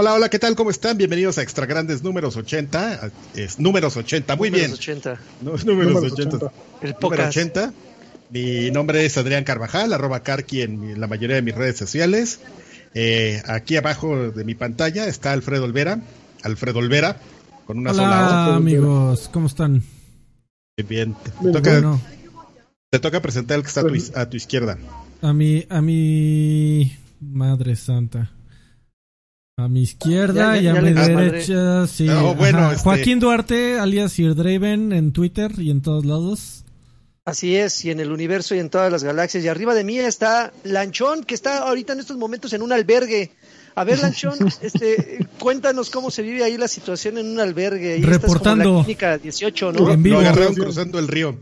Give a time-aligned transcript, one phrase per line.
[0.00, 0.54] Hola, hola, ¿qué tal?
[0.54, 0.96] ¿Cómo están?
[0.96, 3.10] Bienvenidos a Extra Grandes números 80.
[3.34, 4.98] Es números 80, muy Números bien.
[5.00, 5.20] 80.
[5.42, 6.36] No, números, Números 80.
[6.36, 6.52] 80.
[6.82, 7.36] El Número podcast.
[7.36, 7.72] 80.
[8.30, 12.38] Mi nombre es Adrián Carvajal, arroba Carqui en mi- la mayoría de mis redes sociales.
[12.94, 16.00] Eh, aquí abajo de mi pantalla está Alfredo Olvera.
[16.44, 17.16] Alfredo Olvera,
[17.66, 19.82] con una sola Hola amigos, ¿cómo están?
[20.76, 22.00] Bien, te, Bien, toca, Bueno,
[22.88, 24.78] te toca presentar el que está a tu, a tu izquierda.
[25.22, 28.30] a mi, a mi madre santa.
[29.58, 32.04] A mi izquierda Ya- ya- y a mi ah, derecha, sí.
[32.04, 36.64] No, bueno, este- Joaquín Duarte, alias Sir Draven en Twitter y en todos lados.
[37.24, 39.42] Así es, y en el universo y en todas las galaxias.
[39.44, 43.32] Y arriba de mí está Lanchón, que está ahorita en estos momentos en un albergue.
[43.74, 47.94] A ver, Lanchón, este, cuéntanos cómo se vive ahí la situación en un albergue.
[47.94, 48.78] Ahí estás como en Reportando.
[48.78, 49.90] la clínica 18, ¿no?
[49.90, 50.20] En vivo.
[50.20, 50.60] Lo agarraron Sí.
[50.60, 51.36] cruzando el río.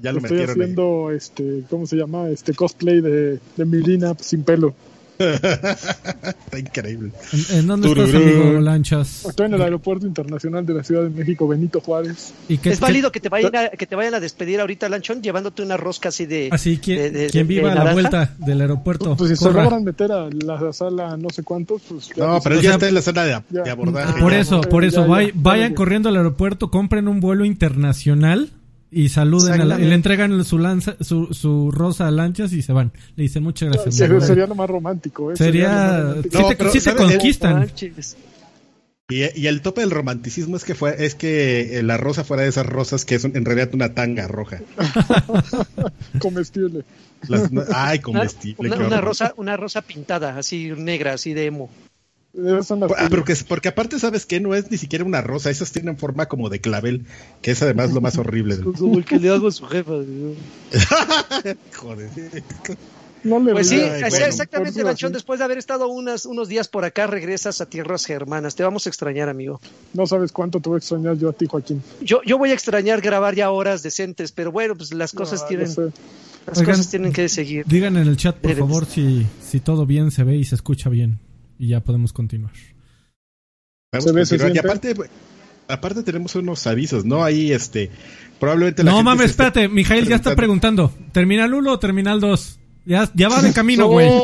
[0.00, 0.62] Ya lo Estoy metieron ahí.
[0.62, 2.28] haciendo, este, ¿cómo se llama?
[2.30, 4.72] Este cosplay de, de Milina sin pelo.
[5.20, 7.12] Está increíble.
[7.32, 9.24] ¿En, en dónde estás, amigo Lanchas?
[9.26, 12.32] Estoy en el aeropuerto internacional de la Ciudad de México, Benito Juárez.
[12.48, 14.88] ¿Y qué- Es qué- válido que te vayan a, que te vayan a despedir ahorita,
[14.88, 16.48] Lanchón, llevándote una rosca así de.
[16.50, 19.16] Así, ¿quién, de- de- quién de- viva de a la vuelta del aeropuerto?
[19.16, 19.64] Pues si se Corra.
[19.64, 22.88] logran meter a la sala no sé cuántos, pues ya No, pues, pero ya está
[22.88, 23.62] en la zona de, ya.
[23.62, 24.20] de abordaje.
[24.20, 24.38] Por ya.
[24.40, 25.74] eso, por eso, ya, vay- ya, vayan ya.
[25.74, 28.50] corriendo al aeropuerto, compren un vuelo internacional
[28.90, 32.62] y saluden a la- y le entregan su lanza, su, su rosa a lanchas y
[32.62, 32.92] se van.
[33.16, 33.94] Le dicen muchas gracias.
[33.94, 34.26] sería, amigo".
[34.26, 35.30] sería lo más romántico.
[35.32, 35.36] ¿eh?
[35.36, 36.38] Sería- lo más romántico.
[36.38, 37.70] Sí No, te, conquistan.
[39.12, 42.44] Y, y el tope del romanticismo es que fue es que eh, la rosa fuera
[42.44, 44.60] de esas rosas que es un- en realidad una tanga roja.
[46.20, 46.84] Comestible.
[47.28, 48.70] Las- ay, comestible.
[48.76, 51.70] una- rosa, una rosa pintada, así negra, así de emo.
[52.32, 54.38] Esas son las Ah, que porque aparte, ¿sabes qué?
[54.40, 57.04] No es ni siquiera una rosa, esas tienen forma como de clavel,
[57.42, 58.56] que es además lo más horrible.
[58.56, 59.92] del- Como el que le hago a su jefa.
[61.76, 62.10] Joder.
[63.22, 64.06] No le Pues sí, bueno.
[64.26, 65.12] exactamente, Lanchón.
[65.12, 68.54] Después de haber estado unas, unos días por acá, regresas a tierras germanas.
[68.54, 69.60] Te vamos a extrañar, amigo.
[69.92, 71.82] No sabes cuánto te voy a extrañar yo a ti, Joaquín.
[72.00, 75.48] Yo, yo voy a extrañar grabar ya horas decentes, pero bueno, pues las cosas No,
[75.48, 75.82] tienen, no sé.
[76.46, 77.66] las Oigan, cosas tienen que seguir.
[77.66, 78.58] Digan en el chat, por Debes.
[78.60, 81.18] favor, si, si todo bien se ve y se escucha bien.
[81.60, 82.52] Y ya podemos continuar.
[83.92, 84.48] Vamos a.
[84.48, 84.94] Y aparte,
[85.68, 87.22] aparte tenemos unos avisos, ¿no?
[87.22, 87.90] Ahí, este,
[88.38, 89.68] probablemente la No mames, espérate.
[89.68, 90.90] Mijail ya está preguntando.
[91.12, 92.58] ¿Terminal 1 o Terminal 2?
[92.86, 94.08] Ya, ya va de camino, güey.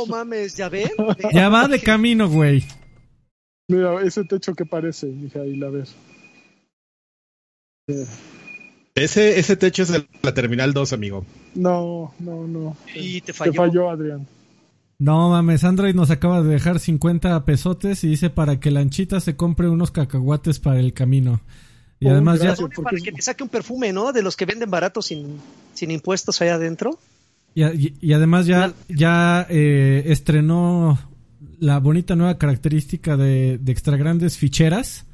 [0.00, 0.88] Oh, mames, ¿ya ven?
[1.34, 2.64] Ya va de camino, güey.
[3.68, 5.86] Mira, ese techo que parece, Mijail, a ver.
[8.94, 11.26] Ese, ese techo es el- la Terminal 2, amigo.
[11.54, 12.76] No, no, no.
[12.94, 13.52] Y te Te falló.
[13.54, 14.26] falló, Adrián.
[14.98, 19.36] No mames, Android nos acaba de dejar 50 pesotes y dice para que Lanchita se
[19.36, 21.40] compre unos cacahuates para el camino.
[22.00, 22.54] Y Oh, además ya...
[22.82, 24.12] Para que te saque un perfume, ¿no?
[24.12, 25.38] De los que venden baratos sin,
[25.74, 26.98] sin impuestos allá adentro.
[27.54, 30.98] Y, y- y además ya, ya eh, estrenó
[31.60, 35.06] la bonita nueva característica de, de extra grandes ficheras.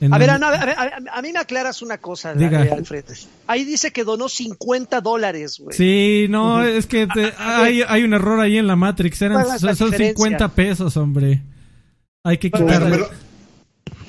[0.00, 2.60] En A ver, Ana, a, ver, a, ver, a mí me aclaras una cosa, Diga.
[2.62, 3.04] Alfred.
[3.48, 5.76] Ahí dice que donó 50 dólares, güey.
[5.76, 9.20] Sí, no, es que te- hay, hay un error ahí en la Matrix.
[9.22, 10.16] Eran, ¿Cuál es la son, son diferencia?
[10.24, 11.42] 50 pesos, hombre.
[12.22, 12.90] Hay que Bueno, quitarle.
[12.90, 13.08] pero,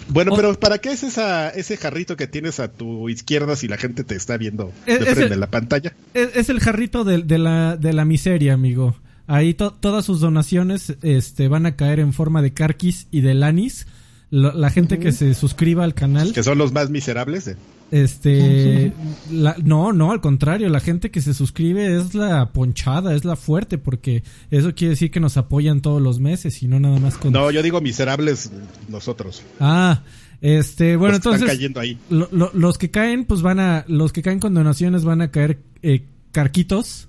[0.09, 3.67] bueno, O- pero ¿para qué es esa, ese jarrito que tienes a tu izquierda si
[3.67, 5.94] la gente te está viendo Es- de es frente en la pantalla?
[6.13, 8.95] Es, es el jarrito de, de la, de la miseria, amigo.
[9.25, 13.33] Ahí to- todas sus donaciones este, van a caer en forma de carquis y de
[13.35, 13.88] lanis.
[14.31, 17.47] Lo- la gente que se suscriba al canal, Que son los más miserables.
[17.47, 17.56] ¿eh?
[17.91, 18.94] este,
[19.31, 23.35] la- no, no, al contrario, la gente que se suscribe es la ponchada, es la
[23.35, 27.18] fuerte, porque eso quiere decir que nos apoyan todos los meses y no nada más
[27.18, 27.34] con.
[27.34, 28.51] No, yo digo miserables
[28.88, 29.41] nosotros.
[29.59, 30.03] Ah,
[30.41, 31.41] este, bueno, Los que entonces.
[31.41, 31.97] Están cayendo ahí.
[32.09, 33.85] Lo- lo- los que caen, pues van a.
[33.88, 37.07] Los que caen con donaciones van a caer eh, carquitos.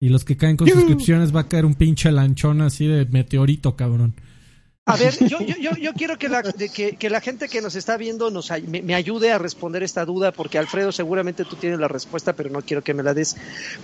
[0.00, 3.74] Y los que caen con suscripciones va a caer un pinche lanchón así de meteorito,
[3.74, 4.14] cabrón.
[4.88, 7.74] A ver, yo, yo, yo, yo quiero que la, que, que la gente que nos
[7.76, 11.78] está viendo nos, me, me ayude a responder esta duda, porque Alfredo seguramente tú tienes
[11.78, 13.36] la respuesta, pero no quiero que me la des.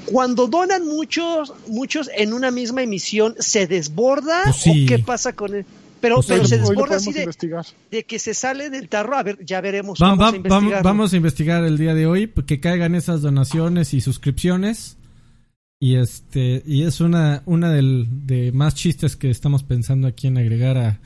[0.06, 4.84] Cuando donan muchos, muchos en una misma emisión, ¿se desborda Pues sí.
[4.84, 5.66] o qué pasa con él?
[6.00, 7.64] Pero, Pues pero hoy se desborda así de, investigar.
[7.90, 9.16] de que se sale del tarro.
[9.16, 9.98] A ver, ya veremos.
[10.02, 10.82] Va- vamos, va- a vam- investigarlo.
[10.82, 14.96] vamos a investigar el día de hoy pues, que caigan esas donaciones y suscripciones.
[15.80, 20.38] Y este y es una una del, de más chistes que estamos pensando aquí en
[20.38, 21.00] agregar a,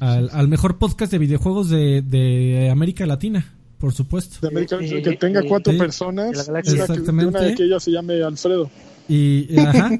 [0.00, 4.38] al, al mejor podcast de videojuegos de, de América Latina, por supuesto.
[4.40, 5.78] De América, Eh, que tenga cuatro sí.
[5.78, 6.48] personas.
[6.64, 7.26] Exactamente.
[7.28, 8.70] Una de que ella se llame Alfredo.
[9.08, 9.90] Y, y- ajá,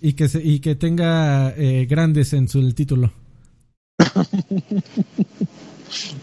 [0.00, 3.12] y que se- y que tenga eh, grandes en su el título.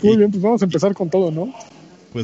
[0.03, 1.53] Muy bien, pues vamos a empezar con todo, ¿no?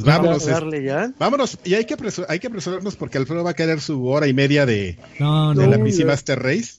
[0.02, 0.46] Pues Vamos vámonos.
[0.48, 1.12] darle ya.
[1.20, 1.58] vámonos.
[1.64, 1.96] Y hay que,
[2.28, 5.66] hay que apresurarnos porque Alfredo va a querer su hora y media de, No, de
[5.66, 5.70] no.
[5.72, 6.06] la Uy, PC.
[6.06, 6.74] Master Race.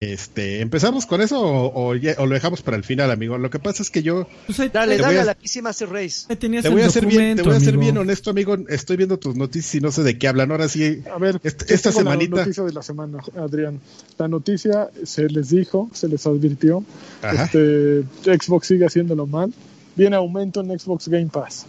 [0.00, 3.38] Este, ¿empezamos con eso o, o ya- o lo dejamos para el final, amigo?
[3.38, 5.88] Lo que pasa es que yo Pues ahí, Dale, dale a- a la PC Master
[5.88, 6.26] Race.
[6.36, 8.56] te voy a ser bien, te voy a ser bien honesto, amigo.
[8.68, 10.50] Estoy viendo tus noticias y no sé de qué hablan.
[10.50, 13.80] Ahora sí, A ver, esta semanita- La noticia de la semana, Adrián.
[14.18, 16.84] La noticia se les dijo, se les advirtió.
[17.22, 17.44] Ajá.
[17.44, 18.02] Este,
[18.36, 19.54] Xbox sigue haciéndolo mal.
[19.96, 21.64] Viene aumento en Xbox Game Pass.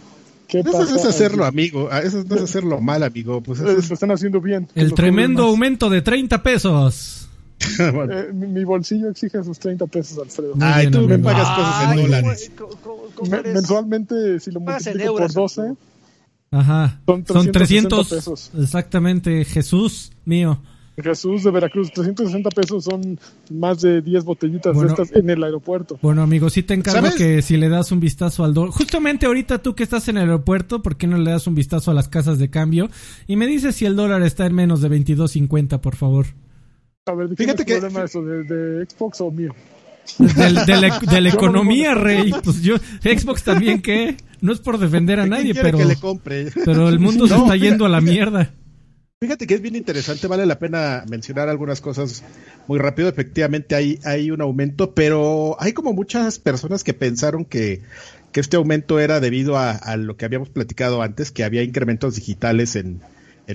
[0.48, 0.90] ¿Qué eso pasa?
[0.92, 1.54] no es hacerlo, aquí?
[1.54, 1.88] amigo.
[1.90, 3.42] Ah, Eso no es hacerlo mal, amigo.
[3.42, 4.68] Pues eso es- Lo están haciendo bien.
[4.74, 7.28] El tremendo aumento de 30 pesos.
[7.94, 8.12] bueno.
[8.18, 10.54] Eh, mi, mi bolsillo exige sus 30 pesos, Alfredo.
[10.54, 11.28] Muy Ay, bien, tú me amigo.
[11.30, 12.50] pagas cosas en Ay, dólares.
[12.56, 15.76] ¿cómo- cómo- cómo Me- mensualmente, si lo multiplico euros, por 12, amigo.
[16.52, 17.00] Ajá.
[17.06, 18.50] Son Son 360 300 pesos.
[18.60, 20.60] Exactamente, Jesús mío.
[21.02, 23.18] Jesús de Veracruz, 360 pesos son
[23.50, 24.94] más de 10 botellitas Bueno.
[24.94, 25.98] de estas en el aeropuerto.
[26.00, 27.14] Bueno, amigo, sí te encargo ¿Sabes?
[27.16, 28.70] que si le das un vistazo al dólar.
[28.72, 31.90] Justamente ahorita tú que estás en el aeropuerto, ¿por qué no le das un vistazo
[31.90, 32.88] a las casas de cambio?
[33.26, 36.26] Y me dices si el dólar está en menos de 22.50, por favor.
[37.06, 38.22] A ver, ¿de Fíjate es que- el problema eso?
[38.22, 39.52] ¿De, de Xbox o mío?
[40.18, 42.32] Del- de, la, de la Yo no economía, rey.
[42.42, 44.16] Pues yo, Xbox también, ¿qué?
[44.40, 46.46] No es por defender a ¿Quién nadie, quiere pero, que le compre?
[46.64, 48.50] pero el mundo se está yendo a la mierda.
[49.18, 52.22] Fíjate que es bien interesante, vale la pena mencionar algunas cosas
[52.66, 53.08] muy rápido.
[53.08, 57.80] Efectivamente hay, hay un aumento, pero hay como muchas personas que pensaron que,
[58.34, 63.00] este aumento era debido a, lo que habíamos platicado antes, que había incrementos digitales en,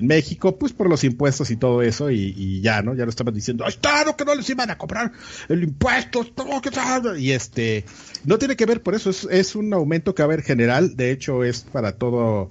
[0.02, 2.96] México, pues por los impuestos y todo eso, y, ya, ¿no?
[2.96, 5.12] Ya lo estaban diciendo, ¡ay, claro que no les iban a cobrar
[5.50, 6.24] el impuesto!
[6.24, 7.20] todo que tal".
[7.20, 7.86] Y este,
[8.24, 10.96] no tiene que ver por eso, es, es un aumento que va a haber general,
[10.96, 12.50] de hecho es para todo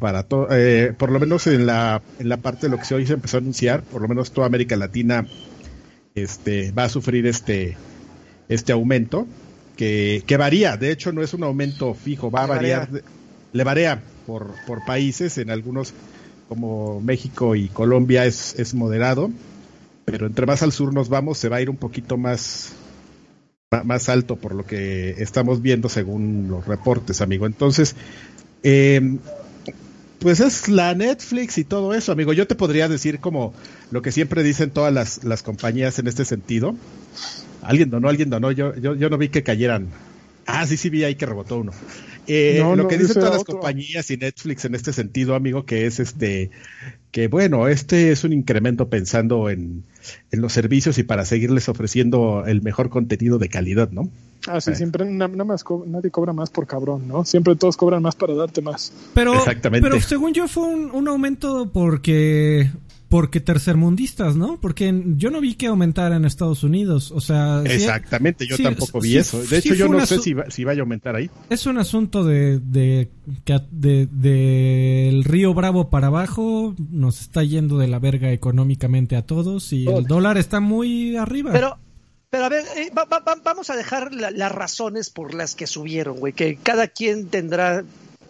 [0.00, 2.94] para todo, eh, por lo menos en la, en la parte de lo que se
[2.96, 5.26] hoy se empezó a anunciar, por lo menos toda América Latina
[6.16, 7.76] este, va a sufrir este,
[8.48, 9.28] este aumento
[9.76, 13.08] que, que varía, de hecho no es un aumento fijo, va a Le variar, varía.
[13.52, 15.94] le varía por, por países, en algunos
[16.48, 19.30] como México y Colombia es, es moderado,
[20.04, 22.72] pero entre más al sur nos vamos se va a ir un poquito más,
[23.84, 27.46] más alto por lo que estamos viendo según los reportes, amigo.
[27.46, 27.94] Entonces,
[28.62, 29.18] eh,
[30.20, 32.32] pues es la Netflix y todo eso, amigo.
[32.32, 33.52] Yo te podría decir como
[33.90, 36.76] lo que siempre dicen todas las, las compañías en este sentido.
[37.62, 38.52] Alguien donó, alguien donó.
[38.52, 39.88] Yo, yo, yo no vi que cayeran.
[40.46, 41.72] Ah, sí, sí vi ahí que rebotó uno.
[42.26, 43.54] Eh, No, lo no, que dicen todas las otro.
[43.56, 46.50] compañías y Netflix en este sentido, amigo, que es este,
[47.10, 49.84] que bueno, este es un incremento pensando en,
[50.30, 54.08] en los servicios y para seguirles ofreciendo el mejor contenido de calidad, ¿no?
[54.46, 54.74] Ah, sí, Eh.
[54.76, 57.24] siempre na- más co- nadie cobra más por cabrón, ¿no?
[57.24, 58.92] Siempre todos cobran más para darte más.
[59.12, 59.86] Pero, Exactamente.
[59.88, 62.70] pero según yo fue un, un aumento porque
[63.10, 64.58] porque tercermundistas, ¿no?
[64.60, 68.62] Porque yo no vi que aumentara en Estados Unidos, o sea, sí- Exactamente, yo sí,
[68.62, 69.42] tampoco vi sí, eso.
[69.42, 71.28] De hecho, yo no sé si, va- si vaya a aumentar ahí.
[71.50, 73.10] es un asunto de de
[73.44, 79.16] que de, de el río Bravo para abajo nos está yendo de la verga económicamente
[79.16, 81.50] a todos y el dólar está muy arriba.
[81.52, 81.78] Pero,
[82.30, 85.56] pero a ver, eh, va- va- va- vamos a dejar la- las razones por las
[85.56, 87.82] que subieron, güey, que cada quien tendrá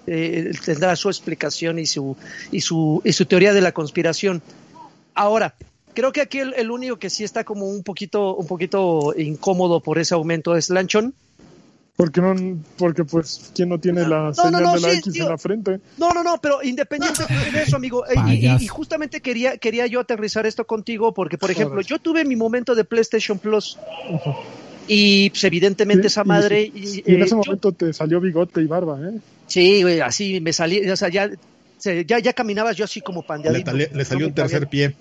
[0.06, 2.16] eh, tendrá su explicación y su
[2.50, 4.42] y su y su teoría de la conspiración.
[5.20, 5.54] Ahora,
[5.92, 9.80] creo que aquí el, el único que sí está como un poquito un poquito incómodo
[9.80, 11.12] por ese aumento es Lanchon.
[11.94, 12.34] Porque no,
[12.78, 15.24] porque pues, ¿quién no tiene la no, señal no, de la sí, X tío.
[15.24, 15.80] en la frente?
[15.98, 18.64] No, no, no, pero independiente de eso, amigo, y, y- Payaso.
[18.64, 21.86] y justamente quería, quería yo aterrizar esto contigo porque, por ejemplo, Joder.
[21.86, 23.76] yo tuve mi momento de PlayStation Plus
[24.88, 26.62] y pues evidentemente Sí, esa madre...
[26.74, 29.18] Y, y, en eh, ese yo- momento te salió bigote y barba, ¿eh?
[29.46, 31.28] sí, güey, así me salí, o sea, ya,
[31.76, 33.70] se- ya, ya caminabas yo así como Le, pandeadito.
[33.72, 34.96] tale- le salió un tercer pie.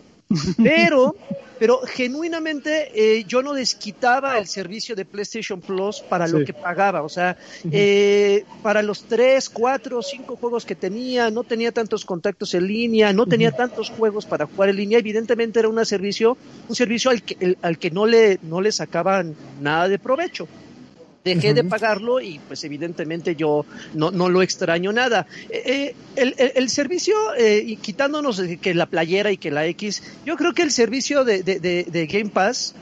[0.63, 1.15] Pero,
[1.57, 7.03] pero genuinamente eh, yo no desquitaba el servicio de PlayStation Plus para lo que pagaba.
[7.03, 7.35] O sea,
[7.71, 13.11] eh, para los tres, cuatro, cinco juegos que tenía, no tenía tantos contactos en línea,
[13.13, 14.99] no tenía tantos juegos para jugar en línea.
[14.99, 18.71] Evidentemente era un servicio, un servicio al que, el- al que no le, no le
[18.71, 20.49] sacaban nada de provecho.
[21.23, 25.27] Dejé de pagarlo y pues evidentemente yo no, no lo extraño nada.
[25.49, 29.65] Eh, eh, el, el- el servicio, eh, y quitándonos que la playera y que la
[29.67, 32.73] X, yo creo que el servicio de, de- de- de Game Pass,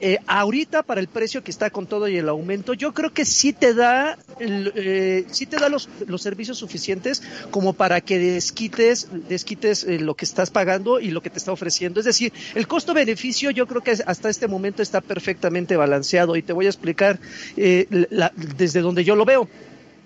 [0.00, 3.24] eh, ahorita para el precio que está con todo y el aumento, yo creo que
[3.24, 9.08] sí te da, eh, sí te da los, los servicios suficientes como para que desquites,
[9.28, 12.00] desquites eh, lo que estás pagando y lo que te está ofreciendo.
[12.00, 16.52] Es decir, el costo-beneficio yo creo que hasta este momento está perfectamente balanceado y te
[16.52, 17.18] voy a explicar
[17.56, 19.48] eh, la- desde donde yo lo veo.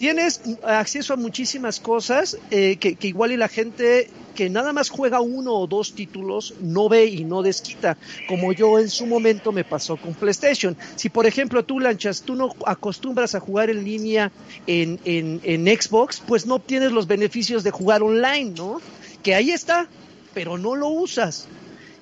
[0.01, 5.21] Tienes acceso a muchísimas cosas eh, que, igual y la gente que nada más juega
[5.21, 9.63] uno o dos títulos no ve y no desquita, como yo en su momento me
[9.63, 10.79] pasó con PlayStation.
[10.95, 14.33] Si por ejemplo tú lanchas, tú no acostumbras a jugar en línea
[14.67, 18.83] en, en, en Xbox, pues no obtienes los beneficios de jugar online, ¿no?
[19.23, 19.91] Que ahí está,
[20.33, 21.51] pero no lo usas.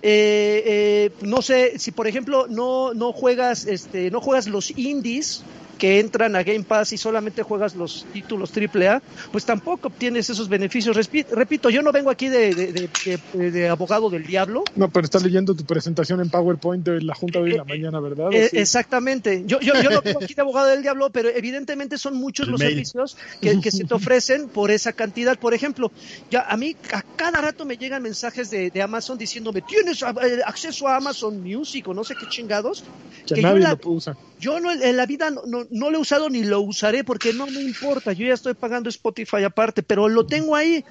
[0.03, 5.43] eh, eh, no sé si por ejemplo no no juegas este no juegas los indies
[5.79, 9.01] que entran a Game Pass y solamente juegas los títulos AAA,
[9.33, 10.97] pues tampoco obtienes esos beneficios.
[10.97, 12.89] repito, yo no vengo aquí de,
[13.33, 14.65] de, abogado del diablo.
[14.77, 17.63] No, pero estás leyendo tu presentación en PowerPoint de la Junta de hoy en la
[17.63, 18.33] eh, mañana, ¿verdad?
[18.33, 19.45] Eh, exactamente.
[19.47, 22.61] Yo, yo, yo, no vengo aquí de abogado del diablo, pero evidentemente son muchos los
[22.61, 25.39] servicios que, que, se te ofrecen por esa cantidad.
[25.39, 25.93] Por ejemplo,
[26.31, 30.89] ya a mí a cada rato me llegan mensajes de, Amazon diciéndome, tienes eh, acceso
[30.89, 32.85] a Amazon Music o no sé qué chingados.
[33.27, 34.17] Que, nadie lo usa.
[34.41, 37.47] Yo no, en la vida no, no, lo he usado ni lo usaré porque no
[37.47, 38.13] me importa.
[38.13, 40.85] Yo ya estoy pagando Spotify aparte, pero lo tengo ahí.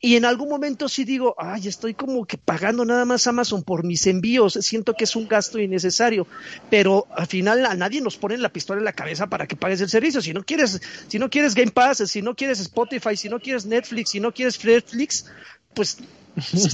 [0.00, 3.82] Y en algún momento sí digo, ay, estoy como que pagando nada más Amazon por
[3.82, 6.26] mis envíos, siento que es un gasto innecesario,
[6.68, 9.80] pero al final a nadie nos pone la pistola en la cabeza para que pagues
[9.80, 10.20] el servicio.
[10.20, 13.64] Si no quieres, si no quieres Game Pass, si no quieres Spotify, si no quieres
[13.64, 15.26] Netflix, si no quieres Netflix,
[15.72, 15.98] pues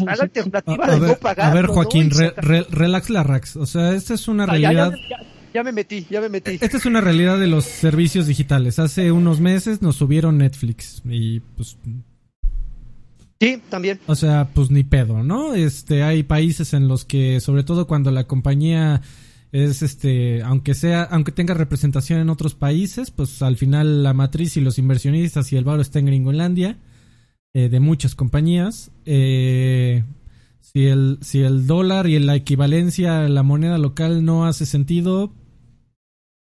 [0.04, 1.52] la alternativa de no pagar.
[1.52, 3.54] A ver, Joaquín, relax la Rax.
[3.54, 4.92] O sea, esta es una realidad.
[5.09, 5.18] Ya
[5.62, 6.59] me metí, ya me metí.
[6.61, 8.78] Esta es una realidad de los servicios digitales.
[8.78, 11.76] Hace unos meses nos subieron Netflix y pues
[13.42, 13.99] Sí, también.
[14.06, 15.54] O sea, pues ni pedo, ¿no?
[15.54, 19.02] Este, hay países en los que, sobre todo cuando la compañía
[19.50, 24.56] es este, aunque sea, aunque tenga representación en otros países, pues al final la matriz
[24.56, 26.78] y los inversionistas y el valor está en Gringolandia,
[27.52, 28.92] eh, de muchas compañías.
[29.06, 30.04] Eh,
[30.61, 35.32] si el, si el dólar y la equivalencia a la moneda local no hace sentido,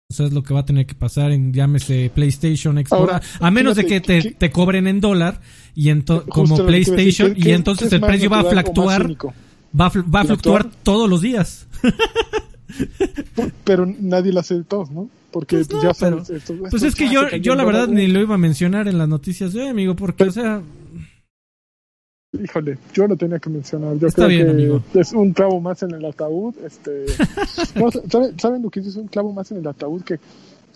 [0.08, 3.20] eso es lo que va a tener que pasar en, llámese, PlayStation Explora.
[3.40, 5.40] a menos de que te, te, cobren en dólar
[5.75, 5.92] y
[6.28, 9.10] como PlayStation y entonces el precio va a fluctuar.
[9.78, 11.66] Va a, va a fluctuar todos los días.
[13.64, 15.10] pero nadie lo hace de todos, ¿no?
[15.32, 16.22] Porque pues ya pero,
[16.70, 19.52] Pues es que yo, yo la verdad ni lo iba a mencionar en las noticias
[19.52, 20.62] de amigo, porque, o sea,
[22.42, 23.96] Híjole, yo lo tenía que mencionar.
[23.98, 26.54] Yo creo que es un clavo más en el ataúd.
[26.64, 27.06] Este,
[28.38, 28.96] ¿saben, lo que es?
[28.96, 30.02] un clavo más en el ataúd?
[30.02, 30.18] Que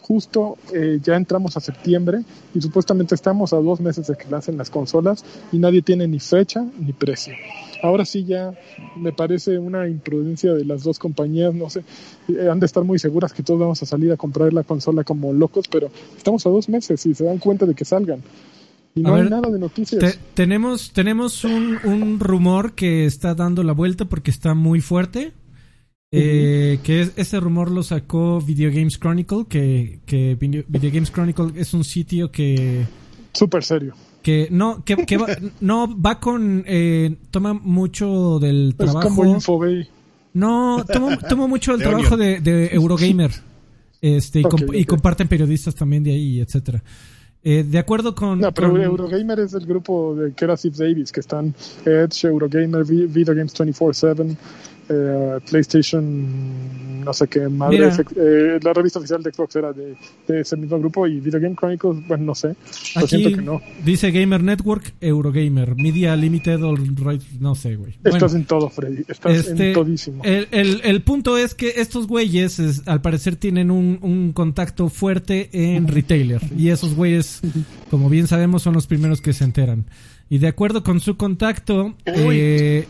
[0.03, 4.57] justo eh, ya entramos a septiembre y supuestamente estamos a dos meses de que lancen
[4.57, 7.35] las consolas y nadie tiene ni fecha ni precio.
[7.83, 8.53] Ahora sí ya
[8.97, 11.85] me parece una imprudencia de las dos compañías, no sé,
[12.29, 15.05] eh, han de estar muy seguras que todos vamos a salir a comprar la consola
[15.05, 18.21] como locos, pero estamos a dos meses y se dan cuenta de que salgan.
[18.95, 20.19] Y no hay nada de noticias.
[20.35, 25.33] tenemos tenemos un, rumor que está dando la vuelta porque está muy fuerte.
[26.13, 31.73] Eh, que ese rumor lo sacó Video Games Chronicle, que, que Video, Games Chronicle es
[31.73, 32.85] un sitio que...
[33.33, 33.95] Súper serio.
[34.21, 35.29] Que no, que, va,
[35.61, 36.65] no va con...
[36.67, 38.99] Eh, toma mucho del trabajo...
[38.99, 39.89] Es como Infobay.
[40.33, 43.31] No, toma, mucho del trabajo de, Eurogamer.
[44.01, 44.43] Este,
[44.73, 46.83] y, comparten periodistas también de ahí, etcétera.
[47.43, 48.39] Eh, de acuerdo con.
[48.39, 51.55] No, pero Eurogamer es el grupo de que era Steve Davis, que están
[51.87, 54.37] Edge, Eurogamer, Video Games 24-7,
[54.93, 57.91] eh, PlayStation, no sé qué madre.
[58.17, 59.97] Eh, la revista oficial de Xbox era de,
[60.29, 62.57] ese mismo grupo y Video Game Chronicles, bueno, no sé.
[62.97, 63.61] Lo siento que no.
[63.85, 66.59] Dice Gamer Network, Eurogamer, Media Limited,
[67.39, 67.95] no sé, güey.
[68.03, 69.05] Estás en todo, Freddy.
[69.07, 70.23] Estás en este, todísimo.
[70.25, 75.51] El, el, el, punto es que estos güeyes, al parecer, tienen un, un contacto fuerte
[75.53, 76.41] en retailer.
[76.57, 77.41] Y esos güeyes,
[77.91, 79.87] como bien sabemos, son los primeros que se enteran.
[80.29, 82.87] Y de acuerdo con su contacto, eh,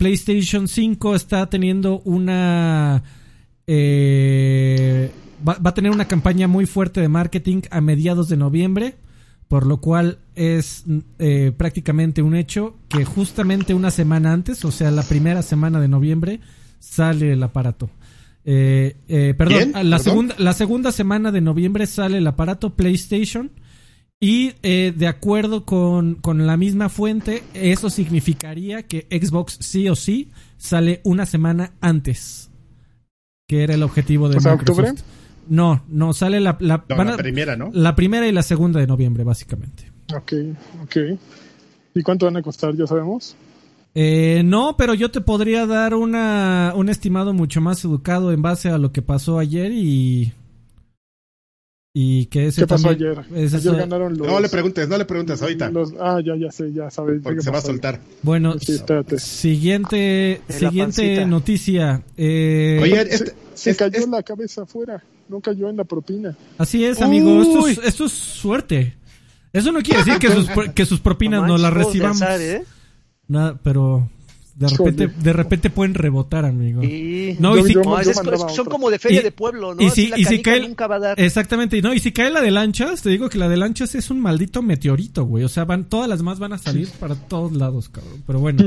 [0.00, 3.02] PlayStation 5 está teniendo una...
[3.66, 5.10] Eh,
[5.46, 8.96] va, a tener una campaña muy fuerte de marketing a mediados de noviembre,
[9.46, 10.84] por lo cual es
[11.18, 15.88] eh, prácticamente un hecho que justamente una semana antes, o sea, la primera semana de
[15.88, 16.40] noviembre,
[16.78, 17.90] sale el aparato.
[18.46, 23.50] Eh, perdón, La, Segunda, la segunda semana de noviembre sale el aparato PlayStation
[24.20, 30.30] y eh, de acuerdo con, la misma fuente, eso significaría que Xbox sí o sí
[30.58, 32.50] sale una semana antes,
[33.48, 34.60] que era el objetivo de Microsoft.
[34.60, 34.94] octubre?
[35.48, 36.84] No, no, sale la, la,
[37.16, 37.70] primera, ¿no?
[37.72, 39.90] La primera y la segunda de noviembre, básicamente.
[40.14, 40.34] Ok,
[40.82, 40.96] ok.
[41.94, 43.34] ¿Y cuánto van a costar, ya sabemos?
[43.94, 48.68] Eh, no, pero yo te podría dar una, un estimado mucho más educado en base
[48.68, 50.32] a lo que pasó ayer y
[51.92, 53.18] y que ese ¿Qué pasó ayer?
[53.18, 55.72] ayer ganaron los, no le preguntes, no le preguntes ahorita.
[55.98, 57.20] ah, ya, ya sé, ya sabes.
[57.22, 58.00] Porque se va a soltar.
[58.22, 62.02] Bueno, siguiente, siguiente noticia.
[62.16, 66.36] Eh, Oye, este, se, cayó la cabeza afuera, no cayó en la propina.
[66.58, 68.96] Así es, amigo, esto es, esto es, suerte.
[69.52, 72.22] Eso no quiere decir que sus, que sus propinas no, las recibamos.
[72.22, 72.62] ¿eh?
[73.26, 74.08] Nada, pero
[74.60, 76.82] De repente, de repente pueden rebotar, amigo.
[77.38, 79.80] No, y si, son como de feria de pueblo, ¿no?
[79.80, 81.20] Y si, y si cae, nunca va a dar.
[81.20, 84.10] Exactamente, no, y si cae la de lanchas, te digo que la de lanchas es
[84.10, 85.44] un maldito meteorito, güey.
[85.44, 88.22] O sea, van, todas las más van a salir para todos lados, cabrón.
[88.26, 88.64] Pero bueno.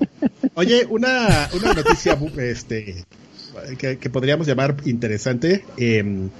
[0.54, 3.04] Oye, una, una noticia este,
[3.78, 5.64] que, podríamos llamar interesante.
[5.76, 6.30] Em,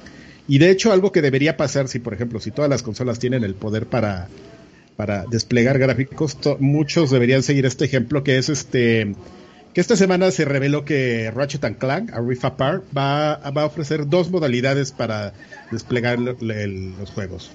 [0.49, 3.45] y de hecho, algo que debería pasar si, por ejemplo, si todas las consolas tienen
[3.45, 4.26] el poder para
[4.99, 6.37] para desplegar gráficos.
[6.59, 9.14] muchos deberían seguir este ejemplo que es este
[9.73, 14.09] que esta semana se reveló que Ratchet Clank, a Rift Apart, va, va a ofrecer
[14.09, 15.35] dos modalidades para
[15.71, 17.52] desplegar los juegos.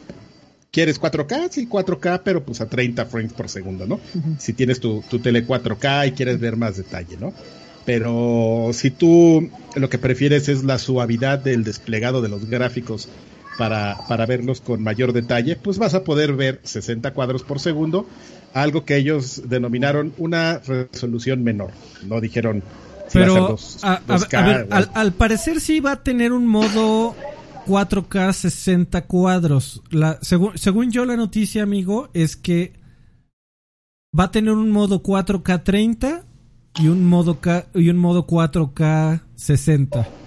[0.71, 1.49] ¿Quieres 4K?
[1.49, 3.99] Sí, 4K, pero pues a 30 frames por segundo, ¿no?
[4.39, 7.33] Si tienes tu, tu tele 4K y quieres ver más detalle, ¿no?
[7.83, 13.09] Pero si tú lo que prefieres es la suavidad del desplegado de los gráficos
[13.57, 18.07] para, para verlos con mayor detalle, pues vas a poder ver 60 cuadros por segundo,
[18.53, 21.71] algo que ellos denominaron una resolución menor.
[22.05, 22.63] No dijeron.
[23.11, 23.57] Pero,
[24.93, 27.15] al, parecer sí va a tener un modo
[27.67, 29.83] 4K 60 cuadros.
[29.91, 32.73] La, según, según yo la noticia, amigo, es que
[34.17, 36.23] va a tener un modo 4K 30
[36.79, 40.22] y un modo, K, y un modo 4K 60.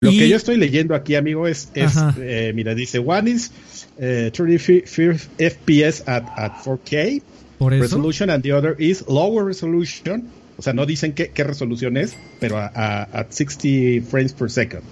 [0.00, 3.50] Lo que yo estoy leyendo aquí, amigo, es, eh, mira, dice, one is
[3.96, 7.22] 30 eh, FPS at, at 4K
[7.60, 10.28] resolution and the other is lower resolution.
[10.56, 14.84] O sea, no dicen qué, qué resolución es, pero a, 60 frames per second.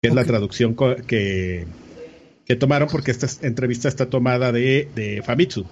[0.00, 1.66] Que es la traducción que,
[2.44, 5.66] que tomaron porque esta entrevista está tomada de, de Famitsu.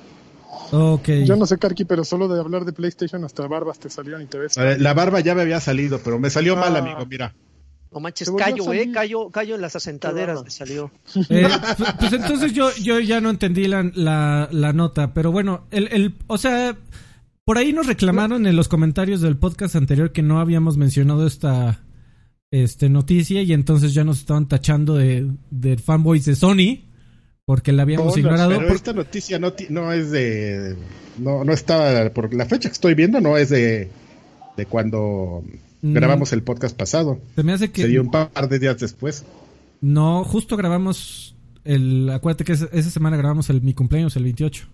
[0.72, 1.24] Okay.
[1.24, 4.26] Yo no sé, Karki, pero solo de hablar de PlayStation hasta barbas te salieron y
[4.26, 4.56] te ves.
[4.56, 7.34] La barba ya me había salido, pero me salió mal, amigo, mira.
[7.94, 10.90] No manches, callo, eh, callo, callo en las asentaderas me salió.
[11.30, 11.46] Eh,
[11.78, 16.14] pues, pues, entonces yo, yo ya no entendí la, la, nota, pero bueno, el, el,
[16.26, 16.76] o sea,
[17.44, 21.82] por ahí nos reclamaron en los comentarios del podcast anterior que no habíamos mencionado esta
[22.50, 26.84] este, noticia y entonces ya nos estaban tachando de, de fanboys de Sony
[27.44, 28.58] porque la habíamos ignorado.
[28.58, 30.76] Pero esta noticia no, no es de...
[31.18, 32.10] No, no estaba...
[32.10, 33.88] Por la fecha que estoy viendo no es de,
[34.56, 35.44] de cuando
[35.92, 37.20] Grabamos el podcast pasado.
[37.34, 37.82] Se me hace que.
[37.82, 39.24] Sería un par de días después.
[39.82, 42.08] No, justo grabamos el.
[42.08, 44.66] Acuérdate que esa semana grabamos el, mi cumpleaños, el 28.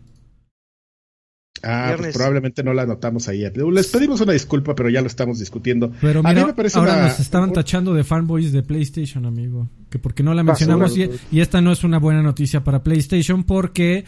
[1.63, 3.45] Ah, pues probablemente no la anotamos ahí.
[3.73, 5.93] Les pedimos una disculpa, pero ya lo estamos discutiendo.
[6.01, 9.69] Pero mira, ahora nos estaban tachando de fanboys de PlayStation, amigo.
[9.91, 10.97] Que porque no la mencionamos.
[10.97, 14.05] y, y, esta no es una buena noticia para PlayStation porque.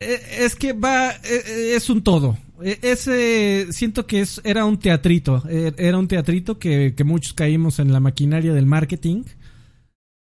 [0.00, 1.10] Eh, es que va.
[1.10, 2.38] Eh, es un todo.
[2.62, 7.78] E, ese siento que es, era un teatrito, e, era un teatrito que, muchos caímos
[7.78, 9.24] en la maquinaria del marketing.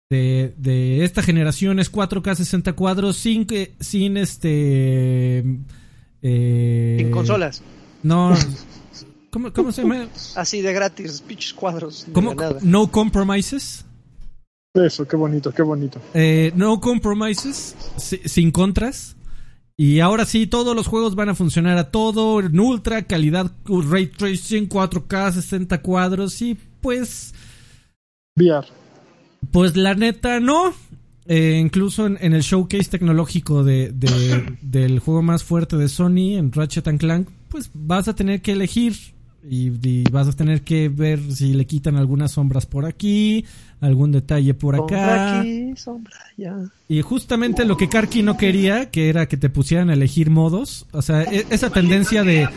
[0.09, 3.45] De, de esta generación es 4K 60 cuadros sin,
[3.79, 5.43] sin este...
[6.21, 7.61] Eh, sin consolas.
[8.03, 8.33] No.
[9.31, 10.07] ¿Cómo, ¿Cómo, se llama?
[10.35, 12.07] Así de gratis, pinches cuadros.
[12.13, 12.33] ¿Cómo?
[12.61, 13.85] No compromises.
[14.73, 15.99] Eso, qué bonito, qué bonito.
[16.13, 19.16] Eh, no compromises, sin contras.
[19.79, 24.07] Y ahora sí, todos los juegos van a funcionar a todo, en ultra, calidad, ray
[24.07, 27.35] tracing, 4K, 60 cuadros y pues...
[28.35, 28.67] VR.
[29.51, 30.73] Pues la neta no.
[31.27, 33.91] Eh, incluso en, el showcase tecnológico de,
[34.61, 38.95] del juego más fuerte de Sony, en Ratchet Clank, pues vas a tener que elegir
[39.43, 43.45] y, vas a tener que ver si le quitan algunas sombras por aquí,
[43.79, 45.43] algún detalle por acá.
[46.89, 50.85] Y justamente lo que Karki no quería, que era que te pusieran a elegir modos,
[50.91, 52.49] o sea, e, esa tendencia de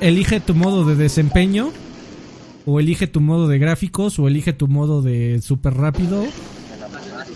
[0.00, 1.72] elige tu modo de desempeño,
[2.66, 6.24] o elige tu modo de gráficos, o elige tu modo de super rápido,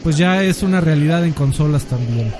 [0.02, 2.30] pues ya es una realidad en consolas también.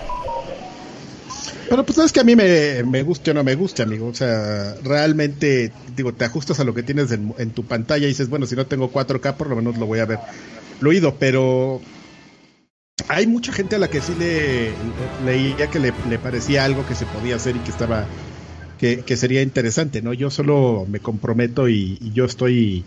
[1.74, 4.06] Pero pues sabes que a mí me, me guste o no me guste, amigo.
[4.06, 8.28] O sea, realmente, digo, te ajustas a lo que tienes en, tu pantalla y dices,
[8.28, 10.20] bueno, si no tengo 4K, por lo menos lo voy a ver
[10.78, 11.16] fluido.
[11.18, 11.80] Pero
[13.08, 14.70] hay mucha gente a la que sí le
[15.26, 18.06] leía que le, parecía algo que se podía hacer y que estaba,
[18.78, 20.12] que, que sería interesante, ¿no?
[20.12, 22.84] Yo solo me comprometo y, yo estoy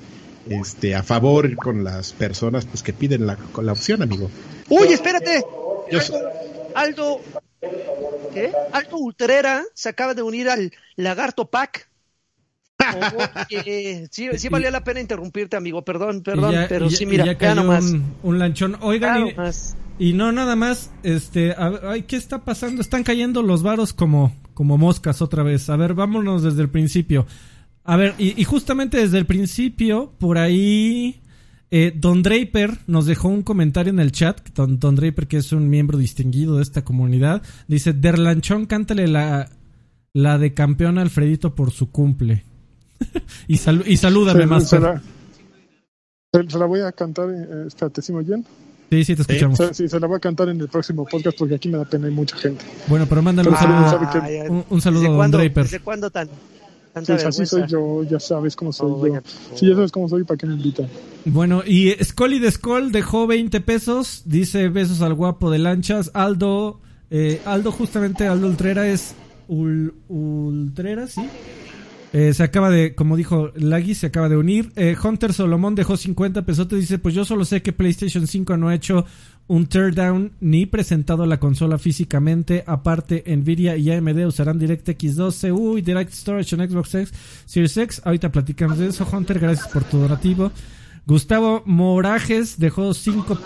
[0.47, 4.31] este, a favor con las personas pues que piden la, la opción, amigo.
[4.69, 5.43] Uy, espérate.
[6.73, 7.19] Aldo,
[8.33, 8.51] ¿Qué?
[8.71, 11.89] Alto Ultrera se acaba de unir al Lagarto Pack.
[14.11, 15.83] sí, sí valía la pena interrumpirte, amigo.
[15.83, 17.93] Perdón, perdón, pero sí, mira, ya nomás.
[18.23, 18.77] Un, lanchón.
[18.81, 19.29] Oigan,
[19.99, 22.81] y, no nada más, este, ay, ¿qué está pasando?
[22.81, 25.69] Están cayendo los varos como, como moscas otra vez.
[25.69, 27.25] A ver, vámonos desde el principio.
[27.83, 31.21] A ver, y, y justamente desde el principio, por ahí
[31.69, 34.49] eh, Don Draper nos dejó un comentario en el chat.
[34.51, 39.49] Don, Draper, que es un miembro distinguido de esta comunidad, dice: Derlanchón, cántale la,
[40.13, 42.45] la de campeón Alfredito por su cumple.
[43.47, 44.69] y, y salúdame más.
[44.69, 45.01] Se la,
[46.31, 48.45] se la, voy a cantar, eh, espérate, ¿sí me oyen?
[48.89, 49.59] Sí, sí, te escuchamos.
[49.73, 52.07] Sí, se la voy a cantar en el próximo podcast porque aquí me da pena,
[52.07, 52.63] hay mucha gente.
[52.87, 55.63] Bueno, pero mándale un saludo, un, saludo a Don Draper.
[55.63, 56.29] ¿Desde cuándo tan,
[57.03, 59.21] sí, así soy yo, ya sabes cómo soy oh, yo.
[59.55, 60.87] Sí, ya sabes cómo soy, ¿para qué me invitan?
[61.25, 66.11] Bueno, y Scully de Skull dejó 20 pesos, dice besos al guapo de lanchas.
[66.13, 66.79] Aldo,
[67.09, 69.15] eh, Aldo justamente, Aldo Ultrera es
[69.47, 71.21] Ultrera, ¿sí?
[72.13, 74.71] Eh, se acaba de, como dijo Lagui, se acaba de unir.
[74.75, 76.67] Eh, Hunter Solomón dejó 50 pesos.
[76.69, 79.05] Dice: Pues yo solo sé que PlayStation 5 no ha hecho
[79.47, 82.63] un teardown ni presentado la consola físicamente.
[82.67, 87.13] Aparte, Nvidia y AMD usarán DirectX 2 CU y Direct Storage en Xbox X
[87.45, 88.01] Series X.
[88.03, 89.39] Ahorita platicamos de eso, Hunter.
[89.39, 90.51] Gracias por tu donativo.
[91.05, 93.39] Gustavo Morajes dejó 5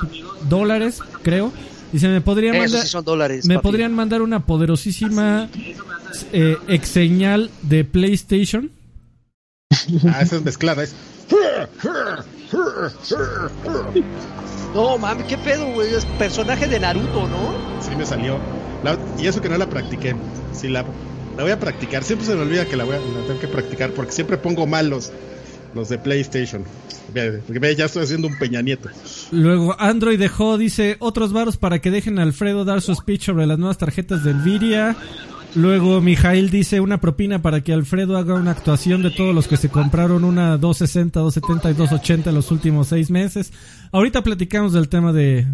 [0.50, 1.54] dólares, creo.
[1.92, 2.86] Dice, me podrían mandar,
[3.44, 5.50] me podrían mandar una poderosísima
[6.32, 8.72] eh, ex señal de PlayStation.
[10.06, 10.94] Ah, esa es mezclada, es.
[14.74, 15.94] No, mami, qué pedo, güey.
[15.94, 17.54] Es personaje de Naruto, ¿no?
[17.82, 18.40] Sí, me salió.
[19.20, 20.16] y eso que no la practiqué.
[20.54, 20.86] Sí, la,
[21.38, 22.04] la voy a practicar.
[22.04, 24.66] Siempre se me olvida que la voy a la tengo que practicar porque siempre pongo
[24.68, 25.12] mal los,
[25.90, 26.64] de PlayStation.
[27.48, 28.90] Porque ya estoy haciendo un Peña Nieto.
[29.32, 33.48] Luego Android dejó, dice, otros varos para que dejen a Alfredo dar su speech sobre
[33.48, 34.96] las nuevas tarjetas de Nvidia.
[35.54, 39.58] Luego Mijail dice una propina para que Alfredo haga una actuación de todos los que
[39.58, 43.52] se compraron una 260, 270 y 280 en los últimos seis meses.
[43.92, 45.46] Ahorita platicamos del tema de...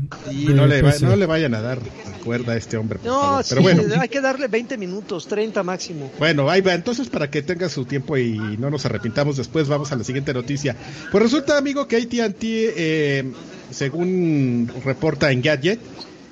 [0.53, 1.79] no, le no, le vayan a dar
[2.23, 2.99] cuerda a este hombre.
[3.03, 3.83] no, Pero bueno.
[3.99, 6.11] hay que darle 20 minutos, 30 máximo.
[6.19, 6.73] Bueno, ahí va.
[6.73, 10.33] Entonces, para que tenga su tiempo y no nos arrepintamos después, vamos a la siguiente
[10.33, 10.75] noticia.
[11.11, 13.31] Pues resulta, amigo, que AT&T, eh,
[13.71, 15.79] según reporta en Gadget,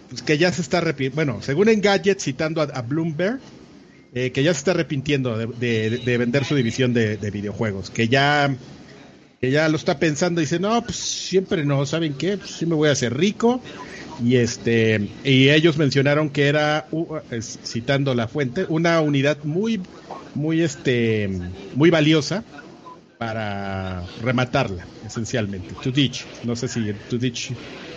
[0.09, 3.39] pues que ya se está bueno, según en Gadget, citando a, Bloomberg,
[4.15, 8.55] eh, que ya se está arrepintiendo de, vender su división de, videojuegos, que ya,
[9.41, 12.37] que ya lo está pensando y dice, no, pues siempre no, ¿saben qué?
[12.37, 13.61] Pues sí me voy a hacer rico.
[14.23, 16.87] Y este y ellos mencionaron que era
[17.41, 19.81] citando la fuente una unidad muy
[20.33, 21.29] muy este
[21.73, 22.45] muy valiosa
[23.17, 27.51] para rematarla esencialmente to ditch no sé si to ditch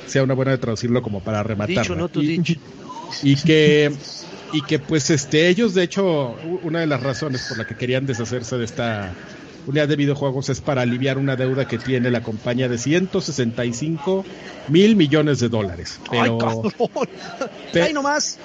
[0.09, 1.87] sea una buena de traducirlo como para rematar.
[3.23, 3.93] y, que
[4.53, 8.07] y que pues este ellos de hecho una de las razones por la que querían
[8.07, 9.15] deshacerse de esta
[9.67, 14.25] unidad de videojuegos es para aliviar una deuda que tiene la compañía de 165
[14.69, 16.01] mil millones de dólares.
[16.11, 16.39] Pero,
[17.75, 18.39] Ay, nomás.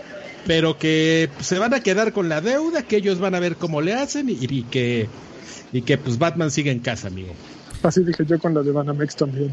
[0.46, 3.82] pero que se van a quedar con la deuda, que ellos van a ver cómo
[3.82, 5.08] le hacen y, que
[5.72, 7.34] y que pues Batman sigue en casa, amigo.
[7.82, 9.52] Así dije yo con la de Banamex también.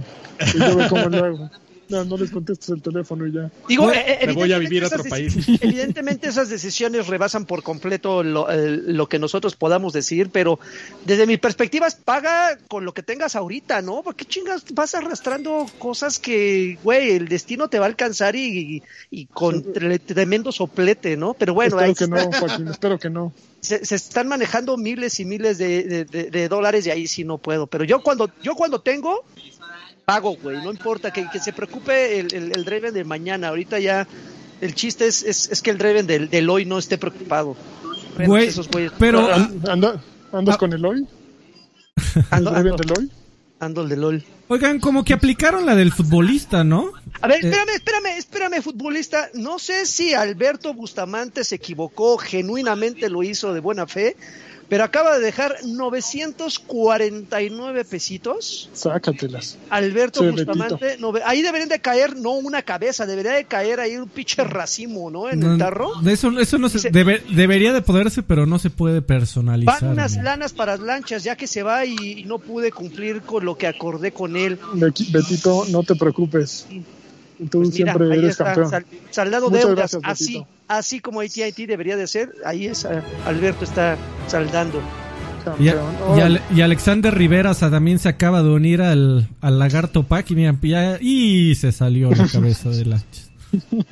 [0.54, 1.50] Y yo veo cómo lo hago.
[1.90, 3.50] No, no les contestes el teléfono y ya.
[3.68, 5.36] Digo, eh, me voy a vivir a otro país.
[5.60, 10.60] Evidentemente esas decisiones rebasan por completo lo, que nosotros podamos decir, pero
[11.04, 14.02] desde mi perspectiva paga con lo que tengas ahorita, ¿no?
[14.02, 18.82] Porque chingas vas arrastrando cosas que, güey, el destino te va a alcanzar y,
[19.32, 21.34] con tremendo soplete, ¿no?
[21.34, 23.32] Pero bueno, espero que no, Joaquín, espero que no.
[23.60, 27.66] Se, están manejando miles y miles de, de, dólares y ahí sí no puedo.
[27.66, 29.24] Pero yo cuando yo cuando tengo
[30.10, 30.56] pago, güey.
[30.62, 33.48] No importa que, se preocupe el, el, Draven de mañana.
[33.48, 34.08] Ahorita ya
[34.60, 37.56] el chiste es, es, que el Draven del, hoy no esté preocupado.
[38.18, 38.50] Güey,
[38.98, 39.28] pero...
[40.32, 41.06] ¿Andas con el hoy?
[42.30, 43.10] ¿Ando, ¿El del hoy?
[43.60, 44.24] Ando el del LOL.
[44.48, 46.92] Oigan, como que aplicaron la del futbolista, ¿no?
[47.20, 49.28] A ver, eh, espérame, espérame, espérame, futbolista.
[49.34, 54.16] No sé si Alberto Bustamante se equivocó, genuinamente lo hizo de buena fe,
[54.70, 58.70] pero acaba de dejar 949 pesitos.
[58.72, 59.58] Sácatelas.
[59.68, 64.44] Alberto Bustamante, ahí deberían de caer no una cabeza, debería de caer ahí un pinche
[64.44, 65.28] racimo, ¿no?
[65.28, 65.90] En el tarro.
[66.06, 69.82] Eso, eso no se, debería de poderse, pero no se puede personalizar.
[69.82, 73.44] Van unas lanas para las lanchas, ya que se va y, no pude cumplir con
[73.44, 74.56] lo que acordé con él.
[74.74, 76.68] Betito, no te preocupes.
[77.48, 78.70] Tú pues siempre eres campeón.
[79.10, 84.82] saldado deudas, así, así como AT&T debería de ser, ahí es, eh, Alberto está saldando.
[85.58, 91.54] Y, Alexander Rivera también se acaba de unir al, al Lagarto Pack y mira, y
[91.54, 93.02] se salió la cabeza de la...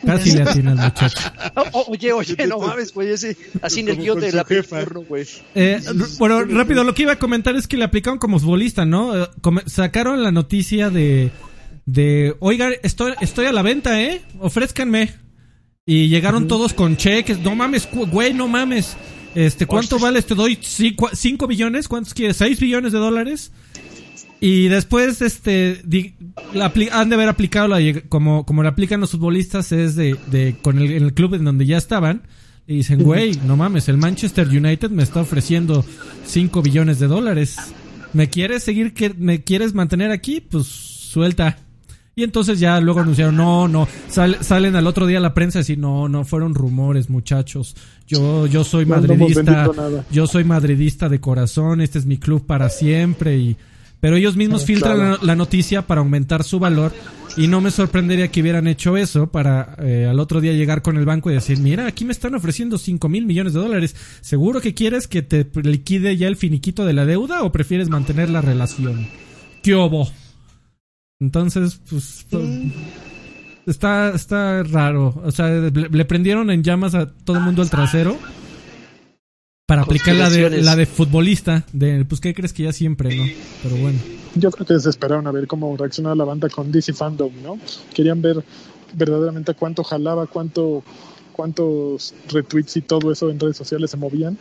[0.06, 1.18] Casi le atina al muchacho.
[1.88, 4.46] oye, oye, no mames, güey, ese, así en el guion de la
[5.08, 5.26] güey.
[5.56, 5.80] Eh,
[6.18, 9.20] bueno, rápido, lo que iba a comentar es que le aplicaron como futbolista, ¿no?
[9.20, 9.28] Eh,
[9.66, 11.32] sacaron la noticia de
[11.88, 14.20] de, oiga, estoy, estoy a la venta, ¿eh?
[14.40, 15.10] Ofrézcanme.
[15.86, 17.38] Y llegaron todos con cheques.
[17.38, 18.94] No mames, güey, no mames.
[19.34, 20.20] Este, ¿cuánto vale?
[20.20, 21.88] Te doy 5 billones.
[21.88, 22.36] ¿Cuántos quieres?
[22.36, 23.52] 6 billones de dólares.
[24.38, 25.80] Y después, este,
[26.92, 30.78] han de haber aplicado la, como, como le aplican los futbolistas, es de, de con
[30.78, 32.24] el, el club en donde ya estaban.
[32.66, 35.86] Y dicen, güey, no mames, el Manchester United me está ofreciendo
[36.26, 37.56] 5 billones de dólares.
[38.12, 40.42] ¿Me quieres seguir, que me quieres mantener aquí?
[40.42, 41.56] Pues suelta.
[42.18, 45.78] Y entonces ya luego anunciaron, no, no, salen al otro día la prensa y decir,
[45.78, 47.76] no, no, fueron rumores, muchachos.
[48.08, 49.70] Yo, yo soy madridista,
[50.10, 53.56] yo soy madridista de corazón, este es mi club para siempre y
[54.00, 56.92] pero ellos mismos ah, filtran la, noticia para aumentar su valor
[57.36, 60.96] y no me sorprendería que hubieran hecho eso para eh, al otro día llegar con
[60.96, 64.60] el banco y decir, mira, aquí me están ofreciendo 5 mil millones de dólares, ¿seguro
[64.60, 68.40] que quieres que te liquide ya el finiquito de la deuda o prefieres mantener la
[68.40, 69.06] relación?
[69.62, 70.08] ¿Qué obo?
[71.20, 72.26] Entonces, pues...
[73.66, 75.20] Está, está raro.
[75.24, 78.16] O sea, le, prendieron en llamas a todo el mundo el trasero
[79.66, 83.24] para aplicar la de, la de futbolista, de pues qué crees que ya siempre, ¿no?
[83.62, 83.98] Pero bueno.
[84.36, 87.58] Yo creo que se esperaron a ver cómo reaccionaba la banda con DC Fandom, ¿no?
[87.92, 88.42] Querían ver
[88.94, 90.82] verdaderamente cuánto jalaba, cuánto
[91.32, 94.38] cuántos retweets y todo eso en redes sociales se movían.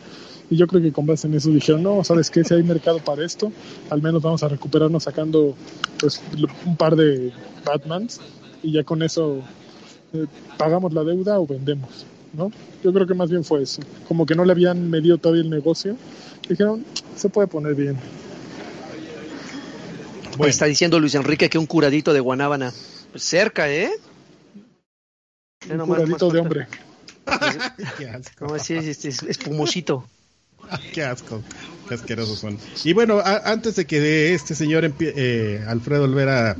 [0.50, 2.42] Y yo creo que con base en eso dijeron, no, ¿sabes qué?
[2.42, 3.52] Si hay mercado para esto,
[3.90, 5.54] al menos vamos a recuperarnos sacando
[6.00, 6.22] pues
[6.64, 7.32] un par de
[7.64, 8.20] Batmans
[8.62, 9.42] y ya con eso
[10.14, 12.06] eh, pagamos la deuda o vendemos.
[12.32, 12.50] ¿no?
[12.82, 13.82] Yo creo que más bien fue eso.
[14.06, 15.96] Como que no le habían medido todavía el negocio.
[16.48, 16.84] Dijeron,
[17.16, 17.96] se puede poner bien.
[20.36, 20.50] Bueno.
[20.50, 22.72] Está diciendo Luis Enrique que un curadito de guanábana.
[23.10, 23.90] Pues cerca, ¿eh?
[25.68, 26.68] Un curadito de hombre.
[27.98, 28.46] Qué asco.
[28.46, 30.04] ¿Cómo es, espumosito.
[30.92, 31.42] Qué asco,
[31.88, 32.58] qué asquerosos son.
[32.84, 36.56] Y bueno, antes de que este señor eh, Alfredo Olvera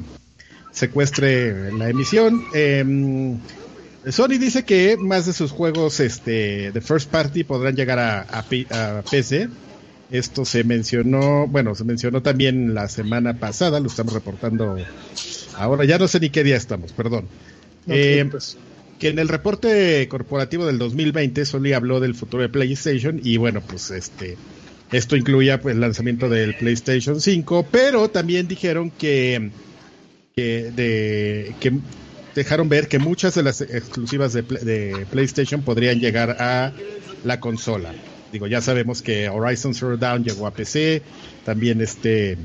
[0.73, 3.37] secuestre la emisión, eh,
[4.11, 8.45] Sony dice que más de sus juegos este, de first party podrán llegar a,
[9.11, 9.49] PC.
[10.11, 14.77] Esto se mencionó, bueno, se mencionó también la semana pasada, lo estamos reportando
[15.55, 17.27] ahora, ya no sé ni qué día estamos, perdón.
[17.89, 18.31] Eh,
[18.99, 23.61] que en el reporte corporativo del 2020 Sony habló del futuro de PlayStation y bueno,
[23.61, 24.37] pues este
[24.91, 29.51] esto incluía pues el lanzamiento del PlayStation 5, pero también dijeron que
[30.35, 31.73] que de que
[32.35, 36.73] dejaron ver que muchas de las exclusivas de, PlayStation podrían llegar a
[37.25, 37.93] la consola.
[38.33, 41.03] Digo, ya sabemos que Horizon Zero Dawn llegó a PC,
[41.45, 42.37] también este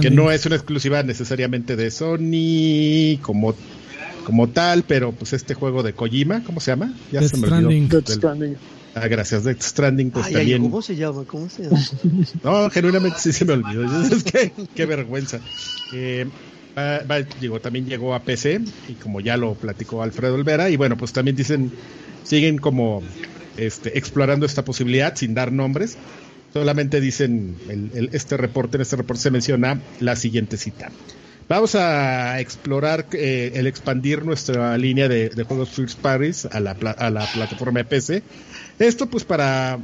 [0.00, 3.54] que no es una exclusiva necesariamente de Sony como
[4.24, 6.94] como tal, pero pues este juego de Kojima, ¿cómo se llama?
[7.10, 8.00] Ya se me olvidó.
[8.06, 8.56] Stranding.
[8.94, 10.62] Ah, gracias, Death Stranding pues también.
[10.62, 11.24] ¿Cómo se llama?
[11.26, 11.80] ¿Cómo se llama?
[12.42, 13.84] no, genuinamente sí se me olvidó.
[14.14, 15.40] Es que qué vergüenza.
[15.94, 16.26] Eh,
[17.40, 21.12] digo, también llegó a PC y como ya lo platicó Alfredo Olvera y bueno, pues
[21.12, 21.72] también dicen,
[22.22, 23.02] siguen como
[23.56, 25.96] este, explorando esta posibilidad sin dar nombres.
[26.52, 30.90] Solamente dicen, el, este reporte, en este reporte se menciona la siguiente cita.
[31.52, 37.10] Vamos a explorar eh, el expandir nuestra línea de, juegos First Paris a la, a
[37.10, 38.22] la plataforma de PC.
[38.78, 39.78] Esto pues para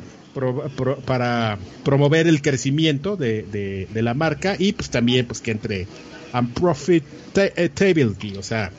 [1.05, 5.87] para promover el crecimiento de, de, de, la marca y pues también pues que entre
[6.33, 8.73] and profitability, o sea,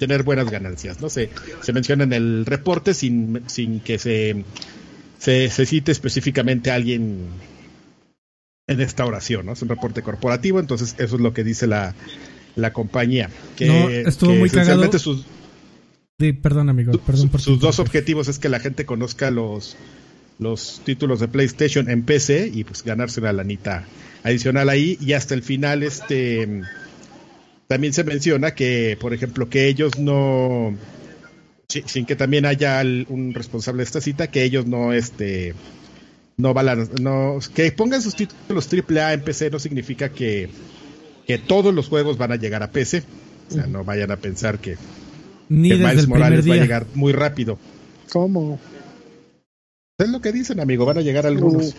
[0.00, 1.10] tener buenas ganancias, ¿no?
[1.10, 3.44] Se, se menciona en el reporte sin,
[3.84, 4.44] que se,
[5.20, 7.28] se, cite específicamente a alguien
[8.66, 9.52] en esta oración, ¿no?
[9.52, 11.94] Es un reporte corporativo, entonces eso es lo que dice la,
[12.56, 13.30] la compañía.
[13.56, 14.98] Que, no, estuvo muy cagado.
[14.98, 15.26] Sus,
[16.42, 19.76] perdón, amigo, perdón por Sus dos objetivos es que la gente conozca los,
[20.38, 23.84] los títulos de PlayStation en PC y pues ganarse una lanita
[24.22, 26.62] adicional ahí y hasta el final este
[27.66, 30.76] también se menciona que, por ejemplo, que ellos no,
[31.68, 35.54] sin que también haya un responsable de esta cita, que ellos no, este,
[36.36, 36.54] no
[37.00, 40.50] no, que pongan sus títulos AAA en PC no significa que,
[41.26, 43.04] que todos los juegos van a llegar a PC.
[43.50, 44.76] O sea, no vayan a pensar que,
[45.48, 47.58] Ni que Miles Morales va a llegar muy rápido.
[48.10, 48.58] ¿Cómo?
[49.98, 51.74] Es lo que dicen, amigo, van a llegar algunos.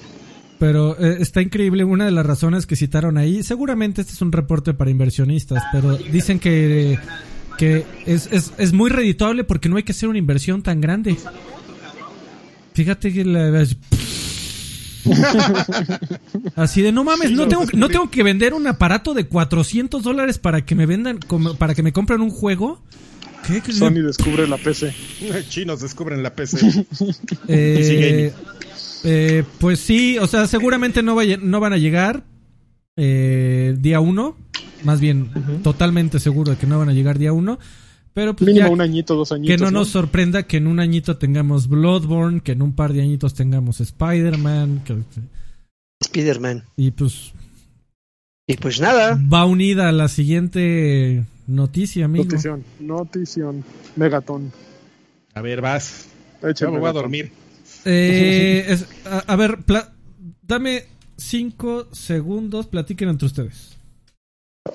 [0.57, 3.43] Pero eh, está increíble una de las razones que citaron ahí.
[3.43, 6.97] Seguramente este es un reporte para inversionistas, pero dicen que,
[7.57, 11.17] que es, es, es muy redituable porque no hay que hacer una inversión tan grande.
[12.73, 13.65] Fíjate que la...
[16.55, 20.37] Así de no mames, no tengo, no tengo que vender un aparato de 400 dólares
[20.37, 21.19] para que me vendan,
[21.57, 22.81] para que me compren un juego.
[23.45, 23.61] ¿Qué?
[23.71, 24.93] Sony descubre la PC.
[25.49, 26.85] Chinos descubren la PC.
[27.47, 28.33] Eh,
[29.03, 32.23] eh, pues sí, o sea, seguramente no, no van a llegar
[32.95, 34.37] eh, día uno.
[34.83, 35.29] Más bien,
[35.63, 37.59] totalmente seguro de que no van a llegar día uno.
[38.15, 39.57] Pero pues Mínimo un añito, dos añitos.
[39.57, 43.01] Que no, nos sorprenda que en un añito tengamos Bloodborne, que en un par de
[43.01, 44.83] añitos tengamos Spider-Man.
[45.99, 46.63] Spider-Man.
[46.77, 47.33] Y pues.
[48.47, 49.19] Y pues nada.
[49.31, 52.23] Va unida a la siguiente noticia, amigo.
[52.23, 53.65] Notición, notición.
[53.97, 54.53] Megatón.
[55.33, 56.07] A ver, vas.
[56.41, 57.33] me voy a dormir.
[57.83, 58.77] Eh,
[59.27, 59.59] a, ver,
[60.41, 60.85] dame
[61.17, 63.74] cinco segundos, platiquen entre ustedes.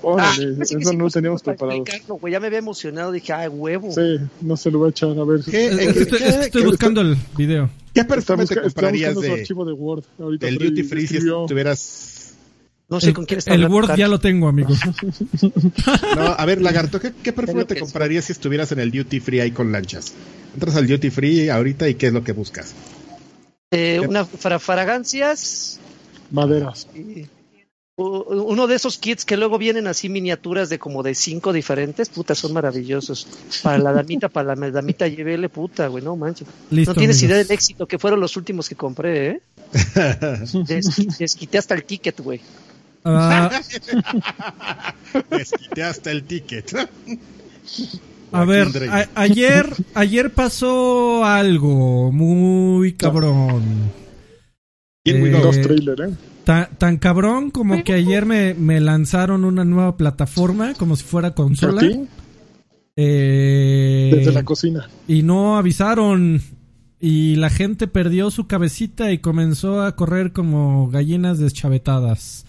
[0.03, 1.85] Órale, ah, eso no teníamos preparado.
[2.31, 3.92] ya me había emocionado, dije, ay, huevo.
[3.92, 5.40] Sí, no se lo voy a echar, a ver.
[5.40, 7.68] estoy, buscando el video.
[7.92, 10.05] ¿Qué perfume te comprarías de, archivo de Word?
[10.20, 12.35] Ahorita del Duty Free si tuvieras...
[12.88, 14.70] No sé con quién está El Word ya lo tengo, amigo.
[16.16, 19.40] no, a ver, Lagarto, ¿qué, qué perfume te comprarías si estuvieras en el Duty Free
[19.40, 20.12] ahí con lanchas?
[20.55, 22.74] Entras al Duty Free ahorita y ¿qué es lo que buscas?
[23.70, 25.79] Eh, una fragancias.
[26.31, 26.88] Maderas.
[28.00, 32.34] Uno de esos kits que luego vienen así miniaturas de como de cinco diferentes, puta,
[32.34, 33.26] son maravillosos.
[33.62, 36.48] Para la damita, para la damita llévele, puta, güey, no manches.
[36.70, 39.40] no tienes idea del éxito que fueron los últimos que compré, ¿eh?
[41.18, 42.40] Desquité hasta el ticket, güey.
[43.04, 43.50] Ah.
[45.30, 46.74] Desquité hasta el ticket.
[48.32, 48.68] A ver,
[49.14, 53.90] ayer, ayer pasó algo muy cabrón.
[55.04, 56.14] Eh, ¿eh?
[56.44, 61.83] Tan, cabrón como que ayer me, me, lanzaron una nueva plataforma como si fuera consola.
[62.96, 64.88] Eh, Desde la cocina.
[65.07, 66.42] Y no avisaron.
[66.98, 72.44] Y la gente perdió su cabecita y comenzó a correr como gallinas deschavetadas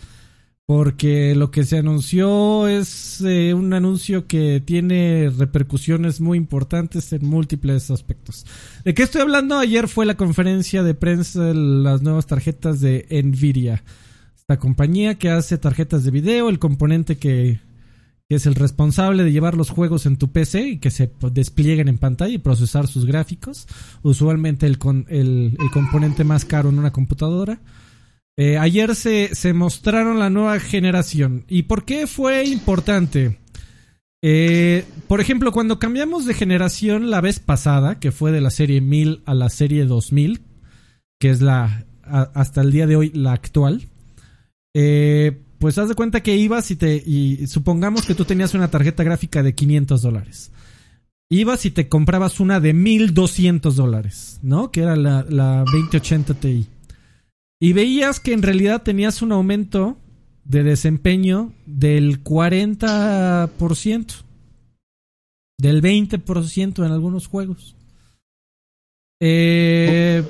[0.65, 7.25] porque lo que se anunció es eh, un anuncio que tiene repercusiones muy importantes en
[7.25, 8.45] múltiples aspectos.
[8.85, 9.57] ¿De qué estoy hablando?
[9.57, 13.83] Ayer fue la conferencia de prensa de las nuevas tarjetas de Nvidia.
[14.37, 17.59] Esta compañía que hace tarjetas de video, el componente que,
[18.29, 21.97] es el responsable de llevar los juegos en tu PC y que se desplieguen en
[21.97, 23.67] pantalla y procesar sus gráficos.
[24.03, 24.77] Usualmente el,
[25.09, 27.59] el componente más caro en una computadora.
[28.37, 31.45] Eh, ayer se, se, mostraron la nueva generación.
[31.47, 33.37] ¿Y por qué fue importante?
[34.23, 38.79] Eh, por ejemplo, cuando cambiamos de generación la vez pasada, que fue de la serie
[38.79, 40.41] 1000 a la serie 2000,
[41.19, 43.87] que es la hasta el día de hoy la actual,
[44.73, 46.95] eh, pues haz de cuenta que ibas y te.
[46.95, 50.51] Y supongamos que tú tenías una tarjeta gráfica de 500 dólares.
[51.29, 54.69] Ibas y te comprabas una de 1200 dólares, ¿no?
[54.71, 56.67] Que era la, la 2080 Ti.
[57.61, 59.99] Y veías que en realidad tenías un aumento
[60.45, 64.23] de desempeño del 40%,
[65.59, 67.75] del 20% en algunos juegos.
[69.19, 70.23] Eh,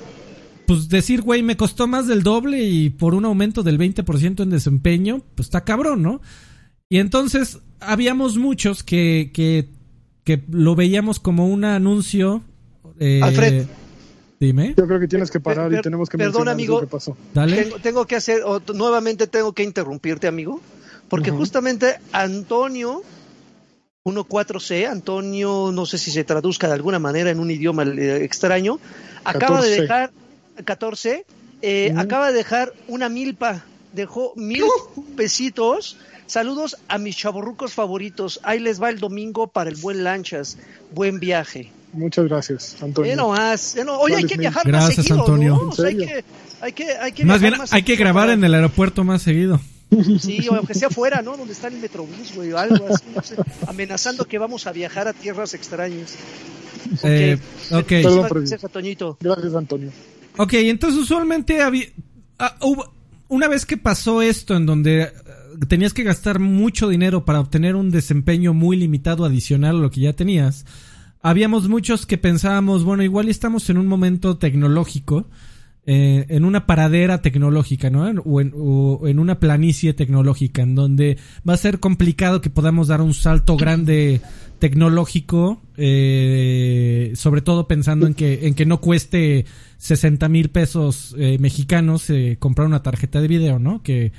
[0.68, 4.50] pues decir, güey, me costó más del doble y por un aumento del 20% en
[4.50, 6.20] desempeño, pues está cabrón, ¿no?
[6.90, 9.70] Y entonces habíamos muchos que, que,
[10.26, 12.44] que lo veíamos como un anuncio.
[13.00, 13.68] Eh, Alfred,
[14.42, 14.74] Dime.
[14.76, 16.82] Yo creo que tienes que parar y tenemos que Perdón, amigo.
[16.82, 17.16] Lo que pasó.
[17.32, 17.72] Dale.
[17.84, 18.42] Tengo, que hacer,
[18.74, 20.60] nuevamente tengo que interrumpirte, amigo,
[21.10, 23.04] porque justamente Antonio
[24.04, 28.80] 14C, Antonio, no sé si se traduzca de alguna manera en un idioma eh, extraño,
[29.24, 30.12] acaba de dejar
[30.66, 31.24] 14,
[31.62, 34.64] eh, acaba de dejar una milpa, dejó mil
[35.16, 35.98] pesitos.
[36.26, 38.40] Saludos a mis chaborrucos favoritos.
[38.42, 40.58] Ahí les va el domingo para el buen lanchas.
[40.92, 41.72] Buen viaje.
[41.94, 43.16] Muchas gracias, Antonio.
[43.16, 43.76] no más.
[44.00, 45.72] Oye, hay que viajar gracias, más seguido, Antonio.
[45.78, 45.84] ¿no?
[45.84, 46.26] hay que,
[46.62, 49.60] hay que, hay que más bien, hay que grabar en el aeropuerto más seguido.
[50.20, 51.36] Sí, o aunque sea afuera, ¿no?
[51.36, 53.36] Donde está el metrobús, güey, o algo así, no sé,
[53.68, 56.16] amenazando que vamos a viajar a tierras extrañas.
[57.04, 57.38] Eh,
[57.72, 57.88] ok.
[57.88, 59.18] Perdón, gracias, Antonio.
[59.20, 59.92] Gracias, Antonio.
[60.38, 61.88] Ok, entonces usualmente había,
[62.40, 62.56] ah,
[63.28, 65.12] una vez que pasó esto en donde eh,
[65.68, 70.02] tenías que gastar mucho dinero para obtener un desempeño muy limitado adicional a lo que
[70.02, 70.66] ya tenías,
[71.22, 75.28] habíamos muchos que pensábamos, bueno, igual estamos en un momento tecnológico,
[75.84, 78.04] eh, en una paradera tecnológica, ¿no?
[78.24, 78.40] O
[79.08, 83.58] en, una planicie tecnológica, en donde va a ser complicado que podamos dar un salto
[83.58, 84.22] grande
[84.60, 89.46] tecnológico, eh, sobre todo pensando en que, en que no cueste
[89.78, 93.82] 60 mil pesos eh, mexicanos comprar una tarjeta de video, ¿no?
[93.82, 94.12] Que,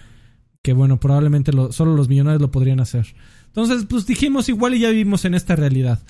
[0.62, 3.06] que bueno, probablemente solo los millonarios lo podrían hacer.
[3.46, 6.00] Entonces, pues dijimos igual y ya vivimos en esta realidad.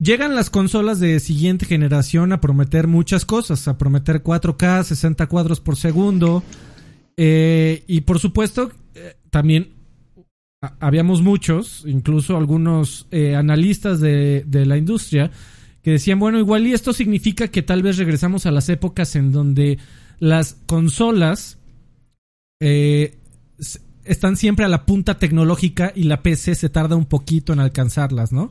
[0.00, 5.60] Llegan las consolas de siguiente generación a prometer muchas cosas, a prometer 4K, 60 cuadros
[5.60, 6.42] por segundo.
[7.18, 9.74] Eh, y por supuesto, eh, también
[10.78, 15.32] habíamos muchos, incluso algunos eh, analistas de, de, la industria,
[15.82, 19.32] que decían, bueno, igual y esto significa que tal vez regresamos a las épocas en
[19.32, 19.78] donde
[20.18, 21.58] las consolas
[24.04, 28.32] están siempre a la punta tecnológica y la PC se tarda un poquito en alcanzarlas,
[28.32, 28.50] ¿no?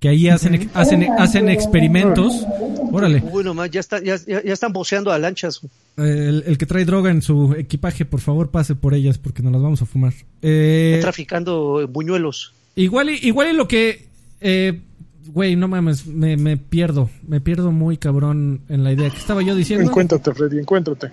[0.00, 2.46] Que ahí hacen, hacen, hacen experimentos.
[2.92, 3.20] Órale.
[3.20, 5.60] Bueno, ya, ya, ya, están boceando a lanchas.
[5.96, 9.60] El, que trae droga en su equipaje, por favor, pase por ellas porque nos las
[9.60, 10.12] vamos a fumar.
[10.42, 12.54] Eh, traficando buñuelos.
[12.76, 14.06] Igual y, igual y lo que...
[14.40, 14.80] Eh,
[15.26, 19.42] güey, no mames, me, me, pierdo, me pierdo muy cabrón en la idea que estaba
[19.42, 19.90] yo diciendo.
[19.90, 21.10] Encuéntrate, Freddy, encuéntrate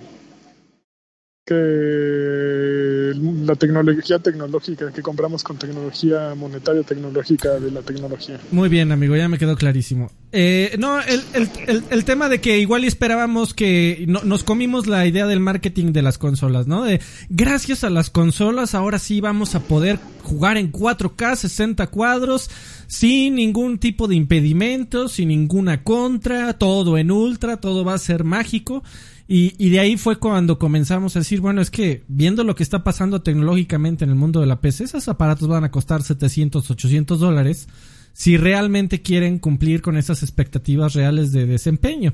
[1.45, 8.39] que la tecnología tecnológica que compramos con tecnología monetaria tecnológica de la tecnología.
[8.51, 10.09] Muy bien, amigo, ya me quedó clarísimo.
[10.31, 15.27] Eh, no, el, el, el, tema de que igual esperábamos que nos comimos la idea
[15.27, 16.83] del marketing de las consolas, ¿no?
[16.83, 22.49] De gracias a las consolas ahora sí vamos a poder jugar en 4K 60 cuadros
[22.87, 28.23] sin ningún tipo de impedimento, sin ninguna contra, todo en ultra, todo va a ser
[28.23, 28.83] mágico.
[29.28, 32.61] Y, y, de ahí fue cuando comenzamos a decir, bueno, es que viendo lo que
[32.61, 36.69] está pasando tecnológicamente en el mundo de la PC, esos aparatos van a costar 700,
[36.69, 37.67] 800 dólares
[38.13, 42.13] si realmente quieren cumplir con esas expectativas reales de desempeño.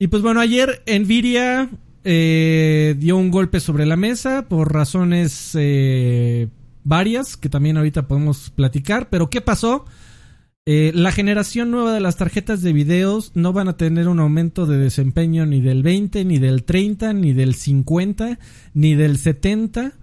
[0.00, 1.70] Y pues bueno, ayer Nvidia
[2.02, 6.48] eh, dio un golpe sobre la mesa por razones eh,
[6.82, 9.84] varias que también ahorita podemos platicar, pero ¿qué pasó?
[10.66, 14.66] Eh, la generación nueva de las tarjetas de videos no van a tener un aumento
[14.66, 18.38] de desempeño ni del 20, ni del 30, ni del 50,
[18.74, 19.94] ni del 70.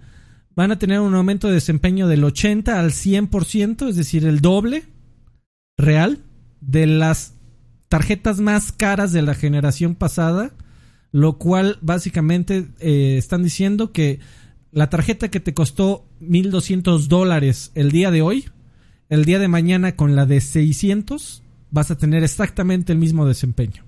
[0.56, 4.84] Van a tener un aumento de desempeño del 80 al 100%, es decir, el doble
[5.76, 6.24] real
[6.60, 7.34] de las
[7.88, 10.52] tarjetas más caras de la generación pasada,
[11.12, 14.18] lo cual básicamente eh, están diciendo que
[14.72, 18.44] la tarjeta que te costó 1.200 dólares el día de hoy,
[19.08, 23.84] el día de mañana con la de 600 vas a tener exactamente el mismo desempeño.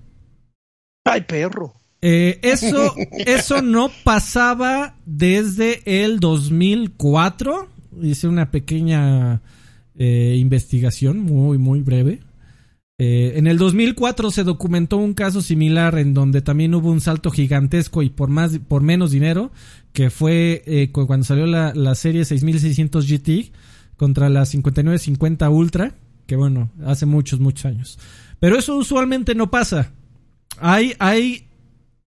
[1.03, 1.73] Ay, perro.
[2.01, 2.95] Eh, eso,
[3.25, 7.67] eso no pasaba desde el 2004.
[8.01, 9.41] Hice una pequeña
[9.97, 12.19] eh, investigación muy, muy breve.
[12.97, 17.31] Eh, en el 2004 se documentó un caso similar en donde también hubo un salto
[17.31, 19.51] gigantesco y por más, por menos dinero,
[19.91, 23.51] que fue cuando salió la, la serie 6600 GT
[24.01, 25.93] contra la 5950 Ultra,
[26.25, 27.99] que bueno, hace muchos, muchos años.
[28.39, 29.91] Pero eso usualmente no pasa.
[30.57, 31.49] Hay, hay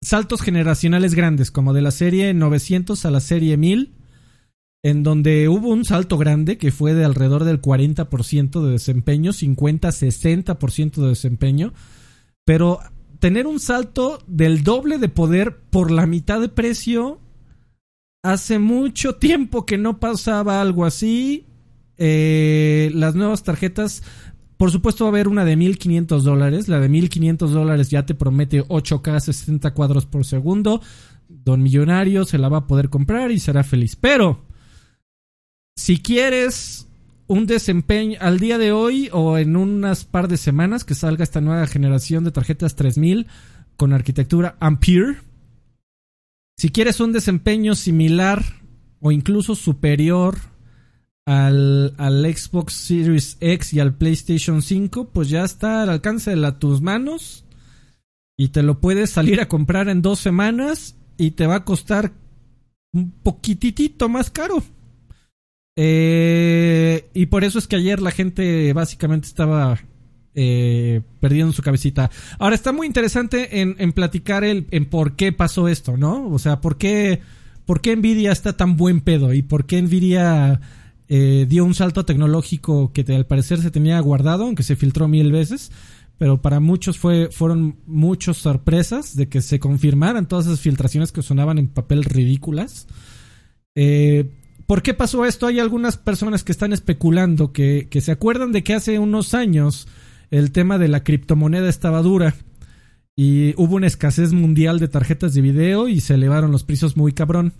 [0.01, 3.93] saltos generacionales grandes, como de la serie 900 a la serie 1000,
[4.81, 10.95] en donde hubo un salto grande que fue de alrededor del 40% de desempeño, 50-60%
[10.95, 11.73] de desempeño,
[12.43, 12.79] pero
[13.19, 17.19] tener un salto del doble de poder por la mitad de precio,
[18.23, 21.45] hace mucho tiempo que no pasaba algo así
[21.97, 24.03] eh, las nuevas tarjetas,
[24.57, 26.67] por supuesto va a haber una de 1500 dólares.
[26.67, 30.81] La de 1500 dólares ya te promete 8K 60 cuadros por segundo.
[31.27, 33.95] Don Millonario se la va a poder comprar y será feliz.
[33.95, 34.45] Pero,
[35.75, 36.87] si quieres
[37.27, 41.41] un desempeño al día de hoy o en unas par de semanas que salga esta
[41.41, 43.27] nueva generación de tarjetas 3000
[43.75, 45.17] con arquitectura Ampere.
[46.57, 48.43] Si quieres un desempeño similar
[48.99, 50.37] o incluso superior
[51.25, 56.51] al, al, Xbox Series X y al PlayStation 5, pues ya está al alcance de
[56.53, 57.45] tus manos
[58.37, 62.11] y te lo puedes salir a comprar en dos semanas y te va a costar
[62.93, 64.63] un poquitito más caro.
[65.75, 69.79] Eh, y por eso es que ayer la gente básicamente estaba
[70.35, 72.11] eh, perdiendo su cabecita.
[72.39, 76.27] Ahora está muy interesante en, en platicar el, en por qué pasó esto, ¿no?
[76.29, 77.21] O sea, por qué,
[77.65, 80.59] por qué Nvidia está tan buen pedo y por qué Nvidia
[81.07, 85.31] eh, dio un salto tecnológico que al parecer se tenía guardado, aunque se filtró mil
[85.31, 85.71] veces.
[86.17, 91.23] Pero para muchos fue, fueron muchas sorpresas de que se confirmaran todas esas filtraciones que
[91.23, 92.87] sonaban en papel ridículas.
[93.75, 94.29] Eh,
[94.65, 95.47] ¿Por qué pasó esto?
[95.47, 99.87] Hay algunas personas que están especulando que, que se acuerdan de que hace unos años
[100.31, 102.35] el tema de la criptomoneda estaba dura
[103.15, 107.13] y hubo una escasez mundial de tarjetas de video y se elevaron los precios muy
[107.13, 107.53] cabrón.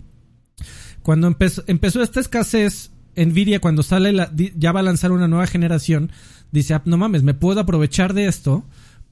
[1.02, 5.46] Cuando empezó, empezó esta escasez, Nvidia cuando sale la, ya va a lanzar una nueva
[5.46, 6.12] generación,
[6.52, 8.64] dice, ah, no mames, me puedo aprovechar de esto,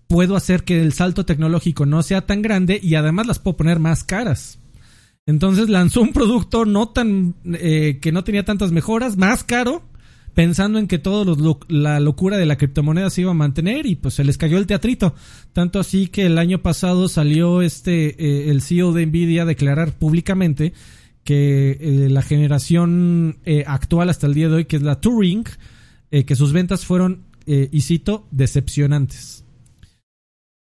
[0.07, 3.79] puedo hacer que el salto tecnológico no sea tan grande y además las puedo poner
[3.79, 4.59] más caras.
[5.27, 9.83] Entonces lanzó un producto no tan eh, que no tenía tantas mejoras, más caro,
[10.35, 11.37] pensando en que todo
[11.69, 14.67] la locura de la criptomoneda se iba a mantener y pues se les cayó el
[14.67, 15.15] teatrito.
[15.53, 19.93] Tanto así que el año pasado salió este eh, el CEO de Nvidia a declarar
[19.93, 20.73] públicamente
[21.25, 25.45] que eh, la generación eh, actual hasta el día de hoy, que es la Turing,
[26.11, 29.45] eh, que sus ventas fueron, y cito, decepcionantes.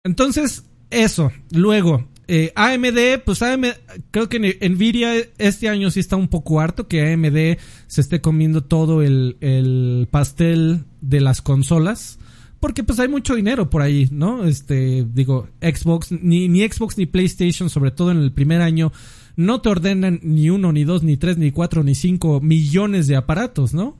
[0.05, 1.29] Entonces, eso.
[1.51, 2.07] Luego,
[2.55, 3.65] AMD, pues AMD,
[4.11, 8.63] creo que Nvidia este año sí está un poco harto que AMD se esté comiendo
[8.63, 12.17] todo el, el pastel de las consolas.
[12.59, 14.45] Porque pues hay mucho dinero por ahí, ¿no?
[14.45, 18.91] Este, digo, Xbox, ni, ni Xbox ni PlayStation, sobre todo en el primer año,
[19.39, 23.15] no te ordenan ni uno, ni dos, ni tres, ni cuatro, ni cinco millones de
[23.15, 23.97] aparatos, ¿no?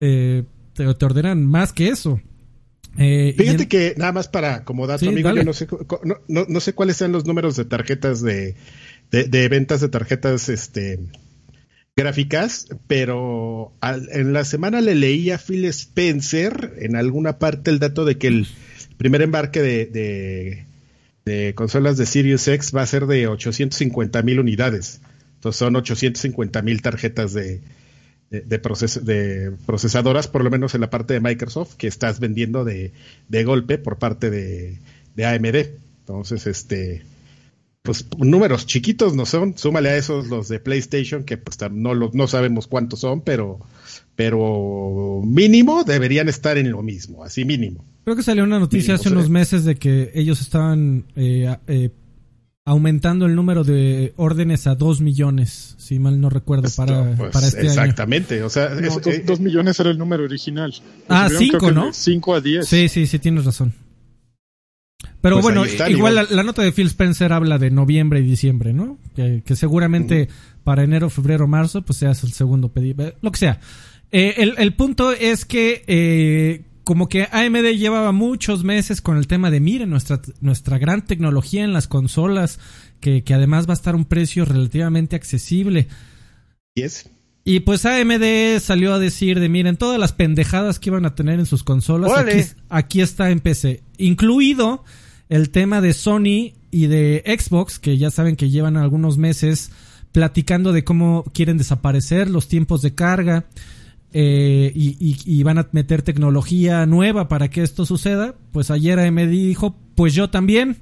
[0.00, 2.22] Eh, te, ordenan más que eso.
[2.96, 5.66] Eh, Fíjate que nada más para como dato, amigo, yo no sé,
[6.26, 8.54] no, sé cuáles sean los números de tarjetas de,
[9.10, 11.00] de, ventas de tarjetas este,
[11.94, 18.06] gráficas, pero en la semana le leí a Phil Spencer en alguna parte el dato
[18.06, 18.46] de que el
[18.96, 20.64] primer embarque de, de,
[21.54, 25.00] consolas de Sirius X va a ser de 850 mil unidades.
[25.36, 27.62] Entonces son 850 mil tarjetas de,
[28.30, 32.92] de, de, procesadoras, por lo menos en la parte de Microsoft, que estás vendiendo de,
[33.28, 34.78] de golpe por parte de,
[35.14, 35.56] de AMD.
[36.00, 37.02] Entonces, este,
[37.82, 42.26] pues números chiquitos no son, súmale a esos los de PlayStation, que pues no, no
[42.26, 43.60] sabemos cuántos son, pero,
[44.16, 47.84] pero mínimo deberían estar en lo mismo, así mínimo.
[48.04, 51.90] Creo que salió una noticia hace unos meses de que ellos estaban eh, eh,
[52.64, 57.46] aumentando el número de órdenes a 2 millones, si mal no recuerdo, para, pues, para
[57.46, 58.68] este exactamente, o sea...
[58.74, 60.74] 2 eh, millones era el número original.
[61.08, 61.92] ah, 5, ¿no?
[61.92, 62.66] 5 a 10.
[62.66, 63.72] Sí, sí, sí, tienes razón.
[65.20, 68.98] Pero pues bueno, igual la, nota de Phil Spencer habla de noviembre y diciembre, ¿no?
[69.14, 70.28] Que, seguramente
[70.64, 73.60] para enero, febrero, marzo, pues seas el segundo pedido, eh, lo que sea.
[74.12, 79.26] Eh, el, el, punto es que eh, como que AMD llevaba muchos meses con el
[79.26, 82.58] tema de, miren, nuestra, nuestra gran tecnología en las consolas,
[83.00, 85.88] que, que además va a estar a un precio relativamente accesible.
[86.74, 87.08] Yes.
[87.44, 91.40] Y pues AMD salió a decir de, miren, todas las pendejadas que iban a tener
[91.40, 94.84] en sus consolas, aquí, aquí, está en PC, incluido
[95.28, 99.72] el tema de Sony y de Xbox, que ya saben que llevan algunos meses
[100.12, 103.46] platicando de cómo quieren desaparecer los tiempos de carga
[104.12, 108.34] eh, y, van a meter tecnología nueva para que esto suceda.
[108.52, 110.78] Pues ayer AMD dijo, pues yo también.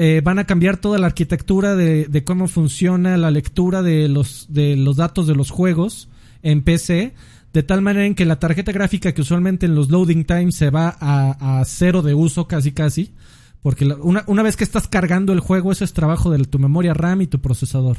[0.00, 5.26] Eh, van a cambiar toda la arquitectura de, cómo funciona la lectura de los, datos
[5.26, 6.08] de los juegos
[6.44, 7.14] en PC,
[7.52, 10.70] de tal manera en que la tarjeta gráfica que usualmente en los loading times se
[10.70, 13.12] va a, cero de uso casi casi,
[13.60, 16.94] porque una, una, vez que estás cargando el juego, eso es trabajo de tu memoria
[16.94, 17.96] RAM y tu procesador.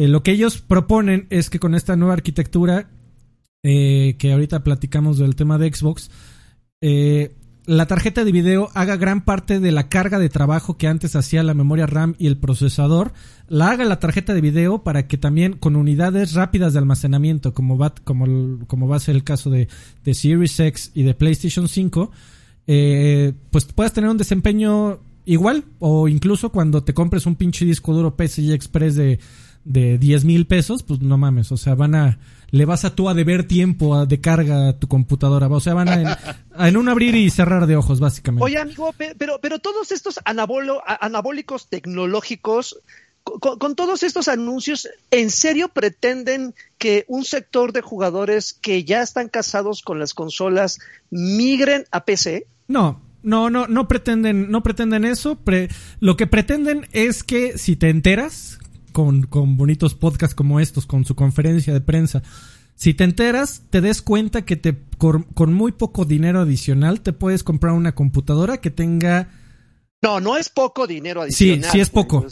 [0.00, 2.88] Eh, lo que ellos proponen es que con esta nueva arquitectura,
[3.62, 6.10] eh, que ahorita platicamos del tema de Xbox,
[6.80, 7.34] eh,
[7.66, 11.42] la tarjeta de video haga gran parte de la carga de trabajo que antes hacía
[11.42, 13.12] la memoria RAM y el procesador,
[13.48, 17.78] la haga la tarjeta de video para que también con unidades rápidas de almacenamiento, como
[17.78, 19.68] va, como, como va a ser el caso de,
[20.04, 22.10] de Series X y de PlayStation 5,
[22.66, 27.92] eh, pues puedas tener un desempeño igual o incluso cuando te compres un pinche disco
[27.92, 29.20] duro PCI Express de,
[29.64, 32.18] de 10 mil pesos, pues no mames, o sea, van a,
[32.50, 35.88] le vas a tú a deber tiempo de carga a tu computadora, o sea, van
[35.88, 36.18] a
[36.68, 38.44] en, un abrir y cerrar de ojos, básicamente.
[38.44, 42.80] Oye, amigo, pero, pero todos estos anabólicos tecnológicos
[43.22, 49.28] con, todos estos anuncios, ¿en serio pretenden que un sector de jugadores que ya están
[49.28, 50.78] casados con las consolas
[51.10, 52.46] migren a PC?
[52.66, 55.38] No, no, no, no pretenden, no pretenden eso.
[56.00, 58.58] lo que pretenden es que si te enteras
[58.90, 62.22] con, con bonitos podcasts como estos, con su conferencia de prensa,
[62.74, 67.42] si te enteras, te des cuenta que te, con muy poco dinero adicional te puedes
[67.42, 69.28] comprar una computadora que tenga
[70.02, 71.64] no, no es poco dinero adicional.
[71.64, 72.26] Sí, sí es poco.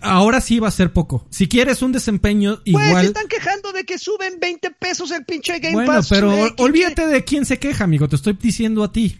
[0.00, 1.26] ahora sí va a ser poco.
[1.30, 2.92] Si quieres un desempeño igual.
[2.92, 6.10] Pues están quejando de que suben 20 pesos el pinche Game bueno, Pass.
[6.10, 8.08] Bueno, pero olvídate de quién se queja, amigo.
[8.08, 9.18] Te estoy diciendo a ti.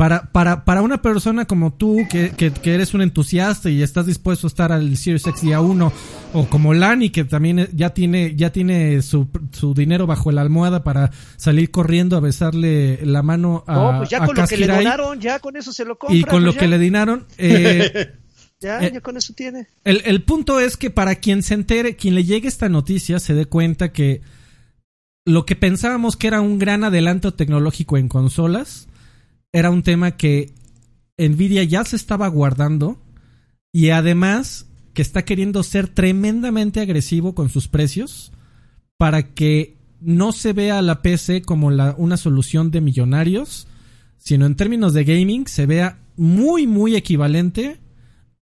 [0.00, 4.46] Para, para, para una persona como tú, que, que, eres un entusiasta y estás dispuesto
[4.46, 5.92] a estar al Series X día 1,
[6.32, 10.84] o como Lani, que también ya tiene, ya tiene su, su dinero bajo la almohada
[10.84, 13.74] para salir corriendo a besarle la mano a.
[13.74, 16.16] No, pues ya con lo que le donaron, ya con eso se lo compra.
[16.16, 18.14] Y con lo pues que le dinaron, eh,
[18.58, 19.66] ya, eh, ya con eso tiene.
[19.84, 23.34] El, el punto es que para quien se entere, quien le llegue esta noticia, se
[23.34, 24.22] dé cuenta que
[25.26, 28.88] lo que pensábamos que era un gran adelanto tecnológico en consolas,
[29.52, 30.52] era un tema que
[31.18, 32.98] Nvidia ya se estaba guardando
[33.72, 38.32] y además que está queriendo ser tremendamente agresivo con sus precios
[38.96, 43.68] para que no se vea la PC como la, una solución de millonarios,
[44.16, 47.78] sino en términos de gaming se vea muy, muy equivalente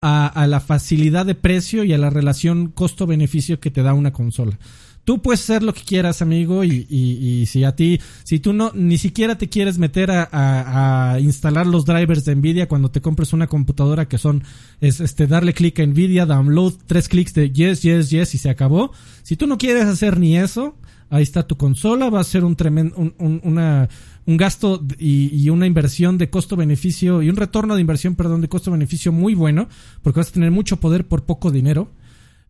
[0.01, 4.13] a, a la facilidad de precio y a la relación costo-beneficio que te da una
[4.13, 4.59] consola
[5.07, 8.99] tú puedes hacer lo que quieras, amigo, y, si a ti, si tú no, ni
[8.99, 14.09] siquiera te quieres meter a, instalar los drivers de Nvidia cuando te compres una computadora
[14.09, 14.43] que son,
[14.81, 18.51] es este, darle clic a Nvidia, download, tres clics de yes, yes, yes y se
[18.51, 18.91] acabó.
[19.23, 20.75] Si tú no quieres hacer ni eso,
[21.09, 26.19] ahí está tu consola, va a ser un tremendo, un gasto y, y, una inversión
[26.19, 29.69] de costo-beneficio y un retorno de inversión, perdón, de costo-beneficio muy bueno,
[30.03, 31.93] porque vas a tener mucho poder por poco dinero.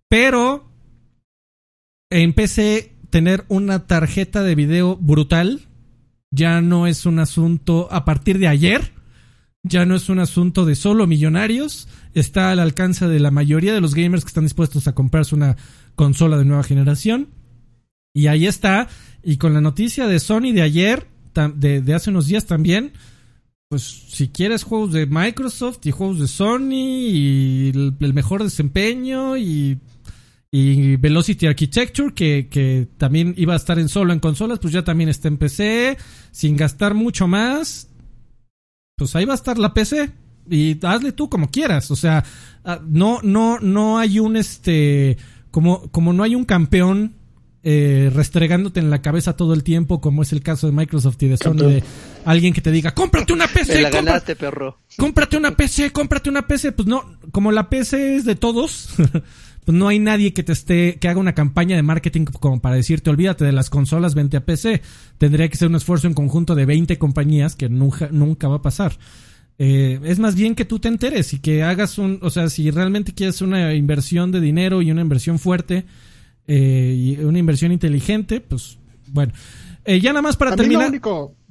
[0.09, 0.76] Pero
[2.11, 5.63] empecé a tener una tarjeta de video brutal.
[6.31, 8.93] Ya no es un asunto a partir de ayer,
[9.63, 13.81] ya no es un asunto de solo millonarios, está al alcance de la mayoría de
[13.81, 15.57] los gamers que están dispuestos a comprarse una
[15.95, 17.29] consola de nueva generación.
[18.13, 18.89] Y ahí está,
[19.23, 22.93] y con la noticia de Sony de ayer, de, hace unos días también,
[23.69, 29.79] pues si quieres juegos de Microsoft y juegos de Sony y el, mejor desempeño y,
[30.51, 34.85] y Velocity Architecture que, que, también iba a estar en solo en consolas, pues ya
[34.85, 35.99] también está en PC,
[36.31, 37.89] sin gastar mucho más,
[38.97, 40.11] pues ahí va a estar la PC
[40.49, 42.25] y hazle tú como quieras, o sea,
[42.65, 45.19] ah, no no no hay un este
[45.51, 47.15] como como no hay un campeón
[47.69, 51.27] eh, restregándote en la cabeza todo el tiempo, como es el caso de Microsoft y
[51.27, 51.83] de Sony, de
[52.25, 54.79] alguien que te diga, cómprate una PC, la ganaste, perro.
[54.97, 58.91] cómprate una PC, cómprate una PC, pues no, como la PC es de todos,
[59.67, 62.77] pues no hay nadie que te esté, que haga una campaña de marketing como para
[62.77, 64.81] decirte, olvídate de las consolas, vente a PC.
[65.19, 68.62] Tendría que ser un esfuerzo en conjunto de 20 compañías que nunca, nunca va a
[68.62, 68.97] pasar.
[69.59, 72.71] Eh, es más bien que tú te enteres y que hagas un, o sea, si
[72.71, 75.85] realmente quieres una inversión de dinero y una inversión fuerte
[76.47, 79.33] eh, y una inversión inteligente, pues bueno.
[79.85, 80.93] Eh, ya nada más para terminar.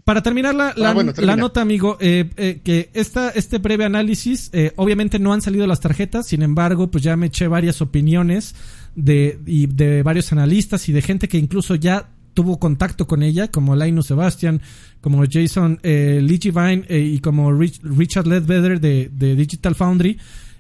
[0.06, 4.72] Para terminar la, la, ah, nota, amigo, eh, eh, que esta, este breve análisis, eh,
[4.76, 8.53] obviamente no han salido las tarjetas, sin embargo, pues ya me eché varias opiniones
[8.95, 13.47] de, y de varios analistas y de gente que incluso ya tuvo contacto con ella,
[13.47, 14.62] como Linus Sebastian,
[15.01, 20.20] como Jason eh, Vine y como Richard Ledbetter de, de Digital Foundry,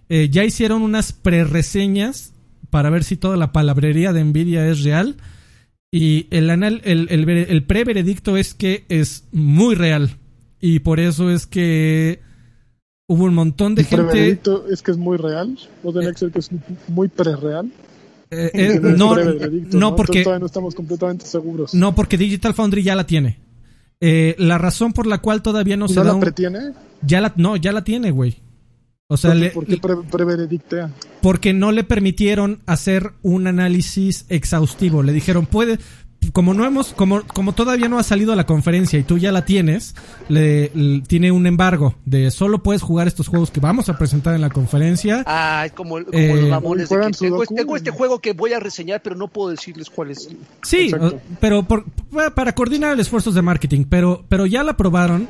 [0.09, 2.33] ya hicieron unas pre-reseñas
[2.71, 5.17] para ver si toda la palabrería de Nvidia es real
[5.97, 10.17] y el, anal, el, el, el pre-veredicto es que es muy real.
[10.59, 12.19] Y por eso es que
[13.07, 14.03] hubo un montón de ¿El gente.
[14.03, 15.57] veredicto es que es muy real?
[15.83, 16.49] ¿O de Excel que es
[16.89, 17.71] muy pre-real?
[18.29, 20.23] Eh, eh, no, no, porque.
[20.23, 21.73] todavía no estamos completamente seguros.
[21.73, 23.39] No, porque Digital Foundry ya la tiene.
[24.01, 26.03] Eh, la razón por la cual todavía no, se da.
[26.03, 26.59] ¿No la pretiene?
[27.03, 28.35] Ya la, no, ya la tiene, güey.
[29.07, 30.89] O sea, ¿Por qué preveredictea?
[31.21, 35.03] Porque no le permitieron hacer un análisis exhaustivo.
[35.03, 35.77] Le dijeron, puede,
[36.33, 39.31] como no hemos, como, como todavía no ha salido a la conferencia y tú ya
[39.31, 39.93] la tienes,
[40.27, 40.71] le,
[41.07, 44.49] tiene un embargo de solo puedes jugar estos juegos que vamos a presentar en la
[44.49, 45.23] conferencia.
[45.27, 48.59] Ah, como, como los eh, mamones de que tengo, tengo, este juego que voy a
[48.59, 50.29] reseñar, pero no puedo decirles cuál es.
[50.63, 50.91] Sí,
[51.39, 51.85] pero por,
[52.33, 55.27] para coordinar el esfuerzo de marketing, pero, pero ya la probaron.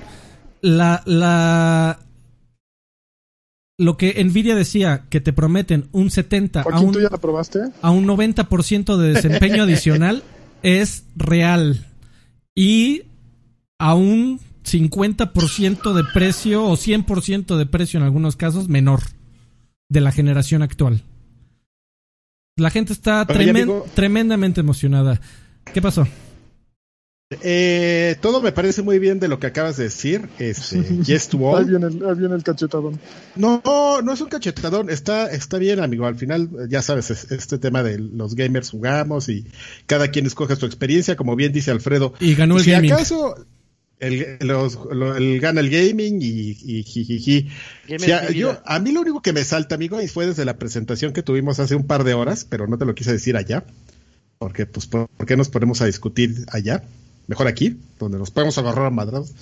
[0.61, 1.99] La, la,
[3.77, 7.59] lo que Nvidia decía, que te prometen un 70 a un, ya probaste?
[7.81, 10.23] a un 90% de desempeño adicional,
[10.63, 11.85] es real.
[12.55, 13.03] Y
[13.77, 19.01] a un 50% de precio o 100% de precio en algunos casos menor
[19.89, 21.03] de la generación actual.
[22.57, 25.19] La gente está tremendamente emocionada.
[25.73, 26.07] ¿Qué pasó?
[27.31, 30.29] Eh, todo me parece muy bien de lo que acabas de decir.
[30.37, 31.63] Este, yes to all.
[31.63, 32.99] Ahí viene, el, cachetadón.
[33.35, 33.63] No,
[34.03, 34.91] no es un cachetadón.
[34.91, 36.05] Está, está bien, amigo.
[36.05, 39.47] Al final, ya sabes, este tema de los gamers jugamos y
[39.87, 42.13] cada quien escoge su experiencia, como bien dice Alfredo.
[42.19, 42.91] Y ganó el si gaming.
[42.91, 43.35] acaso
[43.99, 44.77] el, los,
[45.17, 47.49] el gana el gaming y, y jijiji.
[48.35, 51.23] yo, a mí lo único que me salta, amigo, y fue desde la presentación que
[51.23, 53.65] tuvimos hace un par de horas, pero no te lo quise decir allá.
[54.37, 56.83] Porque, pues, ¿por qué nos ponemos a discutir allá?
[57.27, 59.33] Mejor aquí, donde nos podemos agarrar a madrados.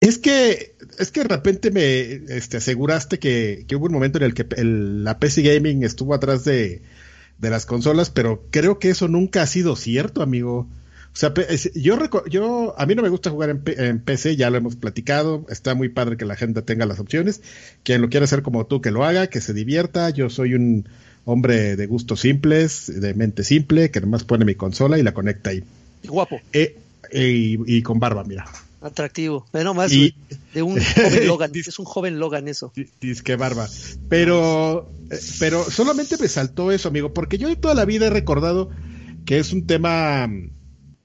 [0.00, 4.34] Es que, es que de repente me este, aseguraste que, hubo un momento en el
[4.34, 6.82] que la PC Gaming estuvo atrás de,
[7.40, 10.68] las consolas, pero creo que eso nunca ha sido cierto, amigo.
[11.12, 11.32] O sea,
[11.74, 15.46] yo, yo a mí no me gusta jugar en, en, PC, ya lo hemos platicado,
[15.48, 17.40] está muy padre que la gente tenga las opciones,
[17.82, 20.86] quien lo quiera hacer como tú, que lo haga, que se divierta, yo soy un
[21.24, 25.50] hombre de gustos simples, de mente simple, que nomás pone mi consola y la conecta
[25.50, 25.64] ahí.
[26.02, 26.40] Y guapo.
[26.52, 26.76] Eh,
[27.14, 28.44] y, con barba, mira.
[28.80, 29.46] Atractivo.
[29.50, 31.52] Pero más de un joven Logan.
[31.54, 32.72] es un joven Logan eso.
[33.00, 33.68] Dice que barba.
[34.08, 38.70] Pero, eh, pero solamente me saltó eso, amigo, porque yo toda la vida he recordado
[39.24, 40.28] que es un tema,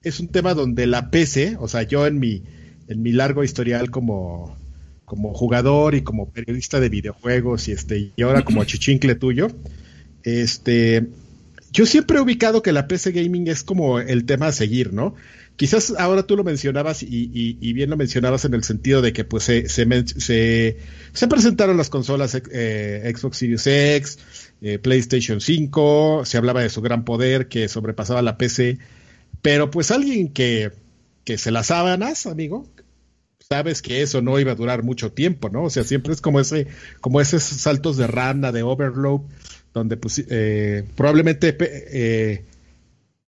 [0.04, 2.44] es un tema donde la PC, o sea, yo en mi,
[2.88, 4.58] en mi largo historial como,
[5.06, 9.48] como jugador y como periodista de videojuegos y este, y ahora como chichincle tuyo,
[10.24, 11.08] este,
[11.72, 15.16] yo siempre he ubicado que la PC gaming es como el tema a seguir, ¿no?
[15.60, 19.44] Quizás ahora tú lo mencionabas y, bien lo mencionabas en el sentido de que pues
[19.44, 24.20] se, se, presentaron las consolas eh, Xbox Series X,
[24.62, 28.78] eh, PlayStation 5, se hablaba de su gran poder que sobrepasaba la PC,
[29.42, 30.72] pero pues alguien que,
[31.26, 32.66] que se las sábanas, amigo,
[33.50, 35.64] sabes que eso no iba a durar mucho tiempo, ¿no?
[35.64, 36.68] O sea, siempre es como ese,
[37.02, 39.24] como esos saltos de rana, de overload,
[39.74, 42.46] donde pues eh, probablemente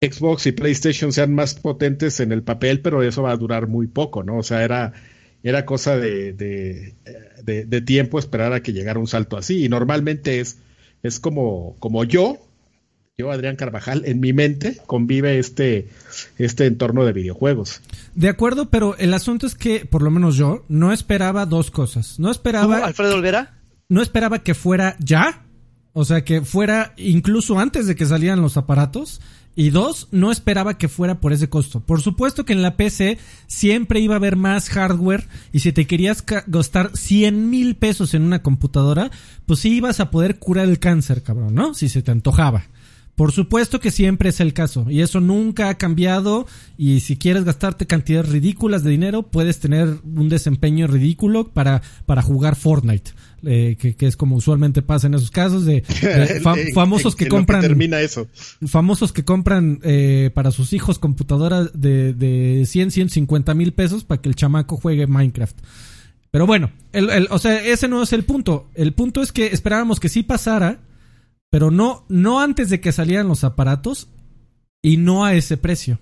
[0.02, 3.88] Xbox y PlayStation sean más potentes en el papel, pero eso va a durar muy
[3.88, 4.38] poco, ¿no?
[4.38, 4.94] O sea, era,
[5.42, 9.66] era cosa de, de, tiempo esperar a que llegara un salto así.
[9.66, 10.60] Y normalmente es,
[11.02, 12.38] es como, como yo,
[13.18, 15.88] yo, Adrián Carvajal, en mi mente convive este,
[16.38, 17.82] este entorno de videojuegos.
[18.14, 22.20] De acuerdo, pero el asunto es que, por lo menos yo, no esperaba dos cosas.
[22.20, 22.86] No esperaba.
[22.86, 23.58] ¿Alfredo Olvera?
[23.90, 25.44] No esperaba que fuera ya.
[25.94, 29.20] O sea, que fuera incluso antes de que salieran los aparatos.
[29.60, 31.80] Y dos, no esperaba que fuera por ese costo.
[31.80, 35.88] Por supuesto que en la PC siempre iba a haber más hardware y si te
[35.88, 39.10] querías gastar 100 mil pesos en una computadora,
[39.48, 41.74] pues sí ibas a poder curar el cáncer, cabrón, ¿no?
[41.74, 42.66] Si se te antojaba.
[43.16, 46.46] Por supuesto que siempre es el caso y eso nunca ha cambiado
[46.78, 52.22] y si quieres gastarte cantidades ridículas de dinero puedes tener un desempeño ridículo para, para
[52.22, 53.14] jugar Fortnite.
[53.44, 55.84] Eh, que, es como usualmente pasa en esos casos de,
[56.74, 58.28] famosos que compran termina eso.
[58.66, 64.20] famosos que compran eh, para sus hijos computadoras de, de 100 150 mil pesos para
[64.20, 65.56] que el chamaco juegue Minecraft.
[66.32, 68.70] Pero bueno el, o sea ese no es el punto.
[68.74, 70.80] El punto es que esperábamos que sí pasara
[71.50, 74.10] pero no, no antes de que salieran los aparatos
[74.82, 76.00] y no a ese precio.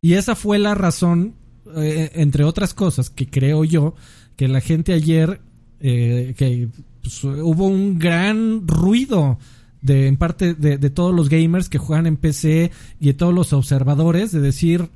[0.00, 1.34] Y esa fue la razón,
[1.76, 3.94] eh, entre otras cosas, que creo yo,
[4.36, 5.40] que la gente ayer,
[5.82, 6.68] eh, que
[7.02, 9.38] pues, hubo un gran ruido
[9.82, 13.34] de, en parte de, de, todos los gamers que juegan en PC y de todos
[13.34, 14.88] los observadores, de decir,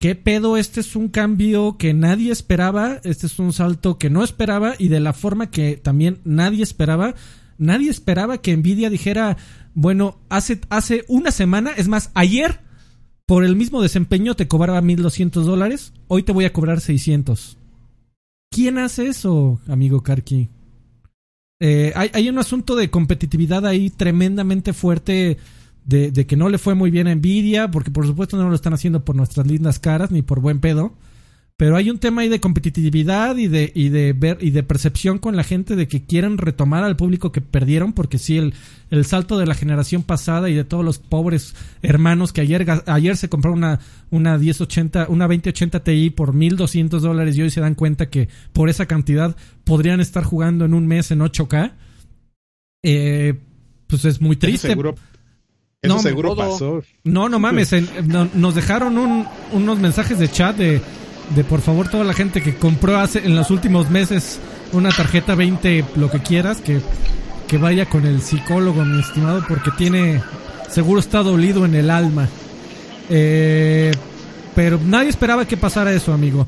[0.00, 0.58] ¿qué pedo?
[0.58, 4.88] Este es un cambio que nadie esperaba, este es un salto que no esperaba y
[4.88, 7.14] de la forma que también nadie esperaba
[7.58, 9.36] Nadie esperaba que Nvidia dijera,
[9.74, 12.60] bueno, hace, hace una semana, es más, ayer,
[13.26, 17.58] por el mismo desempeño te cobraba 1.200 dólares, hoy te voy a cobrar 600.
[18.50, 20.50] ¿Quién hace eso, amigo Karki?
[21.60, 25.38] Eh, hay, un asunto de competitividad ahí tremendamente fuerte
[25.84, 28.54] de, de, que no le fue muy bien a Nvidia, porque por supuesto no lo
[28.54, 30.94] están haciendo por nuestras lindas caras ni por buen pedo.
[31.58, 35.18] Pero hay un tema ahí de competitividad y de, y de ver y de percepción
[35.18, 38.54] con la gente de que quieren retomar al público que perdieron, porque sí, el,
[38.90, 43.16] el salto de la generación pasada y de todos los pobres hermanos que ayer, ayer
[43.16, 43.80] se compró una,
[44.10, 48.68] una 1080, una 2080 Ti por 1200 dólares y hoy se dan cuenta que por
[48.68, 51.72] esa cantidad podrían estar jugando en un mes en 8K.
[52.84, 53.34] Eh,
[53.88, 54.76] pues es muy triste.
[55.82, 56.84] Eso seguro, pasó.
[57.02, 57.74] No, no mames.
[58.34, 60.80] nos dejaron un, unos mensajes de chat de
[61.34, 64.40] de por favor toda la gente que compró hace en los últimos meses
[64.72, 66.80] una tarjeta 20 lo que quieras que,
[67.46, 70.22] que vaya con el psicólogo mi estimado porque tiene
[70.68, 72.28] seguro está dolido en el alma.
[73.10, 73.90] Eh,
[74.54, 76.46] pero nadie esperaba que pasara eso amigo.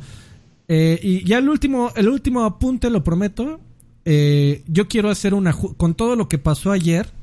[0.68, 3.60] Eh, y ya el último el último apunte lo prometo.
[4.04, 7.19] Eh, yo quiero hacer una con todo lo que pasó ayer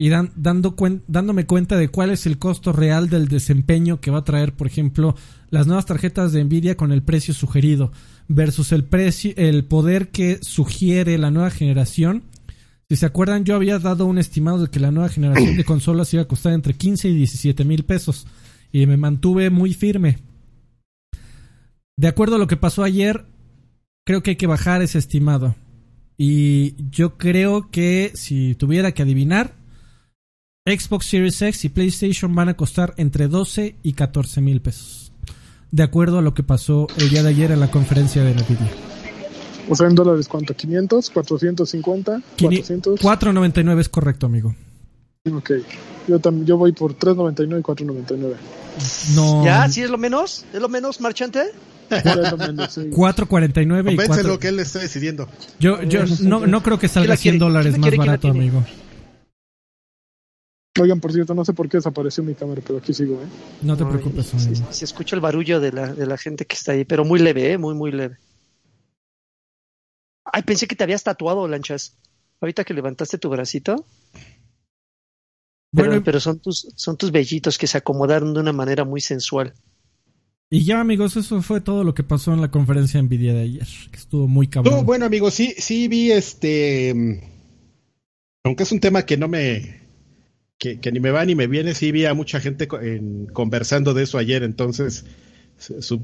[0.00, 0.76] y dando
[1.08, 4.68] dándome cuenta de cuál es el costo real del desempeño que va a traer, por
[4.68, 5.16] ejemplo,
[5.50, 7.90] las nuevas tarjetas de Nvidia con el precio sugerido
[8.28, 12.22] versus el precio, el poder que sugiere la nueva generación.
[12.88, 16.14] Si se acuerdan, yo había dado un estimado de que la nueva generación de consolas
[16.14, 18.28] iba a costar entre 15 y 17 mil pesos
[18.70, 20.18] y me mantuve muy firme.
[21.96, 23.24] De acuerdo a lo que pasó ayer,
[24.06, 25.56] creo que hay que bajar ese estimado.
[26.16, 29.57] Y yo creo que si tuviera que adivinar,
[30.68, 35.12] Xbox Series X y PlayStation van a costar entre 12 y 14 mil pesos.
[35.70, 38.70] De acuerdo a lo que pasó el día de ayer en la conferencia de Nvidia.
[39.68, 40.54] O sea, en dólares, ¿cuánto?
[40.54, 41.12] ¿500?
[41.12, 42.22] ¿450?
[42.38, 42.98] ¿400?
[42.98, 44.54] 4.99 es correcto, amigo.
[45.32, 45.52] Ok.
[46.06, 48.34] Yo, también, yo voy por 3.99 y 4.99.
[49.14, 49.44] No.
[49.44, 49.68] ¿Ya?
[49.68, 50.46] ¿Sí es lo menos?
[50.52, 51.42] ¿Es lo menos, marchante?
[51.90, 54.28] 4.49 y 4...
[54.28, 55.28] lo que él está decidiendo.
[55.58, 58.64] Yo, yo no, no creo que salga 100 dólares más barato, amigo.
[60.80, 63.26] Oigan, por cierto, no sé por qué desapareció mi cámara, pero aquí sigo, ¿eh?
[63.62, 64.26] No te preocupes,
[64.70, 67.52] Se escucha el barullo de la, de la gente que está ahí, pero muy leve,
[67.52, 67.58] ¿eh?
[67.58, 68.18] Muy, muy leve.
[70.24, 71.96] Ay, pensé que te habías tatuado, Lanchas.
[72.40, 73.84] Ahorita que levantaste tu bracito.
[75.72, 79.54] Pero, pero son tus, son tus vellitos que se acomodaron de una manera muy sensual.
[80.50, 83.68] Y ya, amigos, eso fue todo lo que pasó en la conferencia Nvidia de ayer,
[83.90, 84.86] que estuvo muy cabrón.
[84.86, 86.94] bueno, amigos, sí, sí vi este.
[86.94, 87.20] Mm,
[88.44, 89.87] aunque es un tema que no me,
[90.58, 92.68] que, ni me va ni me viene, sí vi a mucha gente
[93.32, 95.04] conversando de eso ayer, entonces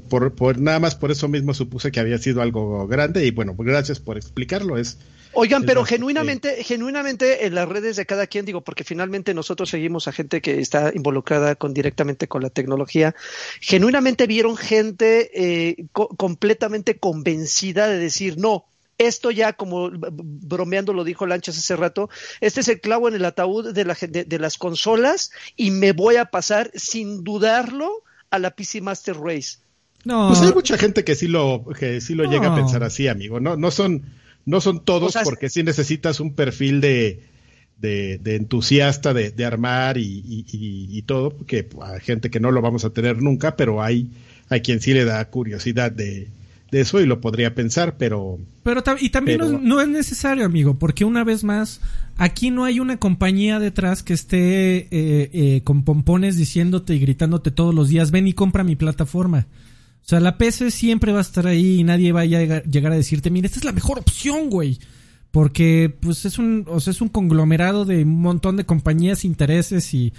[0.09, 3.67] por, nada más por eso mismo supuse que había sido algo grande y bueno, pues
[3.67, 4.77] gracias por explicarlo.
[4.77, 4.97] Es,
[5.37, 10.07] Oigan, pero genuinamente, genuinamente en las redes de cada quien, digo, porque finalmente nosotros seguimos
[10.07, 13.15] a gente que está involucrada con directamente con la tecnología,
[13.59, 18.65] genuinamente vieron gente eh, completamente convencida de decir, no,
[18.97, 23.25] Esto ya, como bromeando lo dijo Lanchas hace rato, este es el clavo en el
[23.25, 28.51] ataúd de, la, de, las consolas y me voy a pasar sin dudarlo a la
[28.51, 29.57] PC Master Race.
[30.05, 30.29] No.
[30.29, 33.39] Pues hay mucha gente que sí lo, que sí lo llega a pensar así, amigo.
[33.39, 34.03] No, no son,
[34.45, 37.23] no son todos porque sí necesitas un perfil de,
[37.77, 43.21] de, entusiasta de, armar y, todo, porque hay gente que no lo vamos a tener
[43.21, 44.09] nunca, pero hay,
[44.49, 46.27] hay quien sí le da curiosidad de,
[46.81, 48.37] eso y lo podría pensar, pero...
[48.63, 51.81] Pero y también No, es necesario, amigo, porque una vez más,
[52.17, 57.51] aquí no hay una compañía detrás que esté eh, eh, con pompones diciéndote y gritándote
[57.51, 59.47] todos los días, ven y compra mi plataforma.
[60.03, 62.95] O sea, la PC siempre va a estar ahí y nadie va a llegar a
[62.95, 64.79] decirte, mira, esta es la mejor opción, güey
[65.35, 69.93] porque pues es un, o sea, es un conglomerado de un montón de compañías, intereses
[69.93, 70.13] y,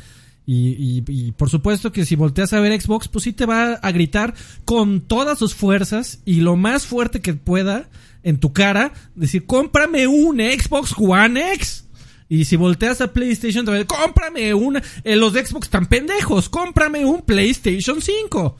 [0.46, 3.92] y, y, por supuesto que si volteas a ver Xbox, pues sí te va a
[3.92, 4.34] gritar
[4.64, 7.88] con todas sus fuerzas y lo más fuerte que pueda
[8.22, 11.86] en tu cara, decir, cómprame un Xbox One X.
[12.28, 15.86] Y si volteas a PlayStation, te va a decir, cómprame una, eh, los Xbox tan
[15.86, 18.56] pendejos, cómprame un PlayStation 5.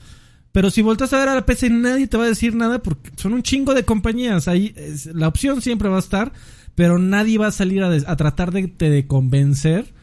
[0.51, 3.11] Pero si volteas a ver a la PC, nadie te va a decir nada porque
[3.15, 4.47] son un chingo de compañías.
[4.47, 4.73] Ahí
[5.13, 6.31] la opción siempre va a estar,
[6.75, 9.93] pero nadie va a salir a, tratar de, convencer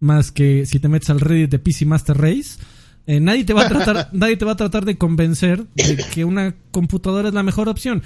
[0.00, 2.58] más que si te metes al Reddit de PC Master Race.
[3.06, 6.24] Eh, nadie te va a tratar, nadie te va a tratar de convencer de que
[6.24, 8.02] una computadora es la mejor opción.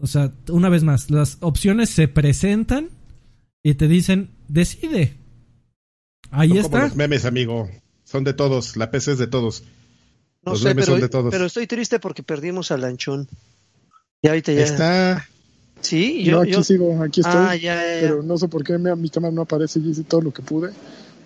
[0.00, 2.90] O sea, una vez más, las opciones se presentan
[3.62, 5.16] y te dicen, decide.
[6.30, 6.84] Ahí está.
[6.84, 7.68] los memes, amigo.
[8.04, 8.76] Son de todos.
[8.76, 9.64] La PC es de todos.
[10.44, 13.28] No sé, pero, estoy triste porque perdimos al lanchón.
[14.22, 14.62] Y ahorita ya.
[14.62, 15.28] Está.
[15.80, 16.40] Sí, yo.
[16.40, 17.66] aquí sigo, aquí estoy.
[17.66, 20.42] Ah, pero no sé por qué mi cámara no aparece y hice todo lo que
[20.42, 20.72] pude.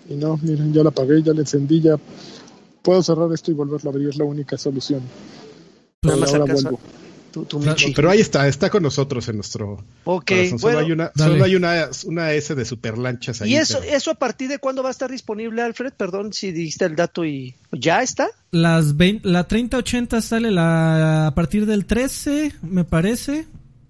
[0.09, 1.95] Y no, miren, ya la apagué, ya la encendí, ya.
[2.81, 5.01] Puedo cerrar esto y volverlo a abrir, es la única solución.
[6.01, 6.79] Nada más ahora vuelvo.
[7.95, 9.83] Pero ahí está, está con nosotros en nuestro.
[10.03, 13.53] Ok, Solo hay, una, solo hay una, una, S de superlanchas ahí.
[13.53, 15.93] ¿Y eso, eso a partir de cuándo va a estar disponible, Alfred?
[15.93, 17.55] Perdón si dijiste el dato y.
[17.71, 18.27] ¿Ya está?
[18.51, 23.47] Las 20, la 3080 sale la, a partir del 13, me parece.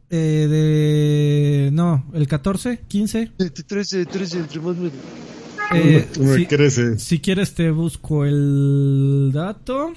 [0.09, 1.69] Eh, de.
[1.73, 3.31] No, el 14, 15.
[3.67, 4.75] 13, 13, entre más
[5.73, 6.99] eh, si, crece.
[6.99, 9.93] si quieres te busco el dato.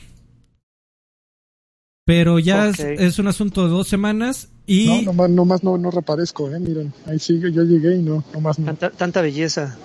[2.05, 4.87] Pero ya es, un asunto de dos semanas y...
[4.87, 8.61] No, nomás, nomás no, no reaparezco, eh, miren, ahí sigue, yo llegué y no, nomás
[8.61, 8.73] no.
[8.75, 9.77] Tanta, belleza.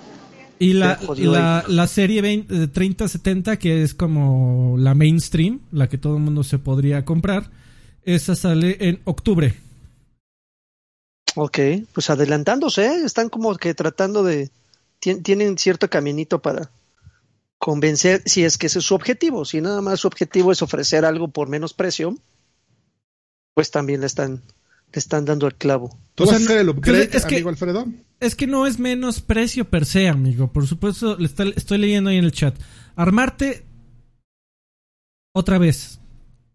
[0.60, 6.16] Y la, la, la, serie 20, 3070, que es como la mainstream, la que todo
[6.16, 7.50] el mundo se podría comprar,
[8.04, 9.56] esa sale en octubre.
[11.34, 11.58] Ok,
[11.92, 13.04] pues adelantándose, ¿eh?
[13.04, 14.50] están como que tratando de...
[15.02, 16.70] Tienen cierto caminito para,
[17.62, 19.44] convencer si es que ese es su objetivo.
[19.44, 22.16] Si nada más su objetivo es ofrecer algo por menos precio,
[23.54, 24.42] pues también le están,
[24.92, 25.96] le están dando el clavo.
[26.16, 27.86] ¿Tú vas a el upgrade, es que, amigo Alfredo?
[28.18, 30.52] Es que no es menos precio per se, amigo.
[30.52, 32.60] Por supuesto, le estoy leyendo ahí en el chat.
[32.96, 33.64] Armarte
[35.32, 36.00] otra vez.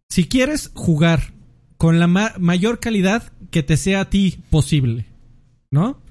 [0.10, 1.34] Si quieres jugar
[1.78, 5.06] con la mayor calidad que te sea a ti posible,
[5.72, 6.02] ¿no?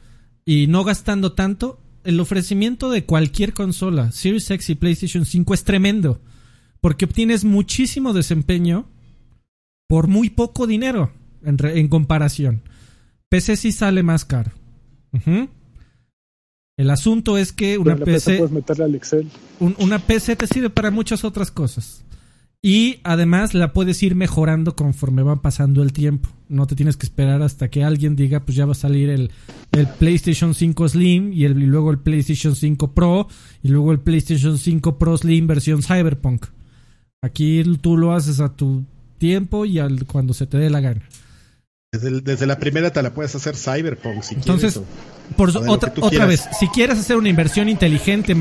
[0.47, 5.65] Y no gastando tanto, el ofrecimiento de cualquier consola, Series X y PlayStation 5, es
[5.65, 6.21] tremendo.
[6.81, 8.89] Porque obtienes muchísimo desempeño
[9.89, 12.63] por muy poco dinero en, comparación.
[13.29, 14.53] PC sí sale más caro.
[16.77, 18.43] El asunto es que una PC.
[19.59, 22.05] una PC te sirve para muchas otras cosas.
[22.63, 26.29] Y además la puedes ir mejorando conforme va pasando el tiempo.
[26.49, 29.31] No te tienes que esperar hasta que alguien diga, pues ya va a salir el,
[29.77, 33.29] el PlayStation 5 Slim y, el, luego el PlayStation 5 Pro
[33.62, 36.47] y luego el PlayStation 5 Pro Slim versión Cyberpunk.
[37.22, 38.85] Aquí tú lo haces a tu
[39.18, 41.03] tiempo y al, cuando se te dé la gana.
[41.93, 44.81] Desde, la primera te la puedes hacer Cyberpunk si Entonces,
[45.37, 48.35] por otra, otra vez, si quieres hacer una inversión inteligente,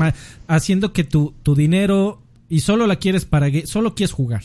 [0.46, 4.42] haciendo que tu, tu dinero y solo la quieres para solo quieres jugar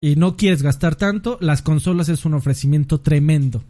[0.00, 3.64] y no quieres gastar tanto, las consolas es un ofrecimiento tremendo.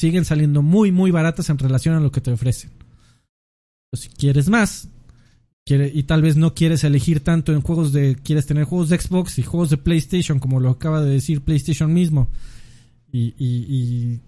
[0.00, 2.70] Siguen saliendo muy muy baratas en relación a lo que te ofrecen.
[3.92, 4.88] si quieres más
[5.66, 9.38] y tal vez no quieres elegir tanto en juegos de quieres tener juegos de Xbox
[9.38, 12.30] y juegos de PlayStation como lo acaba de decir PlayStation mismo
[13.12, 14.20] y,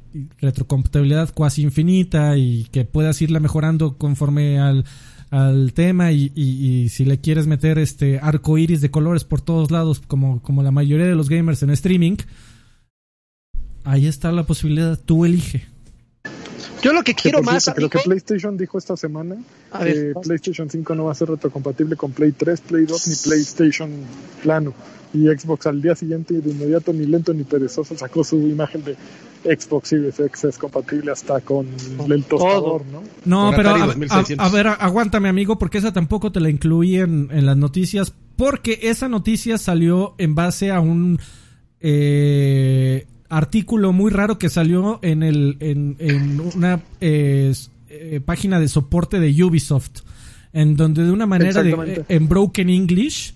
[0.43, 7.47] retrocompatibilidad cuasi infinita y que puedas irla mejorando conforme al tema y, si le quieres
[7.47, 11.63] meter este arco iris de colores por todos lados, como la mayoría de los gamers
[11.63, 12.17] en streaming,
[13.85, 15.67] ahí está la posibilidad, tú elige.
[16.83, 17.73] Yo lo que quiero más.
[17.77, 19.37] Lo que PlayStation dijo esta semana,
[19.81, 23.91] que PlayStation 5 no va a ser retrocompatible con Play 3, Play 2 ni PlayStation
[24.43, 24.75] plano.
[25.15, 28.97] Y Xbox al día siguiente, de inmediato, ni lento ni perezoso, sacó su imagen de
[29.45, 31.67] Xbox Series X es compatible hasta con
[32.09, 33.03] el tostador, ¿no?
[33.25, 37.57] No, pero a, ver, aguántame amigo, porque esa tampoco te la incluí en, en las
[37.57, 41.19] noticias, porque esa noticia salió en base a un
[41.81, 47.55] eh, artículo muy raro que salió en, el, en, una eh,
[47.89, 50.03] eh, página de soporte de Ubisoft,
[50.53, 53.35] en donde de una manera de, en broken English,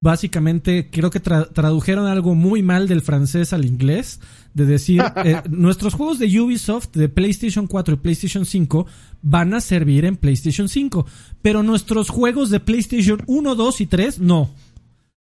[0.00, 4.20] básicamente creo que tradujeron algo muy mal del francés al inglés,
[4.54, 8.86] de decir, eh, nuestros juegos de Ubisoft de PlayStation 4 y PlayStation 5
[9.22, 11.06] van a servir en PlayStation 5,
[11.42, 14.50] pero nuestros juegos de PlayStation 1, 2 y 3 no.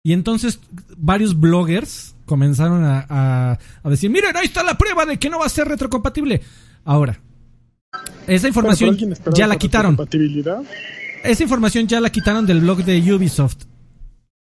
[0.03, 0.59] Y entonces
[0.97, 5.49] varios bloggers comenzaron a, decir, miren, ahí está la prueba de que no va a
[5.49, 6.41] ser retrocompatible.
[6.85, 7.19] Ahora,
[8.27, 8.97] esa información
[9.33, 9.97] ya la quitaron.
[11.23, 13.65] Esa información ya la quitaron del blog de Ubisoft.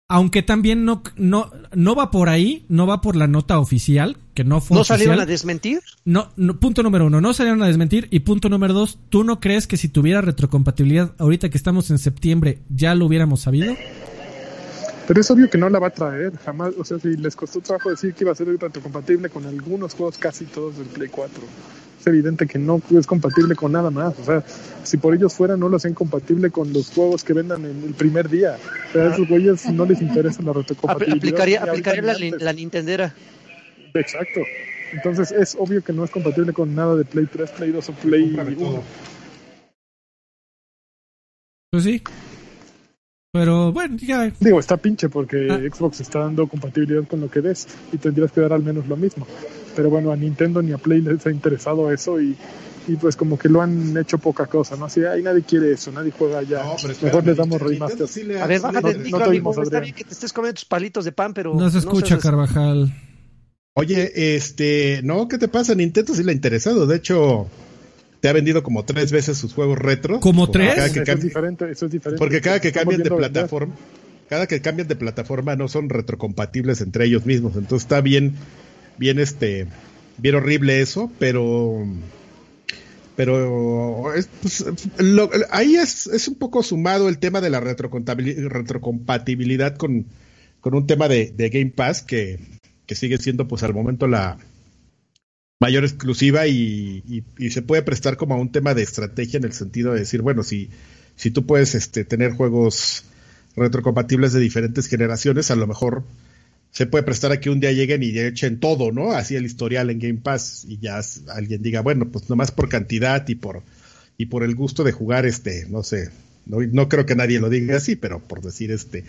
[0.09, 4.45] Aunque también no, no, no va por ahí, no va por la nota oficial, que
[4.45, 5.81] no fue ¿No salieron a desmentir?
[6.05, 8.07] No, no, punto número uno, no salieron a desmentir.
[8.09, 11.97] Y punto número dos, ¿tú no crees que si tuviera retrocompatibilidad ahorita que estamos en
[11.97, 13.75] septiembre ya lo hubiéramos sabido?
[15.07, 16.73] Pero es obvio que no la va a traer, jamás.
[16.77, 20.17] O sea, si les costó trabajo decir que iba a ser retrocompatible con algunos juegos,
[20.17, 21.43] casi todos del Play 4.
[21.99, 24.19] Es evidente que no es compatible con nada más.
[24.19, 24.43] O sea,
[24.83, 27.93] si por ellos fuera, no lo hacen compatible con los juegos que vendan en el
[27.93, 28.57] primer día.
[28.89, 31.15] O sea, a esos güeyes no les interesa la retrocompatibilidad.
[31.15, 33.15] Aplicaría, la, la Nintendera.
[33.93, 34.41] Exacto.
[34.91, 37.93] Entonces es obvio que no es compatible con nada de Play 3, Play 2 o
[37.93, 38.83] Play 1.
[41.71, 42.01] Pues sí,
[43.37, 44.31] pero bueno, ya.
[44.39, 45.59] Digo, está pinche porque ah.
[45.71, 48.97] Xbox está dando compatibilidad con lo que des y tendrías que dar al menos lo
[48.97, 49.27] mismo.
[49.75, 52.35] Pero bueno, a Nintendo ni a Play les ha interesado eso y,
[52.87, 54.85] y pues como que lo han hecho poca cosa, ¿no?
[54.85, 56.63] Así, ay, nadie quiere eso, nadie juega ya.
[57.03, 58.07] Mejor les damos remaster.
[58.41, 61.35] a ver, bájate no, no, está bien que te estés comiendo tus palitos de pan,
[61.35, 61.53] pero...
[61.53, 62.91] No se escucha, Carvajal.
[63.75, 65.75] Oye, este, no, ¿qué te pasa?
[65.75, 66.87] Nintendo sí le ha interesado.
[66.87, 67.47] De hecho,
[68.29, 70.19] ha vendido como tres veces sus juegos retro.
[70.19, 70.77] ¿Como tres?
[70.77, 72.19] eso, es diferente, eso es diferente.
[72.19, 73.75] Porque cada que cambian de plataforma,
[74.29, 77.55] cada que cambian de plataforma no son retrocompatibles entre ellos mismos.
[77.55, 78.33] Entonces está bien,
[78.97, 79.67] bien este,
[80.17, 81.85] bien horrible eso, pero
[83.17, 84.65] pero pues,
[85.49, 90.05] ahí es, es, un poco sumado el tema de la retrocompatibilidad con,
[90.61, 92.39] con un tema de, de Game Pass que,
[92.85, 94.37] que, sigue siendo pues al momento la,
[95.59, 99.93] mayor exclusiva y, se puede prestar como a un tema de estrategia en el sentido
[99.93, 100.69] de decir, bueno, si,
[101.15, 103.05] si tú puedes este, tener juegos
[103.55, 106.03] retrocompatibles de diferentes generaciones, a lo mejor
[106.71, 109.13] se puede prestar a que un día lleguen y echen todo, ¿no?
[109.13, 113.27] Así el historial en Game Pass y ya alguien diga, bueno, pues nomás por cantidad
[113.27, 113.63] y por
[114.19, 116.09] y por el gusto de jugar este, no sé,
[116.45, 119.05] no, no creo que nadie lo diga así, pero por decir este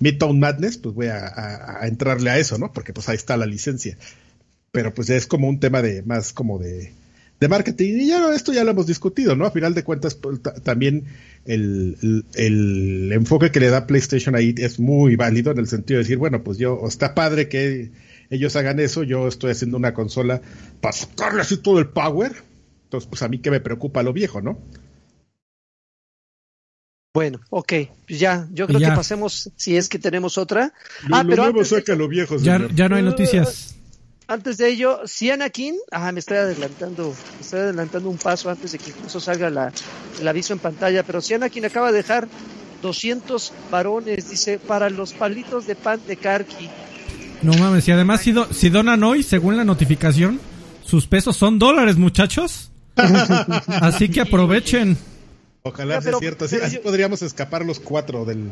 [0.00, 2.72] Midtown Madness, pues voy a, a entrarle a eso, ¿no?
[2.72, 3.96] Porque pues ahí está la licencia
[4.72, 6.92] pero pues es como un tema de más como de,
[7.38, 9.44] de marketing y ya esto ya lo hemos discutido, ¿no?
[9.44, 11.04] A final de cuentas pues, también
[11.44, 16.04] el, el, enfoque que le da PlayStation ahí es muy válido en el sentido de
[16.04, 17.90] decir, bueno, pues yo, está padre que
[18.30, 20.40] ellos hagan eso, yo estoy haciendo una consola
[20.80, 22.32] para sacarle así todo el power,
[22.84, 24.58] entonces pues a mí que me preocupa lo viejo, ¿no?
[27.14, 27.72] Bueno, ok,
[28.08, 30.72] pues ya, yo creo que pasemos, si es que tenemos otra.
[31.06, 32.38] Lo, ah, pero nuevo saca lo viejo.
[32.38, 33.76] Ya, ya no hay noticias
[34.32, 38.72] antes de ello, si Anakin, ah, me estoy adelantando, me estoy adelantando un paso antes
[38.72, 39.72] de que incluso salga la,
[40.20, 42.28] el aviso en pantalla, pero si Anakin acaba de dejar
[42.80, 46.68] 200 varones, dice, para los palitos de pan de Karki.
[47.42, 50.40] No mames, y además si, si donan hoy, según la notificación,
[50.84, 52.70] sus pesos son dólares, muchachos.
[53.66, 54.96] Así que aprovechen.
[55.62, 58.50] Ojalá sea cierto, así, podríamos escapar los cuatro del,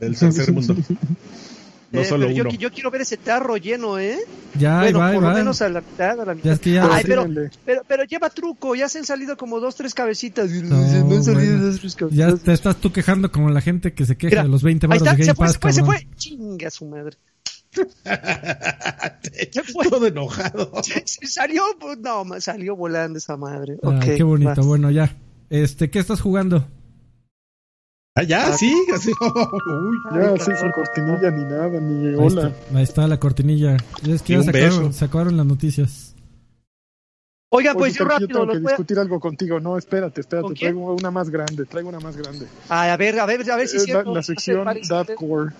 [0.00, 0.74] del tercer mundo.
[1.92, 4.18] No eh, solo Yo, yo, quiero ver ese tarro lleno, ¿eh?
[4.58, 6.46] Ya, bueno, va, por lo menos a la mitad, a la mitad.
[6.46, 7.26] Ya es que ya Ay, pero,
[7.66, 10.50] pero, pero, lleva truco, ya se han salido como dos, tres cabecitas.
[10.50, 12.28] No, han salido dos, tres cabecitas.
[12.30, 15.02] Ya te estás tú quejando como la gente que se queja de los 20 baros
[15.02, 16.06] de Game se fue, Pass, se fue, se fue.
[16.16, 17.18] Chinga su madre.
[19.52, 19.88] se fue.
[19.88, 20.72] Todo enojado.
[20.82, 23.78] Se, salió, pues, no, salió volando esa madre.
[23.82, 24.62] Ah, okay, qué bonito.
[24.62, 25.16] Bueno, ya.
[25.50, 26.66] Este, ¿qué estás jugando?
[28.14, 29.12] Ah, ya, ah, sí, así.
[29.66, 32.52] Uy, ya, sí, sin cortinilla ni nada, ni hola.
[32.74, 33.78] Ahí está, la cortinilla.
[34.02, 36.14] Ya es que ya sacaron, sacaron, las noticias.
[37.48, 38.28] Oiga, pues yo rápido.
[38.28, 39.60] Yo tengo que discutir algo contigo.
[39.60, 40.52] No, espérate, espérate.
[40.54, 42.46] Traigo una más grande, traigo una más grande.
[42.68, 44.14] Ah, a ver, a ver, a ver si es cierto.
[44.14, 45.52] La, sección Dadcore.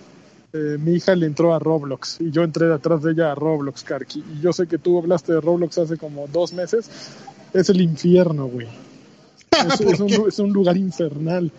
[0.53, 3.83] Eh, mi hija le entró a Roblox y yo entré detrás de ella a Roblox,
[3.85, 4.23] Karki.
[4.37, 6.91] Y yo sé que tú hablaste de Roblox hace como dos meses.
[7.55, 8.69] Es el infierno, güey.
[9.81, 11.51] es, un, es un lugar infernal.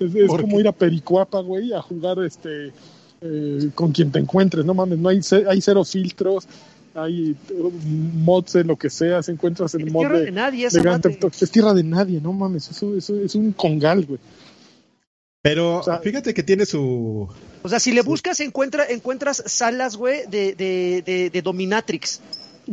[0.00, 2.72] Es, como ir a Pericuapa, güey, a jugar este
[3.20, 6.46] eh, con quien te encuentres, no mames, no hay, hay cero filtros,
[6.94, 7.36] hay
[8.14, 11.18] mods de lo que sea, se encuentras el mod tierra de, de nadie, de madre.
[11.40, 14.18] Es tierra de nadie, no mames, eso, eso es un congal, güey.
[15.42, 17.28] Pero O sea- fíjate que tiene su...
[17.64, 22.20] O sea, si le buscas, encuentra, encuentras salas, güey, de, de, de, de Dominatrix.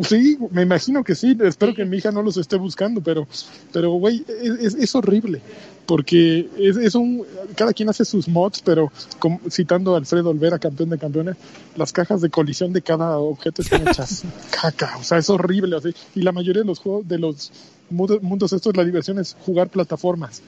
[0.03, 1.35] Sí, me imagino que sí.
[1.41, 3.27] Espero que mi hija no los esté buscando, pero,
[3.73, 5.41] pero güey, es, es- horrible.
[5.87, 7.25] Porque es, es un.
[7.55, 11.35] Cada quien hace sus mods, pero como- citando a Alfredo Olvera, campeón de campeones,
[11.75, 14.23] las cajas de colisión de cada objeto están hechas
[14.61, 14.97] caca.
[14.99, 15.75] O sea, es horrible.
[15.77, 15.89] así.
[16.13, 17.51] Y la mayoría de los juegos, de los
[17.89, 20.43] mundos, mundos estos, la diversión es jugar plataformas.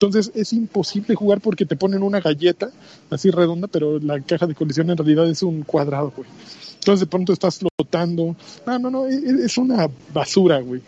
[0.00, 2.70] Entonces es imposible jugar porque te ponen una galleta
[3.10, 6.28] así redonda, pero la caja de colisión en realidad es un cuadrado, güey.
[6.74, 7.58] Entonces de pronto estás
[7.90, 8.36] flotando.
[8.66, 10.80] No, no, no, es, es una basura, güey.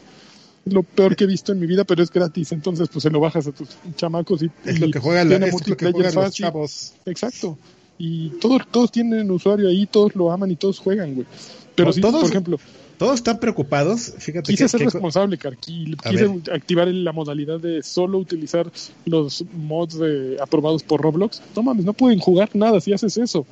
[0.66, 2.52] Es lo peor que he visto en mi vida, pero es gratis.
[2.52, 5.66] Entonces pues se lo bajas a tus chamacos y Es lo que juegan, la, es
[5.68, 6.94] lo que juegan los chavos.
[7.06, 7.58] Exacto.
[7.98, 11.26] Y todos, todos tienen usuario ahí, todos lo aman y todos juegan, güey.
[11.74, 12.58] Pero No, sí, todos- por ejemplo,
[12.98, 14.12] Todos están preocupados.
[14.18, 15.96] Fíjate quise que, ser que- responsable, Carqui.
[16.10, 16.52] Quise ver.
[16.52, 18.70] activar la modalidad de solo utilizar
[19.06, 21.40] los mods de- aprobados por Roblox.
[21.56, 23.46] No mames, no pueden jugar nada si haces eso.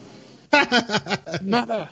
[1.43, 1.91] nada.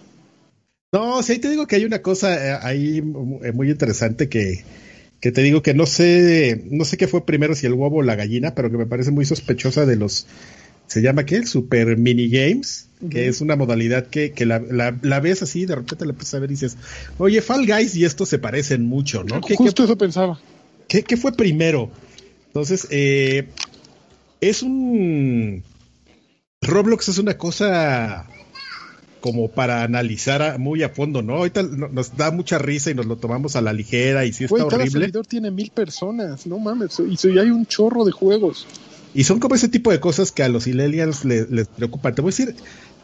[0.97, 4.65] No, sí, ahí te digo que hay una cosa eh, ahí eh, muy interesante que,
[5.21, 8.03] que te digo que no sé, no sé qué fue primero, si el huevo o
[8.03, 10.27] la gallina, pero que me parece muy sospechosa de los,
[10.87, 15.21] se llama qué, Super Mini Games, que es una modalidad que, que la, la, la
[15.21, 16.79] ves así, de repente la empiezas a ver y dices,
[17.19, 19.43] oye, Fall Guys y esto se parecen mucho, ¿no?
[19.43, 20.41] ¿Qué, Justo eso pensaba.
[20.89, 21.91] qué, qué fue primero?
[22.47, 23.49] Entonces, eh,
[24.41, 25.63] es un...
[26.63, 28.27] Roblox es una cosa
[29.21, 31.37] como para analizar a- muy a fondo, ¿no?
[31.37, 34.45] Ahorita no- nos da mucha risa y nos lo tomamos a la ligera y sí
[34.45, 35.01] está Güey, cada horrible.
[35.01, 37.01] servidor tiene mil personas, no mames.
[37.01, 38.67] Y hay un chorro de juegos.
[39.15, 42.15] Y son como ese tipo de cosas que a los millennials le- les preocupan.
[42.15, 42.55] Te voy a decir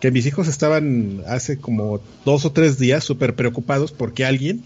[0.01, 4.63] que mis hijos estaban hace como dos o tres días súper preocupados porque alguien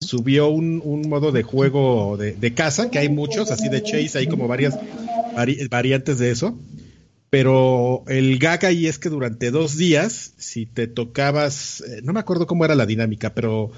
[0.00, 4.18] subió un, un modo de juego de, de casa, que hay muchos, así de Chase,
[4.18, 4.74] hay como varias
[5.36, 6.56] vari- variantes de eso.
[7.32, 12.20] Pero el gag ahí es que durante dos días, si te tocabas, eh, no me
[12.20, 13.72] acuerdo cómo era la dinámica, pero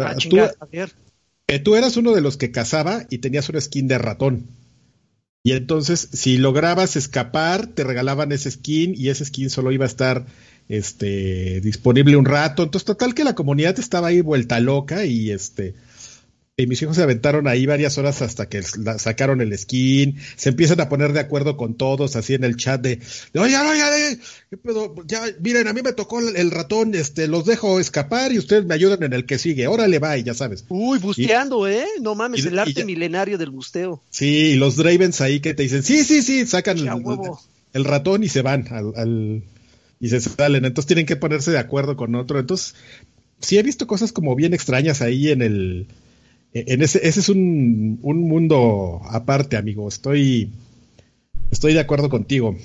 [0.00, 0.92] Ah, ah, tú, chingada, Javier.
[1.48, 4.46] eh, tú eras uno de los que cazaba y tenías una skin de ratón.
[5.44, 9.88] Y entonces, si lograbas escapar, te regalaban ese skin y ese skin solo iba a
[9.88, 10.24] estar
[10.68, 12.62] este, disponible un rato.
[12.62, 15.74] Entonces, total que la comunidad estaba ahí vuelta loca y este.
[16.60, 20.80] Y mis hijos se aventaron ahí varias horas hasta que sacaron el skin, se empiezan
[20.80, 22.98] a poner de acuerdo con todos, así en el chat de,
[23.36, 24.18] oye, oye,
[25.06, 28.74] ya, miren, a mí me tocó el, ratón, este, los dejo escapar y ustedes me
[28.74, 30.64] ayudan en el que sigue, órale, va, y ya sabes.
[30.68, 31.86] Uy, busteando, ¿eh?
[32.02, 34.02] No mames, y- el arte ya- milenario del busteo.
[34.10, 36.88] Sí, y los Dravens ahí que te dicen, sí, sí, sí, sacan el,
[37.72, 39.44] el ratón y se van al, al-
[40.00, 40.64] y se salen.
[40.64, 42.40] Entonces tienen que ponerse de acuerdo con otro.
[42.40, 42.74] Entonces,
[43.40, 45.86] sí he visto cosas como bien extrañas ahí en el,
[46.52, 49.88] en ese, ese es un, un mundo aparte, amigo.
[49.88, 50.50] Estoy,
[51.50, 52.56] estoy de acuerdo contigo.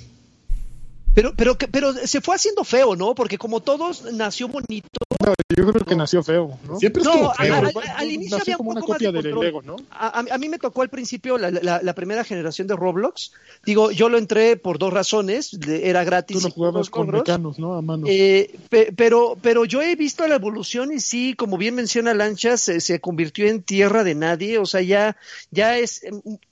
[1.14, 3.14] Pero, pero, que- pero se fue haciendo feo, ¿no?
[3.14, 4.88] Porque como todos nació bonito.
[5.24, 6.78] No, yo creo que nació feo, ¿no?
[6.78, 7.54] Siempre No, estuvo a- feo.
[7.54, 9.44] a- Pero, al- al inicio nació había un como una poco más de control.
[9.44, 9.76] Lego, ¿no?
[9.90, 13.32] A, a- a mí me tocó al principio la, la- la primera generación de Roblox.
[13.64, 15.58] Digo, yo lo entré por dos razones.
[15.60, 16.36] de- Era gratis.
[16.36, 17.74] Tú lo y jugabas con mecanos, ¿no?
[17.74, 18.06] A mano.
[18.08, 22.56] Eh, pe- pero, pero yo he visto la evolución y sí, como bien menciona Lancha,
[22.56, 24.58] se, se convirtió en tierra de nadie.
[24.58, 25.16] O sea, ya,
[25.50, 26.02] ya es,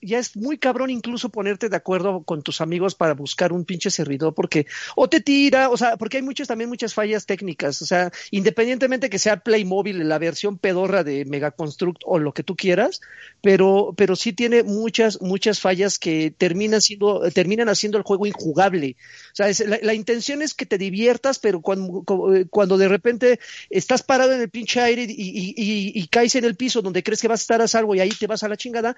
[0.00, 3.90] ya es muy cabrón incluso ponerte de acuerdo con tus amigos para buscar un pinche
[3.90, 4.51] servidor, porque
[4.96, 7.82] o te tira, o sea, porque hay muchas también muchas fallas técnicas.
[7.82, 12.56] O sea, independientemente que sea Playmobil, la versión pedorra de Megaconstruct o lo que tú
[12.56, 13.00] quieras,
[13.40, 18.96] pero, pero sí tiene muchas, muchas fallas que terminan siendo, terminan haciendo el juego injugable.
[19.32, 23.40] O sea, la, intención es que te diviertas, pero cuando, cu- cuando de repente
[23.70, 27.40] estás parado en el pinche aire y caes en el piso donde crees que vas
[27.40, 28.96] a estar a salvo y ahí te vas a la chingada,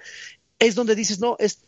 [0.59, 1.59] es donde dices, no, es,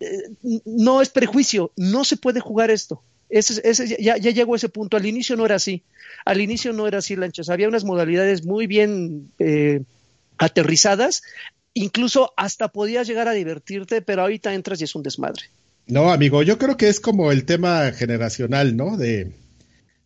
[0.00, 0.30] eh,
[0.64, 3.02] no es prejuicio, no se puede jugar esto.
[3.38, 4.96] Ese, ese- ya, ya llegó a ese punto.
[4.96, 5.82] Al inicio no era así.
[6.24, 7.48] Al inicio no era así, Lanchas.
[7.48, 9.82] Había unas modalidades muy bien eh,
[10.38, 11.22] aterrizadas.
[11.74, 15.42] Incluso hasta podías llegar a divertirte, pero ahorita entras y es un desmadre.
[15.86, 18.96] No, amigo, yo creo que es como el tema generacional, ¿no?
[18.96, 19.32] De,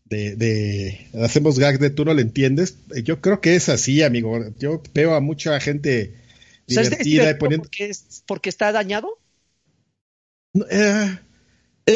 [0.06, 2.76] de, de hacemos gag de tú no le entiendes.
[3.04, 4.42] Yo creo que es así, amigo.
[4.58, 6.14] Yo veo a mucha gente
[6.66, 7.64] O sea, ¿es- es divertida y poniendo.
[7.64, 9.18] porque, es- porque está dañado.
[10.54, 11.18] No, eh,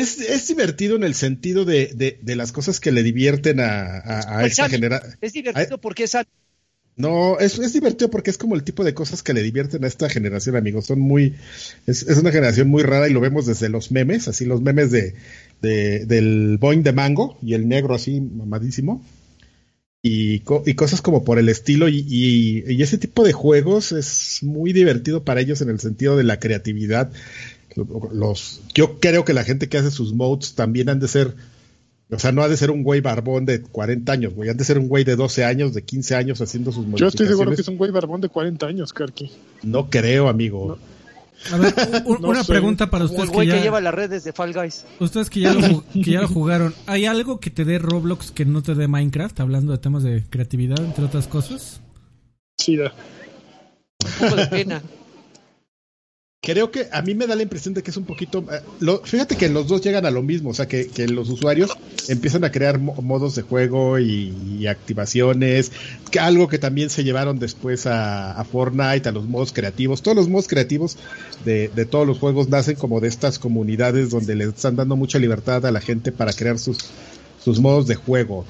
[0.01, 3.99] es, es divertido en el sentido de, de, de las cosas que le divierten a,
[3.99, 5.19] a, a Pues, esta generación.
[5.21, 6.25] Es divertido porque esa
[6.97, 9.87] No, es, es divertido porque es como el tipo de cosas que le divierten a
[9.89, 10.87] esta generación, amigos.
[10.87, 11.35] Son muy,
[11.87, 14.91] es, es una generación muy rara y lo vemos desde los memes, así los memes
[14.91, 15.15] de,
[15.63, 19.03] de- del Boing de Mango y el negro así mamadísimo.
[20.05, 25.41] y, cosas como por el estilo y, ese tipo de juegos es muy divertido para
[25.41, 27.13] ellos en el sentido de la creatividad.
[27.77, 31.35] Los, yo creo que la gente que hace sus modes también han de ser,
[32.11, 34.65] o sea, no ha de ser un güey barbón de 40 años, güey, han de
[34.65, 37.61] ser un güey de 12 años, de 15 años haciendo sus Yo estoy seguro que
[37.63, 39.31] es un güey barbón de 40 años, Karki.
[39.63, 40.79] No creo, amigo.
[41.51, 41.75] A ver,
[42.07, 43.31] una pregunta para ustedes.
[43.31, 44.85] que, ya, lleva las redes de Fall Guys.
[45.01, 48.45] Ustedes que ya, lo, que ya lo jugaron, ¿hay algo que te dé Roblox que
[48.45, 49.41] no te dé Minecraft?
[49.41, 51.81] Hablando de temas de creatividad, entre otras cosas.
[52.59, 52.93] Sí, da.
[54.05, 54.83] Un poco de pena.
[56.45, 58.45] Creo que a mí me da la impresión de que es un poquito.
[58.51, 61.71] Eh, fíjate que los dos llegan a lo mismo, o sea, que, los usuarios
[62.09, 65.71] empiezan a crear modos de juego y, activaciones,
[66.11, 70.03] que algo que también se llevaron después a, Fortnite, a los modos creativos.
[70.03, 70.99] Todos los modos creativos
[71.45, 75.65] de, todos los juegos nacen como de estas comunidades donde le están dando mucha libertad
[75.65, 76.79] a la gente para crear sus,
[77.45, 78.45] sus modos de juego.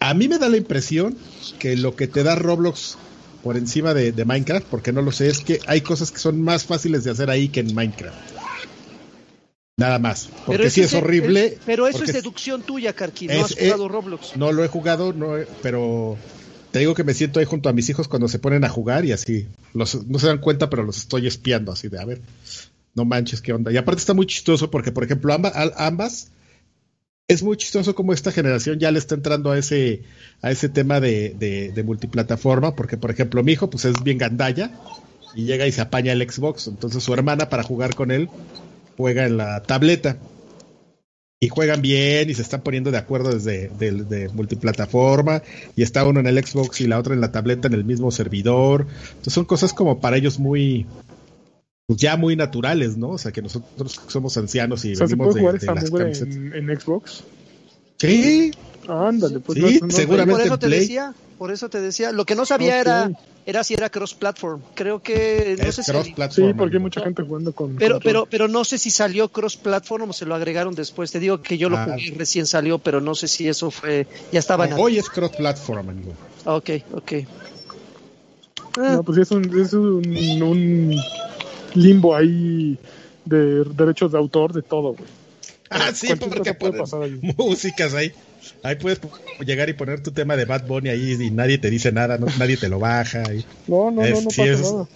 [0.00, 1.16] A mí me da la impresión
[1.60, 2.98] que lo que te da Roblox
[3.42, 6.64] por encima de, Minecraft, porque no lo sé, es que hay cosas que son más
[6.64, 8.16] fáciles de hacer ahí que en Minecraft.
[9.76, 10.28] Nada más.
[10.44, 11.58] Porque sí es, horrible.
[11.64, 13.28] pero eso es deducción tuya, Karki.
[13.28, 14.36] No has jugado Roblox.
[14.36, 16.18] No lo he jugado, no, pero
[16.70, 19.06] te digo que me siento ahí junto a mis hijos cuando se ponen a jugar
[19.06, 19.46] y así.
[19.72, 22.20] Los, no se dan cuenta, pero los estoy espiando así de, a ver,
[22.94, 23.72] no manches, qué onda.
[23.72, 26.30] Y aparte está muy chistoso porque, por ejemplo, ambas, ambas
[27.30, 30.02] es muy chistoso como esta generación ya le está entrando a ese,
[30.42, 31.36] a ese tema de,
[31.72, 34.72] de, multiplataforma, porque por ejemplo mi hijo pues es bien gandalla
[35.36, 38.28] y llega y se apaña el Xbox, entonces su hermana para jugar con él
[38.96, 40.16] juega en la tableta.
[41.42, 45.42] Y juegan bien y se están poniendo de acuerdo desde de, multiplataforma.
[45.74, 48.10] Y está uno en el Xbox y la otra en la tableta en el mismo
[48.10, 50.86] servidor, entonces son cosas como para ellos muy
[51.96, 53.10] ya muy naturales, ¿no?
[53.10, 56.24] O sea, que nosotros somos ancianos y o sea, venimos ¿se puede jugar de, esta
[56.24, 57.24] en, en, Xbox?
[57.98, 58.52] Sí.
[58.88, 62.44] Ándale, pues sí, seguramente por eso te decía, por eso te decía, lo que no
[62.44, 63.10] sabía era
[63.46, 64.60] era si era cross platform.
[64.74, 67.98] Creo que no sé cross si platform, Sí, porque hay mucha gente jugando con Pero
[68.00, 71.10] pero pero no sé si salió cross platform o se lo agregaron después.
[71.10, 71.84] Te digo que yo lo ah.
[71.84, 75.32] jugué recién salió, pero no sé si eso fue ya estaba no, Hoy es cross
[75.36, 76.12] platform, amigo.
[76.44, 77.12] Ok, ok.
[78.78, 80.06] No, pues es un, es un,
[80.42, 80.96] un
[81.74, 82.78] limbo ahí
[83.24, 85.08] de derechos de autor, de todo, güey.
[85.70, 87.20] Ah, sí, porque puede pasar ahí.
[87.36, 88.12] músicas ahí.
[88.62, 89.00] Ahí puedes
[89.40, 92.56] llegar y poner tu tema de Bad Bunny ahí y nadie te dice nada, nadie
[92.56, 93.22] te lo baja.
[93.68, 94.88] No, no, no, no pasa nada.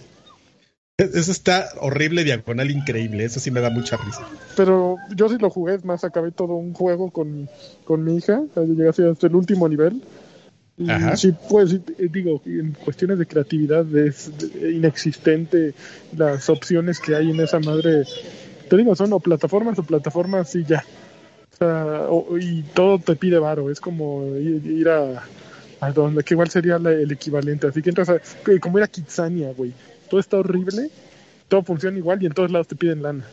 [0.97, 3.25] Eso está horrible, diagonal, increíble.
[3.25, 4.25] Eso sí me da mucha risa.
[4.55, 7.49] Pero yo sí lo jugué, es más, acabé todo un juego con,
[7.83, 8.41] con mi hija.
[8.55, 10.01] Llegué hasta el último nivel.
[11.15, 14.29] Sí, pues digo, en cuestiones de creatividad es
[14.61, 15.73] inexistente
[16.17, 18.03] las opciones que hay en esa madre.
[18.69, 20.83] Te digo, son o plataformas o plataformas y ya.
[21.53, 22.07] O sea,
[22.41, 25.23] y todo te pide varo, es como ir, a,
[25.79, 27.67] a, donde, que igual sería el equivalente.
[27.67, 28.19] Así que entras a,
[28.59, 29.71] como ir a Kitsania, güey.
[30.09, 30.89] Todo está horrible,
[31.47, 33.25] todo funciona igual y en todos lados te piden lana.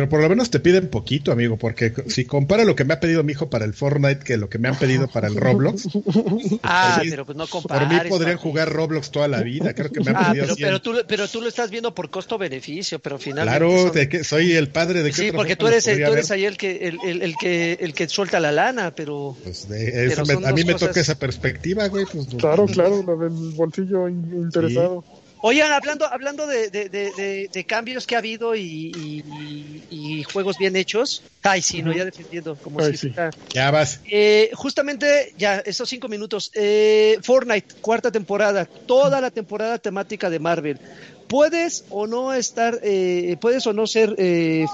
[0.00, 3.00] Pero por lo menos te piden poquito, amigo, porque si compara lo que me ha
[3.00, 5.88] pedido mi hijo para el Fortnite que lo que me han pedido para el Roblox.
[6.62, 7.86] ah, pero pues no compares.
[7.86, 10.56] Por mí podrían jugar Roblox toda la vida, creo que me han ah, pedido pero,
[10.56, 13.58] pero, tú, pero tú lo estás viendo por costo-beneficio, pero finalmente...
[13.58, 15.16] Claro, de que soy el padre de que...
[15.16, 18.40] Sí, porque tú eres, tú eres ahí el que, el, el, que, el que suelta
[18.40, 19.36] la lana, pero...
[19.44, 22.06] Pues a mí me toca esa perspectiva, güey.
[22.10, 25.04] Pues, claro, claro, lo del bolsillo interesado.
[25.42, 31.22] Oigan, hablando, hablando de, de, cambios que ha habido y, juegos bien hechos.
[31.42, 32.56] Ay, sí, no, ya defendiendo.
[32.56, 33.12] Como si
[33.52, 34.00] Ya vas.
[34.10, 36.50] Eh, justamente, ya, estos cinco minutos.
[36.54, 38.66] Eh, Fortnite, cuarta temporada.
[38.66, 40.78] Toda la temporada temática de Marvel.
[41.26, 44.16] Puedes o no estar, eh, puedes o no ser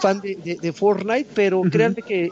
[0.01, 2.31] fan de, Fortnite, pero créanme que,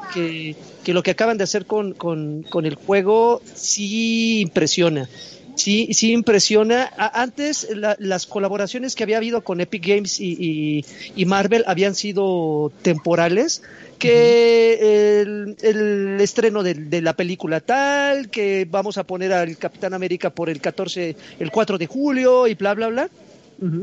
[0.82, 5.08] que, lo que acaban de hacer con, con, con el juego sí impresiona.
[5.54, 6.90] Sí, sí impresiona.
[6.96, 7.68] Antes
[7.98, 10.84] las colaboraciones que había habido con Epic Games y,
[11.26, 13.62] Marvel habían sido temporales,
[13.98, 20.50] que el, estreno de, la película tal, que vamos a poner al Capitán América por
[20.50, 23.08] el 14, el 4 de julio y bla, bla, bla.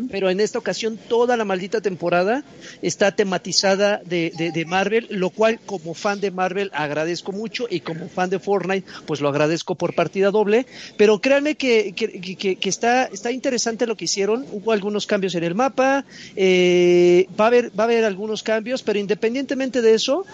[0.09, 2.43] Pero en esta ocasión toda la maldita temporada
[2.81, 8.07] está tematizada de, de, Marvel, lo cual como fan de Marvel agradezco mucho y como
[8.09, 10.65] fan de Fortnite pues lo agradezco por partida doble.
[10.97, 14.45] Pero créanme que, que, que, está, está interesante lo que hicieron.
[14.51, 18.83] Hubo algunos cambios en el mapa, eh, va, a haber, va a haber algunos cambios,
[18.83, 20.25] pero independientemente de eso,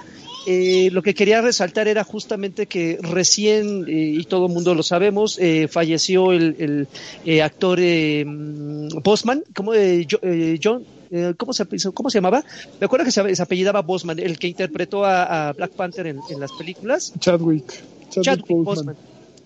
[0.48, 4.82] eh, lo que quería resaltar era justamente que recién, eh, y todo el mundo lo
[4.82, 6.88] sabemos, eh, falleció el,
[7.44, 7.80] actor
[9.04, 9.74] Bosman, ¿cómo,
[10.64, 10.86] John,
[11.38, 12.44] ¿cómo, se, ¿cómo se llamaba?
[12.80, 17.14] Me acuerdo que se, apellidaba Bosman, el que interpretó a, Black Panther en, las películas.
[17.20, 17.84] Chadwick.
[18.10, 18.96] Chadwick, Bosman.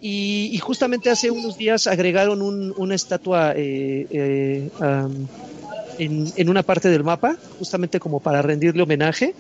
[0.04, 2.42] Y, justamente hace unos días agregaron
[2.76, 4.70] una estatua eh, eh,
[6.00, 9.36] en, en, una parte del mapa, justamente como para rendirle homenaje.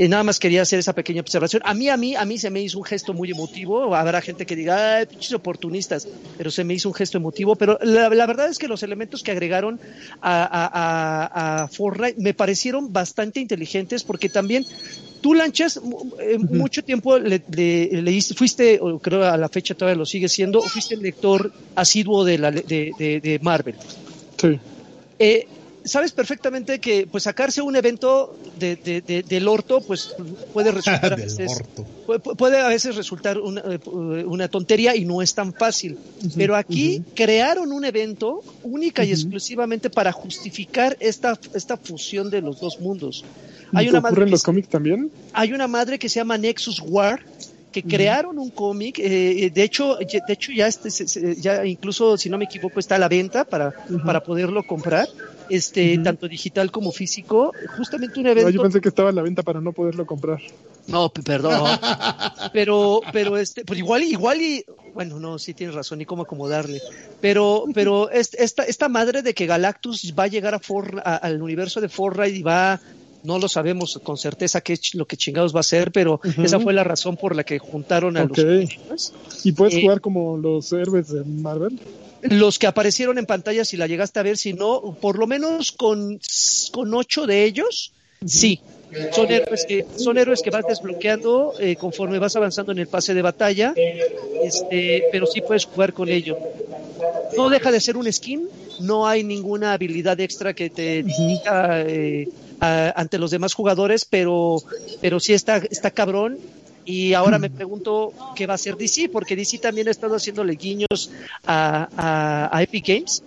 [0.00, 1.60] Y nada más quería hacer esa pequeña observación.
[1.64, 3.96] A mí, a mí, a mí se me hizo un gesto muy emotivo.
[3.96, 6.06] Habrá gente que diga, ay, pinches oportunistas,
[6.36, 7.56] pero se me hizo un gesto emotivo.
[7.56, 9.80] Pero la, verdad es que los elementos que agregaron
[10.22, 14.64] a, a, a, Fortnite me parecieron bastante inteligentes porque también
[15.20, 15.80] tú, Lanchas,
[16.20, 20.62] eh, mucho tiempo le, leíste, fuiste, o creo a la fecha todavía lo sigue siendo,
[20.62, 23.74] fuiste el lector asiduo de, la, de, de, de Marvel.
[24.36, 24.60] Sí.
[25.18, 25.48] Eh,
[25.84, 30.14] sabes perfectamente que pues sacarse un evento de, del orto pues
[30.52, 31.62] puede resultar a veces,
[32.36, 35.98] puede, a veces resultar una, eh, una, tontería y no es tan fácil.
[36.36, 42.60] Pero aquí crearon un evento única y exclusivamente para justificar esta, esta fusión de los
[42.60, 43.24] dos mundos.
[43.74, 45.10] Hay una madre en los cómics también?
[45.32, 47.20] Hay una madre que se llama Nexus War
[47.72, 52.30] que crearon un cómic, eh, eh, de hecho, de hecho ya este, ya incluso si
[52.30, 53.72] no me equivoco está a la venta para,
[54.04, 55.06] para poderlo comprar
[55.50, 58.50] este, tanto digital como físico, justamente un evento.
[58.50, 60.40] yo pensé que estaba en la venta para no poderlo comprar.
[60.86, 61.78] No, perdón.
[62.52, 64.64] pero, pero este, pues igual, igual y,
[64.94, 66.80] bueno, no, sí tienes razón, y cómo acomodarle.
[67.20, 71.80] Pero, pero esta, esta madre de que Galactus va a llegar a, For, al universo
[71.80, 72.80] de Fortnite y va
[73.24, 76.60] no lo sabemos con certeza qué es lo que chingados va a ser, pero esa
[76.60, 78.38] fue la razón por la que juntaron a los.
[79.44, 81.78] ¿Y puedes eh, jugar como los héroes de Marvel?
[82.22, 85.72] Los que aparecieron en pantalla, si la llegaste a ver, si no, por lo menos
[85.72, 86.18] con,
[86.72, 87.92] con ocho de ellos,
[88.24, 88.60] sí.
[89.12, 93.12] Son héroes que, son héroes que vas desbloqueando eh, conforme vas avanzando en el pase
[93.12, 93.74] de batalla,
[94.42, 96.38] este, pero sí puedes jugar con ellos.
[97.36, 98.48] No deja de ser un skin,
[98.80, 102.28] no hay ninguna habilidad extra que te distinga eh,
[102.60, 104.62] ante los demás jugadores, pero,
[105.02, 106.38] pero sí está, está cabrón
[106.88, 110.54] y ahora me pregunto qué va a hacer DC, porque DC también ha estado haciéndole
[110.54, 111.10] guiños
[111.46, 113.22] a, Epic Games.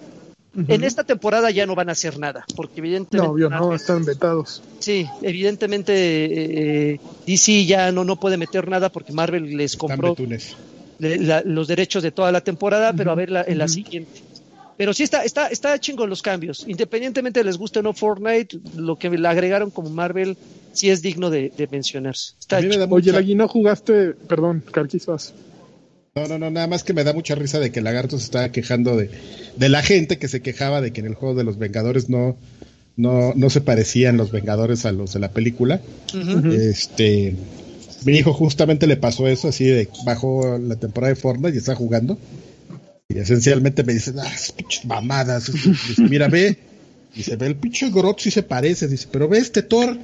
[0.68, 3.40] En esta temporada ya no van a hacer nada, porque evidentemente...
[3.40, 4.64] No, no, están vetados.
[4.80, 5.94] Sí, evidentemente
[6.94, 10.16] eh, DC ya no, no puede meter nada porque Marvel les compró
[10.98, 14.24] los derechos de toda la temporada, pero a ver la, en la siguiente.
[14.82, 16.66] Pero sí está, está, está chingón los cambios.
[16.68, 20.36] Independientemente les guste o no Fortnite, lo que le agregaron como Marvel
[20.74, 22.34] sí es digno de, mencionarse.
[22.90, 24.14] Oye, Lagui, ¿no jugaste?
[24.28, 28.18] Perdón, Carquis No, no, no, nada más que me da mucha risa de que Lagarto
[28.18, 29.12] se estaba quejando de,
[29.56, 32.36] de la gente que se quejaba de que en el juego de los Vengadores no,
[32.98, 35.80] no, no se parecían los Vengadores a los de la película.
[36.52, 37.36] Este,
[38.04, 41.76] mi hijo justamente le pasó eso, así de bajó la temporada de Fortnite y está
[41.76, 42.18] jugando.
[43.14, 45.52] Y esencialmente me dice, ah, pinches mamadas.
[45.52, 46.58] Dice, mira, ve.
[47.14, 48.88] Dice, ve, el pinche Grot sí se parece.
[48.88, 49.98] Dice, pero ve este Thor.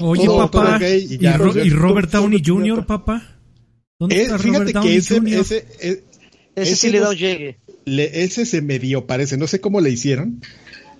[0.00, 0.78] Oye, papá.
[0.82, 3.36] ¿Y, Robert Downey Jr., papá?
[3.98, 5.34] ¿Dónde está Robert Downey ese, Jr.?
[5.40, 6.04] Ese, ese,
[6.54, 7.58] ese, sí le da llegue.
[7.86, 10.40] ese se medio parece, no sé cómo le hicieron,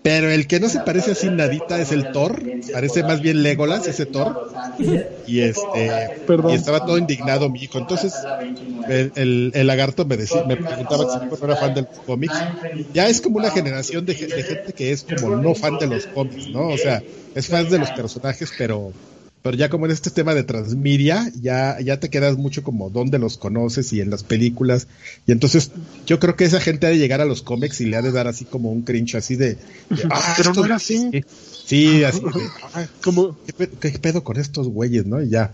[0.07, 2.41] pero el que no se parece así nadita es el Thor.
[2.73, 4.53] Parece más bien Legolas, ese Thor.
[5.27, 5.91] Y este
[6.49, 7.79] y estaba todo indignado mi hijo.
[7.79, 8.15] Entonces,
[8.89, 12.37] el, el, lagarto me decía, me preguntaba si yo era fan del cómics.
[12.95, 16.07] Ya es como una generación de, de gente que es como no fan de los
[16.07, 16.69] cómics, ¿no?
[16.69, 17.03] O sea,
[17.35, 18.93] es fan de los personajes, pero
[19.43, 23.19] pero ya como en este tema de transmedia, ya, ya te quedas mucho como dónde
[23.19, 24.89] los conoces y en las películas.
[25.27, 25.71] Y entonces
[26.05, 28.11] yo creo que esa gente ha de llegar a los cómics y le ha de
[28.11, 29.57] dar así como un cringe así de...
[30.11, 31.11] ah, Pero no era así.
[31.65, 32.23] Sí, así.
[32.75, 33.37] Ah, como,
[33.81, 35.23] ¿qué, pedo con estos güeyes, no?
[35.23, 35.53] Y ya.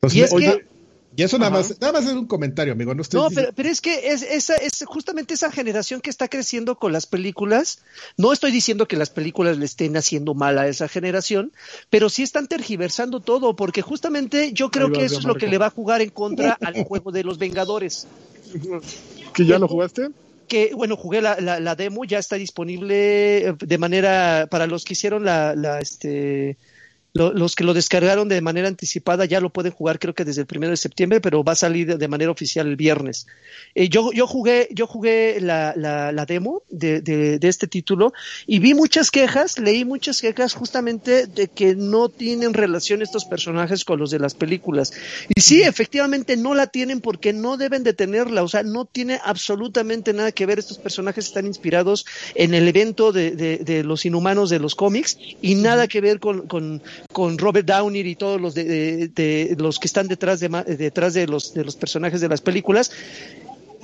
[0.00, 0.64] Entonces, oye,
[1.14, 2.94] y eso nada más, nada más es un comentario, amigo.
[2.94, 6.76] No, no pero, pero, es que es, esa, es justamente esa generación que está creciendo
[6.76, 7.80] con las películas.
[8.16, 11.52] No estoy diciendo que las películas le estén haciendo mal a esa generación,
[11.90, 15.58] pero sí están tergiversando todo, porque justamente yo creo que eso es lo que le
[15.58, 18.06] va a jugar en contra al juego de los Vengadores.
[19.34, 20.08] ¿Que ya lo jugaste?
[20.48, 25.24] que, bueno, jugué la, la, demo, ya está disponible de manera, para los que hicieron
[25.24, 26.58] la, la este,
[27.14, 30.46] los que lo descargaron de manera anticipada ya lo pueden jugar creo que desde el
[30.46, 33.26] primero de septiembre, pero va a salir de, manera oficial el viernes.
[33.74, 38.12] Eh, yo, yo jugué, yo jugué la, la, demo de, de, de, este título
[38.46, 43.84] y vi muchas quejas, leí muchas quejas justamente de que no tienen relación estos personajes
[43.84, 44.92] con los de las películas.
[45.34, 49.20] Y sí, efectivamente no la tienen porque no deben de tenerla, o sea, no tiene
[49.24, 50.58] absolutamente nada que ver.
[50.58, 55.54] Estos personajes están inspirados en el evento de, de los inhumanos de los cómics y
[55.56, 60.08] nada que ver con, con con Robert Downey y todos los de, los que están
[60.08, 62.92] detrás de detrás de los de los personajes de las películas.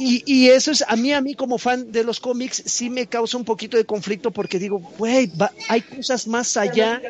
[0.01, 3.09] Y, y, eso es a mí a mí como fan de los cómics sí me
[3.09, 5.31] causa un poquito de conflicto porque digo güey
[5.69, 7.03] hay cosas más allá.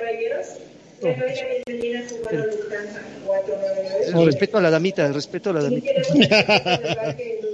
[4.24, 5.90] respeto a la damita, respeto a la damita.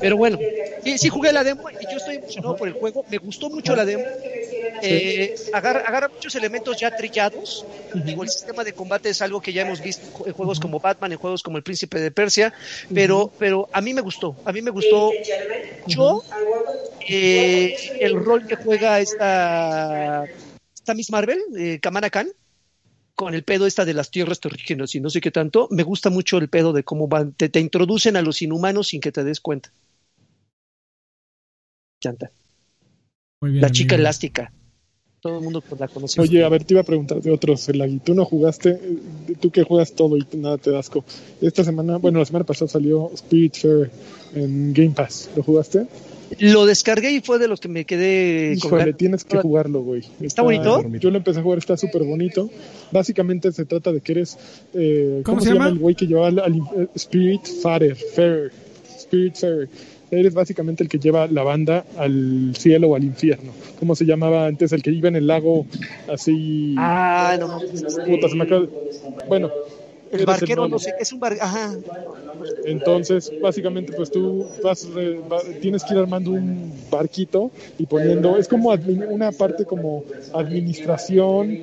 [0.00, 0.38] Pero bueno,
[0.82, 3.04] sí, sí jugué la demo y yo estoy emocionado por el juego.
[3.08, 4.04] Me gustó mucho la demo.
[4.82, 7.64] Eh, agarra, muchos elementos ya trillados.
[7.94, 11.12] Digo, el sistema de combate es algo que ya hemos visto en juegos como Batman,
[11.12, 12.52] en juegos como El Príncipe de Persia,
[12.92, 14.36] pero, pero a mí me gustó.
[14.44, 15.10] A mí me gustó
[15.86, 16.22] yo
[17.08, 20.24] eh, el rol que juega esta,
[20.74, 22.28] esta Miss Marvel, eh, Kamala Khan
[23.14, 26.10] con el pedo esta de las tierras terrígenas y no sé qué tanto, me gusta
[26.10, 29.24] mucho el pedo de cómo van, te, te introducen a los inhumanos sin que te
[29.24, 29.72] des cuenta.
[32.02, 32.30] Chanta.
[33.40, 34.52] la chica elástica
[35.24, 36.20] todo el mundo pues, la conoce.
[36.20, 37.98] Oye, a ver, te iba a preguntar de otros, Elagui.
[37.98, 40.90] Tú no jugaste, eh, tú que juegas todo y nada te das
[41.40, 43.90] Esta semana, bueno, la semana pasada salió Spirit Fair
[44.34, 45.30] en Game Pass.
[45.34, 45.86] ¿Lo jugaste?
[46.38, 48.54] Lo descargué y fue de los que me quedé.
[48.54, 50.02] Híjole, tienes que jugarlo, güey.
[50.20, 50.82] ¿Está, bonito?
[51.00, 52.50] Yo lo empecé a jugar, está súper bonito.
[52.90, 54.38] Básicamente se trata de que eres.
[54.74, 55.68] Eh, ¿Cómo, se, llama?
[55.68, 57.96] el güey que lleva al, eh, Spirit Fair?
[57.96, 58.52] Fair.
[58.98, 59.68] Spirit Fair
[60.10, 63.52] eres básicamente el que lleva la banda al cielo o al infierno.
[63.78, 64.72] ¿Cómo se llamaba antes?
[64.72, 65.66] El que iba en el lago
[66.12, 66.74] así.
[66.78, 68.68] Ah, no, no.
[69.28, 69.50] Bueno.
[70.10, 71.44] El barquero, no sé, es un barquero.
[71.44, 71.74] Ajá.
[72.64, 74.86] Entonces, básicamente, pues tú vas,
[75.60, 78.36] tienes que ir armando un barquito y poniendo.
[78.36, 81.58] Es como una parte como administración.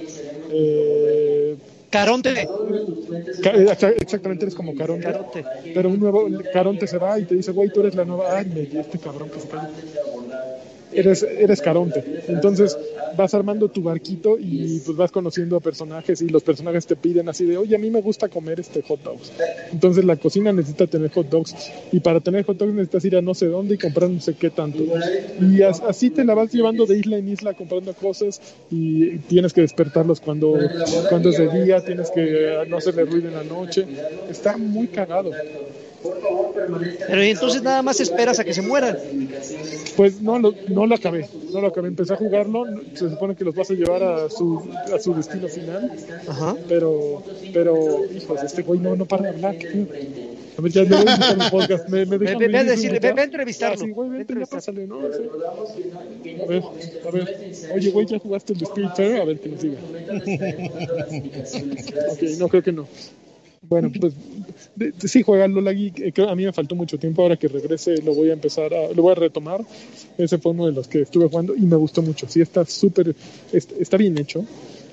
[0.52, 1.58] Eh,
[1.90, 2.48] Caronte.
[4.00, 5.14] Exactamente, eres como Caronte.
[5.74, 8.38] Pero un nuevo Caronte se va y te dice, güey, tú eres la nueva.
[8.38, 9.68] Ay, me este cabrón que se cae
[10.94, 12.04] eres, eres Caronte.
[12.28, 12.78] Entonces
[13.16, 17.30] vas armando tu barquito y pues vas conociendo a personajes y los personajes te piden
[17.30, 19.32] así de, oye, a mí me gusta comer este hot dogs.
[19.72, 21.56] Entonces la cocina necesita tener hot dogs
[21.92, 24.34] y para tener hot dogs necesitas ir a no sé dónde y comprar no sé
[24.36, 24.84] qué tanto.
[25.40, 29.62] Y así te la vas llevando de isla en isla comprando cosas y tienes que
[29.62, 30.58] despertarlos cuando,
[31.10, 33.86] cuando es de día, tienes que no hacerle ruido en la noche.
[34.30, 35.32] Está muy cagado.
[37.08, 38.98] Pero entonces nada más esperas a que se mueran.
[39.96, 41.90] Pues no, no, no lo acabé, no lo acabé.
[41.90, 44.62] Empecé a jugarlo, se supone que los vas a llevar a su,
[44.94, 45.92] a su destino final.
[46.28, 46.56] Ajá.
[46.68, 47.24] Pero,
[47.54, 49.56] pero, hijos, este güey no, no para de hablar.
[50.58, 51.90] A ver, ya no voy a invitar un podcast.
[51.90, 53.76] Me, me dejan ve, a decirle, ve, a entrevistarlo.
[53.76, 55.00] Ah, sí, güey, vente, ya pásale, ¿no?
[55.00, 56.64] A ver,
[57.08, 57.54] a ver.
[57.74, 59.22] Oye, güey, ¿ya jugaste el Spirit Fair?
[59.22, 59.80] A ver, que nos diga.
[62.12, 62.88] ok, no, creo que no.
[63.62, 64.14] Bueno, pues
[65.06, 66.20] sí, juega Lola Geek.
[66.20, 67.22] A mí me faltó mucho tiempo.
[67.22, 69.62] Ahora que regrese, lo voy a empezar a, lo voy a retomar.
[70.18, 72.28] Ese fue uno de los que estuve jugando y me gustó mucho.
[72.28, 73.16] Sí, está súper,
[73.54, 74.44] está bien hecho.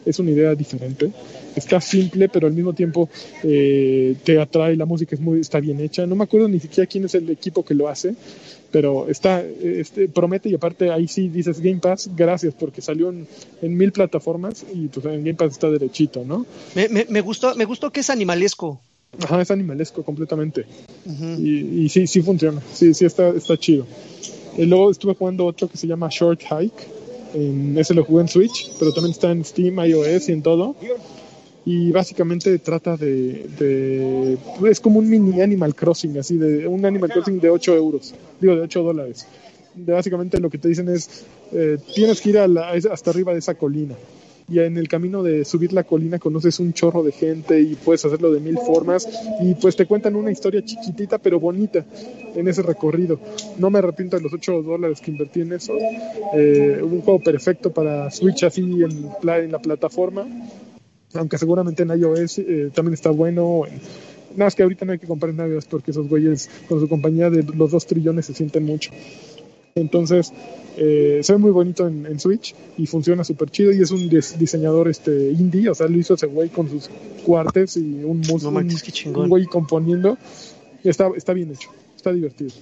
[0.04, 1.10] Es una idea diferente.
[1.54, 3.08] Está simple, pero al mismo tiempo
[3.42, 4.76] eh, te atrae.
[4.76, 6.06] La música es muy, está bien hecha.
[6.06, 8.14] No me acuerdo ni siquiera quién es el equipo que lo hace,
[8.70, 13.26] pero está, este, promete y aparte ahí sí dices Game Pass, gracias porque salió en,
[13.62, 16.46] mil plataformas y pues en Game Pass está derechito, ¿no?
[16.74, 18.80] Me, me, me, gustó, me gustó que es animalesco.
[19.22, 20.66] Ajá, es animalesco completamente.
[21.38, 23.86] y, y, sí, sí funciona, sí, sí está, está chido.
[24.56, 26.97] Y luego estuve jugando otro que se llama Short Hike,
[27.34, 30.76] en, ese lo jugué en Switch, pero también está en Steam, iOS y en todo
[31.70, 37.40] y básicamente trata de, es como un mini Animal Crossing, así de un Animal Crossing
[37.40, 39.26] de 8 euros, digo de 8 dólares.
[39.74, 43.54] De básicamente lo que te dicen es, eh, tienes que ir hasta arriba de esa
[43.54, 43.94] colina.
[44.48, 48.04] Y en el camino de subir la colina conoces un chorro de gente y puedes
[48.04, 49.08] hacerlo de mil formas.
[49.42, 51.84] Y pues te cuentan una historia chiquitita pero bonita
[52.34, 53.20] en ese recorrido.
[53.58, 55.74] No me arrepiento de los 8 dólares que invertí en eso.
[56.34, 60.26] Eh, un juego perfecto para Switch así en, en la plataforma
[61.14, 63.62] aunque seguramente en iOS eh, también está bueno.
[64.32, 66.88] Nada más que ahorita no hay que comprar en iOS porque esos güeyes con su
[66.88, 68.90] compañía de los dos trillones se sienten mucho.
[69.80, 70.32] Entonces,
[70.76, 73.72] eh, se ve muy bonito en, Switch y funciona súper chido.
[73.72, 76.88] Y es un diseñador este indie, o sea, lo hizo ese güey con sus
[77.24, 80.16] cuartes y un, un, güey componiendo.
[80.84, 82.52] Está, está bien hecho, está divertido.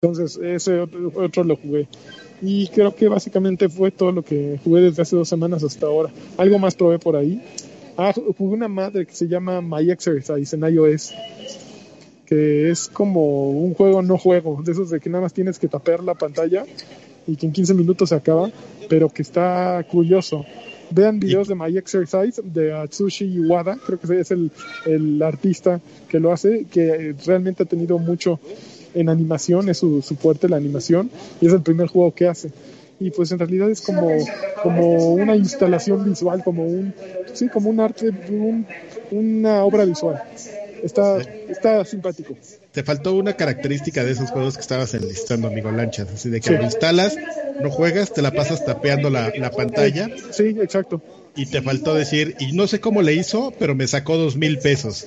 [0.00, 1.86] Entonces, ese otro lo jugué.
[2.40, 6.10] Y creo que básicamente fue todo lo que jugué desde hace dos semanas hasta ahora.
[6.36, 7.40] Algo más probé por ahí.
[7.96, 11.12] Ah, jugué una madre que se llama My Exercise en iOS.
[12.32, 14.62] Que es como un juego no juego.
[14.62, 16.64] De esos de que nada más tienes que tapear la pantalla
[17.26, 18.50] y que en 15 minutos se acaba.
[18.88, 20.46] Pero que está curioso.
[20.90, 24.50] Vean videos de My Exercise de Atsushi Iwada, creo que es el,
[24.86, 28.38] el artista que lo hace, que realmente ha tenido mucho
[28.94, 31.10] en animación, es su, fuerte la animación,
[31.40, 32.50] y es el primer juego que hace.
[33.00, 34.08] Y pues en realidad es como,
[34.62, 36.94] como una instalación visual, como un,
[37.32, 38.10] sí, como un arte,
[39.10, 40.22] una obra visual.
[40.82, 42.36] Está, está simpático.
[42.72, 46.08] Te faltó una característica de esos juegos que estabas enlistando, amigo Lanchas.
[46.12, 47.16] Así de que lo instalas,
[47.60, 50.08] no juegas, te la pasas tapeando la, la pantalla.
[50.30, 51.00] Sí, exacto.
[51.36, 54.58] Y te faltó decir, y no sé cómo le hizo, pero me sacó dos mil
[54.58, 55.06] pesos.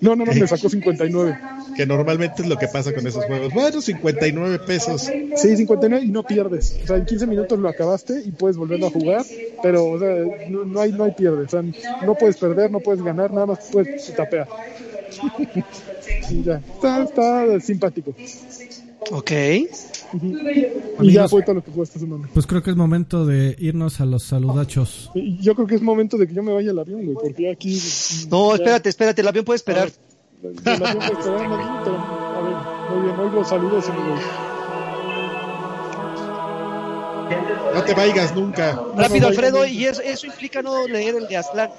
[0.00, 1.38] No, no, no, me sacó 59.
[1.76, 3.52] Que normalmente es lo que pasa con esos juegos.
[3.54, 5.10] Bueno, 59 pesos.
[5.36, 6.78] Sí, 59 y no pierdes.
[6.84, 9.24] O sea, en 15 minutos lo acabaste y puedes volverlo a jugar,
[9.62, 10.14] pero o sea,
[10.48, 11.44] no, hay, no hay pierde.
[11.44, 14.48] O sea, no puedes perder, no puedes ganar, nada más puedes tapear.
[16.44, 18.14] ya, está, está simpático.
[19.10, 19.32] Ok.
[20.12, 22.28] Y ya fue todo lo que fue esta semana.
[22.32, 25.10] Pues creo que es momento de irnos a los saludachos.
[25.14, 27.78] Yo creo que es momento de que yo me vaya al avión, güey, porque aquí...
[28.30, 29.90] No, espérate, espérate, el avión puede esperar.
[30.42, 34.20] el avión puede esperar, pero, a ver, muy bien, oigo saludos, amigos.
[37.74, 38.82] No te vayas nunca.
[38.96, 41.70] Rápido, Alfredo, y eso, eso implica no leer el de Aztlán.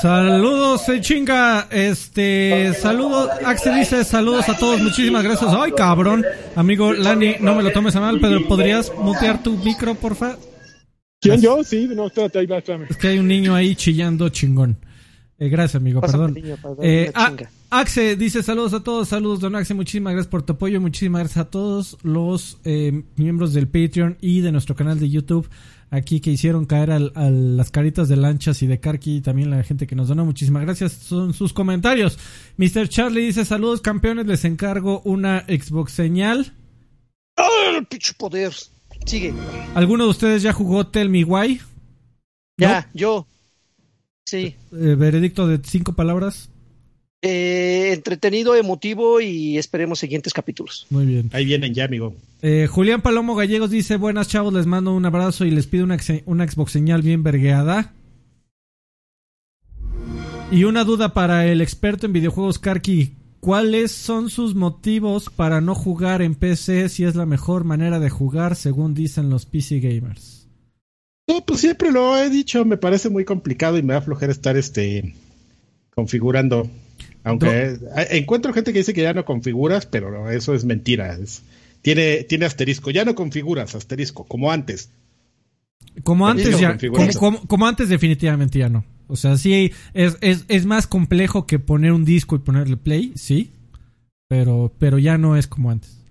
[0.00, 1.68] Saludos, se chinga.
[1.70, 3.28] Este, saludos.
[3.44, 4.80] Axel dice saludos a todos.
[4.80, 5.52] Muchísimas gracias.
[5.52, 6.24] Ay, cabrón.
[6.54, 10.36] Amigo Lani, no me lo tomes a mal, pero ¿podrías mutear tu micro, porfa?
[11.20, 11.62] ¿Quién, yo?
[11.64, 12.86] Sí, no, espérate, ahí va, espérame.
[12.88, 14.78] Es que hay un niño ahí chillando chingón.
[15.38, 16.36] Eh, gracias, amigo, perdón.
[16.82, 17.12] eh,
[17.70, 21.46] Axe dice saludos a todos, saludos, don Axe, muchísimas gracias por tu apoyo, muchísimas gracias
[21.46, 25.48] a todos los eh, miembros del Patreon y de nuestro canal de YouTube
[25.90, 29.62] aquí que hicieron caer a las caritas de lanchas y de Karki y también la
[29.62, 30.24] gente que nos donó.
[30.24, 30.92] Muchísimas gracias.
[30.92, 32.18] Son sus comentarios.
[32.56, 32.88] Mr.
[32.88, 34.26] Charlie dice: Saludos, campeones.
[34.26, 36.54] Les encargo una Xbox señal.
[37.36, 37.80] ¡Ah,
[38.18, 38.52] poder!
[39.06, 39.32] Sigue.
[39.74, 41.60] ¿Alguno de ustedes ya jugó Tell Me Why?
[42.58, 43.26] Ya, yo.
[44.24, 44.54] Sí.
[44.72, 46.50] Eh, veredicto de cinco palabras.
[47.22, 50.86] Eh, entretenido, emotivo y esperemos siguientes capítulos.
[50.90, 51.30] Muy bien.
[51.32, 52.14] Ahí vienen ya, amigo.
[52.42, 55.98] Eh, Julián Palomo Gallegos dice, buenas chavos, les mando un abrazo y les pido una,
[56.24, 57.92] una Xbox señal bien vergueada.
[60.50, 63.16] Y una duda para el experto en videojuegos Karki.
[63.40, 68.10] ¿Cuáles son sus motivos para no jugar en PC si es la mejor manera de
[68.10, 70.48] jugar según dicen los PC gamers?
[71.26, 74.28] No, pues siempre lo he dicho, me parece muy complicado y me va a aflojar
[74.28, 75.14] estar este
[75.94, 76.68] configurando
[77.22, 77.78] aunque
[78.10, 81.18] encuentro gente que dice que ya no configuras, pero eso es mentira.
[81.82, 82.90] Tiene, tiene asterisco.
[82.90, 84.90] Ya no configuras, asterisco, como antes.
[86.04, 86.78] Como antes, ya,
[87.48, 88.84] como, antes definitivamente ya no.
[89.08, 93.12] O sea, sí, es, es, es, más complejo que poner un disco y ponerle play,
[93.16, 93.50] sí.
[94.28, 96.04] Pero, pero ya no es como antes.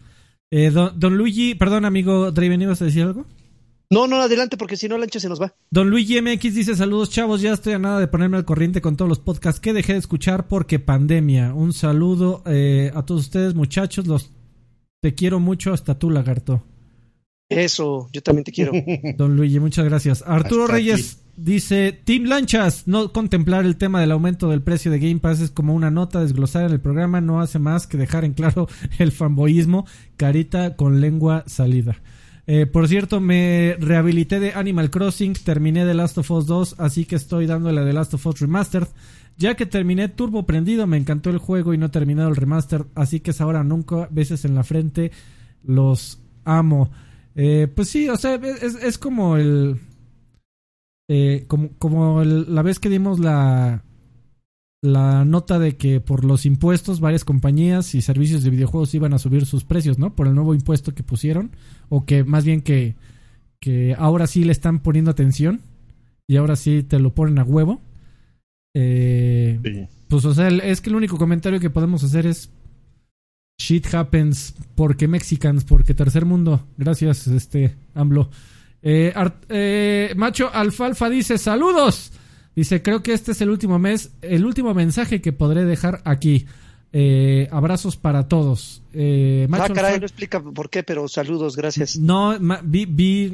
[0.51, 3.25] Eh, don, don, Luigi, perdón amigo Draven, ¿ibas a decir algo?
[3.91, 5.55] No, no, adelante, porque si no, Lancha se nos va.
[5.71, 7.41] Don Luigi MX dice: Saludos, chavos.
[7.41, 9.99] Ya estoy a nada de ponerme al corriente con todos los podcasts que dejé de
[9.99, 11.53] escuchar porque pandemia.
[11.53, 14.05] Un saludo eh, a todos ustedes, muchachos.
[14.05, 14.29] Los
[15.01, 16.63] te quiero mucho, hasta tú, lagarto.
[17.49, 18.71] Eso, yo también te quiero.
[19.17, 20.23] Don Luigi, muchas gracias.
[20.25, 25.19] Arturo Reyes dice: Team Lanchas, no contemplar el tema del aumento del precio de Game
[25.19, 27.21] Pass es como una nota desglosada en el programa.
[27.21, 28.67] No hace más que dejar en claro
[28.99, 32.01] el fanboyismo, carita con lengua salida.
[32.45, 37.05] Eh, por cierto, me rehabilité de Animal Crossing, terminé The Last of Us 2, así
[37.05, 38.87] que estoy dándole a The Last of Us Remastered.
[39.39, 42.87] Ya que terminé Turbo prendido, me encantó el juego y no he terminado el remaster,
[42.93, 45.11] así que es ahora nunca, veces en la frente,
[45.63, 46.91] los amo.
[47.35, 49.79] Eh, pues sí, o sea, es, como el...
[51.07, 53.83] Eh, como como la vez que dimos la,
[54.81, 59.19] la nota de que por los impuestos varias compañías y servicios de videojuegos iban a
[59.19, 60.15] subir sus precios, ¿no?
[60.15, 61.51] Por el nuevo impuesto que pusieron,
[61.87, 62.95] o que más bien que,
[63.61, 65.61] que ahora sí le están poniendo atención
[66.27, 67.81] y ahora sí te lo ponen a huevo.
[68.73, 72.49] Eh, Pues o sea, es que el único comentario que podemos hacer es
[73.57, 76.65] shit happens porque Mexicans, porque tercer mundo.
[76.77, 78.29] Gracias, este AMLO.
[78.81, 79.13] Eh,
[79.49, 82.11] eh, Macho Alfalfa dice saludos.
[82.55, 86.45] Dice, creo que este es el último mes, el último mensaje que podré dejar aquí.
[86.91, 88.81] Eh, abrazos para todos.
[88.93, 91.97] Eh, ah, caray, no explica por qué, pero saludos, gracias.
[91.99, 93.31] No, vi, vi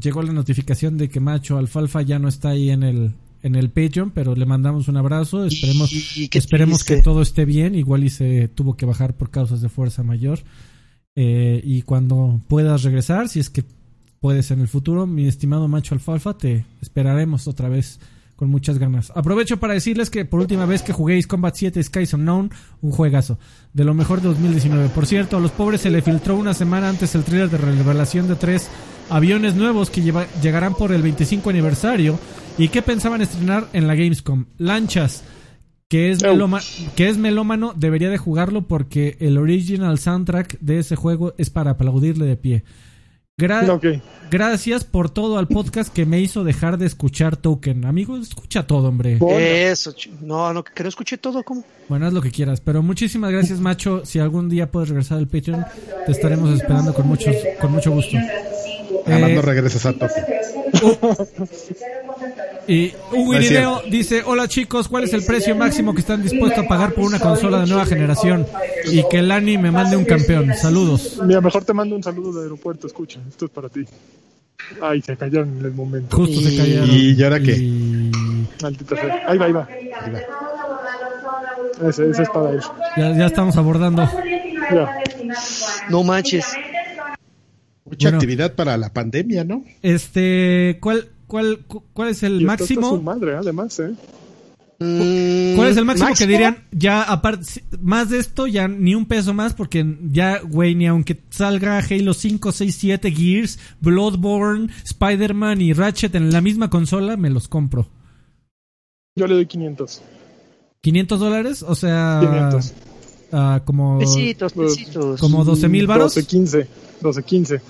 [0.00, 3.70] llegó la notificación de que Macho Alfalfa ya no está ahí en el, en el
[3.70, 5.44] Patreon, pero le mandamos un abrazo.
[5.44, 5.92] Esperemos,
[6.32, 7.74] esperemos que todo esté bien.
[7.74, 10.40] Igual y se tuvo que bajar por causas de fuerza mayor.
[11.14, 13.64] Eh, y cuando puedas regresar, si es que
[14.20, 18.00] puedes en el futuro, mi estimado Macho Alfalfa, te esperaremos otra vez
[18.36, 19.10] con muchas ganas.
[19.14, 22.50] Aprovecho para decirles que por última vez que juguéis Combat 7 Skies Unknown,
[22.82, 23.38] un juegazo,
[23.72, 24.90] de lo mejor de 2019.
[24.90, 28.28] Por cierto, a los pobres se le filtró una semana antes el trailer de revelación
[28.28, 28.68] de tres
[29.08, 30.02] aviones nuevos que
[30.42, 32.18] llegarán por el 25 aniversario
[32.58, 34.46] y que pensaban estrenar en la Gamescom.
[34.58, 35.24] Lanchas,
[35.88, 36.18] que es,
[36.96, 41.72] que es melómano, debería de jugarlo porque el original soundtrack de ese juego es para
[41.72, 42.64] aplaudirle de pie.
[44.30, 47.84] Gracias por todo al podcast que me hizo dejar de escuchar Token.
[47.84, 49.18] Amigo, escucha todo, hombre.
[49.70, 51.62] Eso, no, no, que no escuche todo, ¿cómo?
[51.90, 54.06] Bueno, haz lo que quieras, pero muchísimas gracias, macho.
[54.06, 55.66] Si algún día puedes regresar al Patreon,
[56.06, 58.16] te estaremos esperando con, muchos, con mucho gusto.
[59.04, 60.24] Además, no eh, regresas a Token.
[62.68, 66.68] Y Hugo Irineo dice, hola chicos, ¿cuál es el precio máximo que están dispuestos a
[66.68, 68.44] pagar por una consola de nueva generación?
[68.90, 70.52] Y que el Lani me mande un campeón.
[70.54, 71.20] Saludos.
[71.24, 73.84] Mira, mejor te mando un saludo de aeropuerto, escucha, esto es para ti.
[74.82, 76.16] Ay, se cayeron en el momento.
[76.16, 76.88] Justo se cayeron.
[76.90, 77.52] ¿Y ahora qué?
[79.26, 79.68] Ahí va, ahí va.
[81.88, 82.60] Ese, ese es para él.
[82.96, 84.08] Ya, ya estamos abordando.
[85.88, 86.46] No manches.
[87.86, 89.64] Mucha actividad para la pandemia, ¿no?
[89.82, 91.60] Este, ¿cuál, cuál,
[91.92, 92.90] cuál es el máximo?
[92.90, 93.94] Su madre, además, ¿eh?
[94.78, 96.64] Mm, ¿Cuál es el máximo, que dirían?
[96.70, 101.18] Ya, aparte, más de esto, ya ni un peso más, porque ya, güey, ni aunque
[101.30, 107.30] salga Halo 5, 6, 7, Gears, Bloodborne, Spider-Man y Ratchet en la misma consola, me
[107.30, 107.88] los compro.
[109.14, 110.02] Yo le doy 500.
[110.82, 111.62] ¿500 dólares?
[111.62, 112.18] O sea.
[112.20, 112.74] 500.
[113.32, 113.98] Uh, como.
[113.98, 115.20] Pesitos, pesitos.
[115.20, 116.14] Como 12 mil baros.
[116.14, 116.68] 12, 15.
[117.00, 117.60] 12, 15.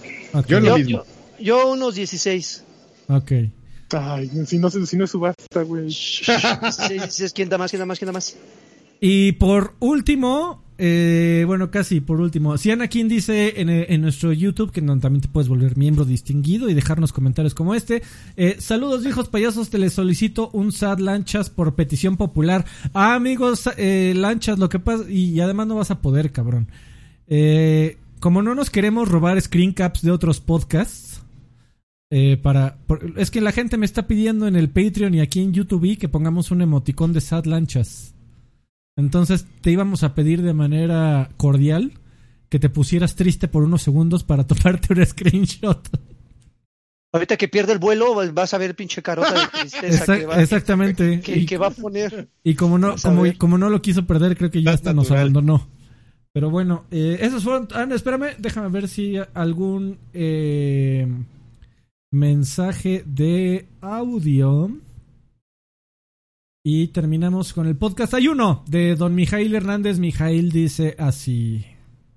[0.48, 1.02] Yo, lo mismo.
[1.40, 2.64] Yo, unos 16.
[3.08, 3.32] Ok.
[3.92, 5.90] Ay, si no, si no es subasta, güey.
[5.92, 8.36] sí, es quien da más, quién da más, quién da más.
[9.00, 14.72] Y por último, eh, bueno, casi por último, si Anakin dice en, en, nuestro YouTube
[14.72, 18.02] que no, también te puedes volver miembro distinguido y dejarnos comentarios como este.
[18.36, 22.64] Eh, saludos, viejos payasos, te les solicito un SAT lanchas por petición popular.
[22.92, 26.68] Ah, amigos, eh, lanchas, lo que pasa, y, además no vas a poder, cabrón.
[27.28, 31.22] Eh, como no nos queremos robar screen caps de otros podcasts,
[32.10, 32.78] eh, para
[33.16, 36.08] es que la gente me está pidiendo en el Patreon y aquí en YouTube que
[36.08, 38.14] pongamos un emoticón de sad lanchas.
[38.96, 41.92] Entonces te íbamos a pedir de manera cordial
[42.48, 45.88] que te pusieras triste por unos segundos para tomarte un screenshot.
[47.12, 51.20] Ahorita que pierde el vuelo vas a ver pinche carota de tristeza que va, exactamente
[51.20, 52.28] que, va a poner.
[52.44, 55.66] Y como no como, como no lo quiso perder creo que ya hasta nos abandonó.
[56.36, 57.66] Pero bueno, eh, esos fueron.
[57.72, 61.06] Ah, espérame, déjame ver si algún eh,
[62.10, 64.68] mensaje de audio.
[66.62, 68.12] Y terminamos con el podcast.
[68.12, 69.98] Hay uno de don Mijail Hernández.
[69.98, 71.64] Mijail dice así.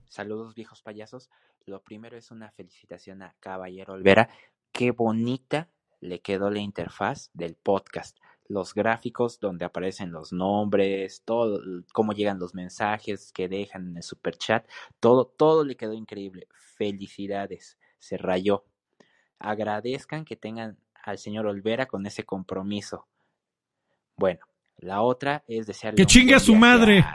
[0.09, 1.29] Saludos viejos payasos.
[1.65, 4.27] Lo primero es una felicitación a Caballero Olvera.
[4.73, 5.69] Qué bonita
[6.01, 8.17] le quedó la interfaz del podcast
[8.49, 11.61] los gráficos donde aparecen los nombres, todo,
[11.93, 14.67] cómo llegan los mensajes que dejan en el super chat,
[14.99, 16.47] todo, todo le quedó increíble.
[16.75, 18.65] Felicidades, se rayó.
[19.37, 23.07] Agradezcan que tengan al señor Olvera con ese compromiso.
[24.17, 24.39] Bueno,
[24.77, 27.05] la otra es desearle que chingue a su madre.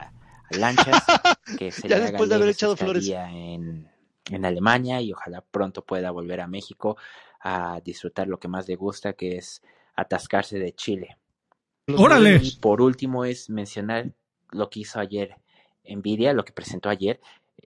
[0.50, 1.04] Lanchas
[1.58, 3.90] que se ya después de haber echado flores en,
[4.30, 6.96] en Alemania y ojalá pronto pueda volver a México
[7.40, 9.62] a disfrutar lo que más le gusta, que es
[9.96, 11.18] atascarse de Chile.
[11.96, 12.40] ¡Órale!
[12.42, 14.12] Y por último es mencionar
[14.50, 15.36] lo que hizo ayer
[15.84, 17.20] Nvidia, lo que presentó ayer.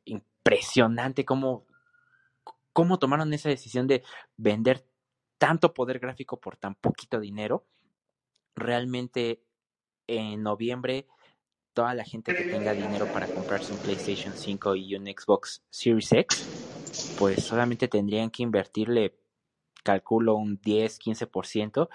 [0.05, 1.67] Impresionante cómo,
[2.73, 4.03] cómo tomaron esa decisión de
[4.37, 4.85] vender
[5.39, 7.65] tanto poder gráfico por tan poquito dinero.
[8.57, 9.41] Realmente
[10.09, 11.07] en noviembre
[11.79, 16.11] toda la gente que tenga dinero para comprarse un PlayStation 5 y un Xbox Series
[16.11, 19.15] X, pues solamente tendrían que invertirle,
[19.85, 21.89] calculo, un 10-15%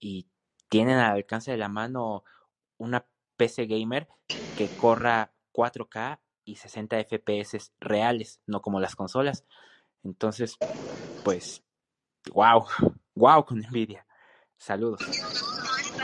[0.00, 0.26] y
[0.70, 2.24] tienen al alcance de la mano
[2.78, 3.04] una
[3.36, 4.08] PC gamer
[4.56, 9.44] que corra 4K y 60 FPS reales, no como las consolas.
[10.02, 10.56] Entonces,
[11.24, 11.62] pues,
[12.32, 12.64] wow,
[13.14, 14.06] wow con Nvidia.
[14.56, 15.00] Saludos.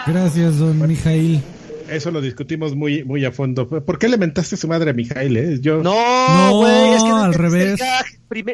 [0.07, 1.43] Gracias, don Mijail.
[1.89, 3.69] Eso lo discutimos muy, muy a fondo.
[3.69, 5.37] ¿Por qué le mentaste a su madre a Mijail?
[5.37, 5.61] Eh?
[5.61, 5.83] Yo...
[5.83, 7.81] No, güey, es que al revés.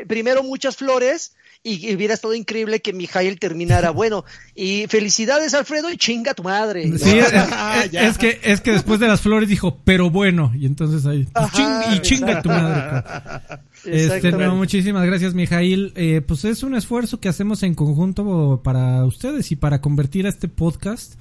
[0.07, 1.35] primero muchas flores
[1.65, 3.93] y, hubiera estado increíble que Mijail terminara.
[4.03, 4.25] Bueno,
[4.55, 6.99] y felicidades Alfredo y chinga tu madre.
[6.99, 7.19] Sí,
[7.93, 11.51] es, que, es que después de las flores dijo, pero bueno, y entonces ahí, pues,
[11.95, 13.63] y chinga tu madre.
[13.85, 15.93] Este, no, muchísimas gracias Mijail.
[15.95, 20.31] Eh, pues es un esfuerzo que hacemos en conjunto para ustedes y para convertir a
[20.31, 21.15] este podcast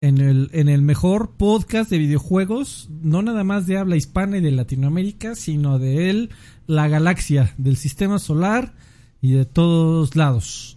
[0.00, 4.40] en el, en el mejor podcast de videojuegos, no nada más de habla hispana y
[4.42, 6.30] de Latinoamérica, sino de él,
[6.66, 8.74] la galaxia, del sistema solar
[9.22, 10.76] y de todos lados.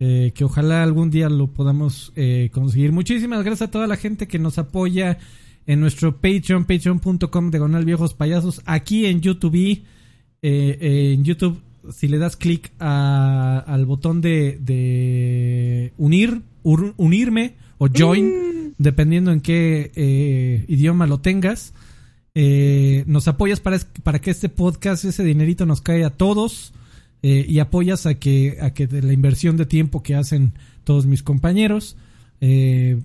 [0.00, 2.92] Eh, que ojalá algún día lo podamos eh, conseguir.
[2.92, 5.18] Muchísimas gracias a toda la gente que nos apoya
[5.66, 9.82] en nuestro Patreon, patreon.com diagonal viejos payasos, aquí en YouTube.
[10.42, 11.58] Eh, en YouTube,
[11.90, 18.74] si le das clic al botón de, de unir, unirme o join, mm.
[18.76, 21.72] dependiendo en qué idioma lo tengas,
[22.34, 26.74] nos apoyas para, para que este podcast, ese dinerito nos cae a todos
[27.26, 30.52] eh, y apoyas a que, a que de la inversión de tiempo que hacen
[30.84, 31.96] todos mis compañeros
[32.42, 33.00] eh,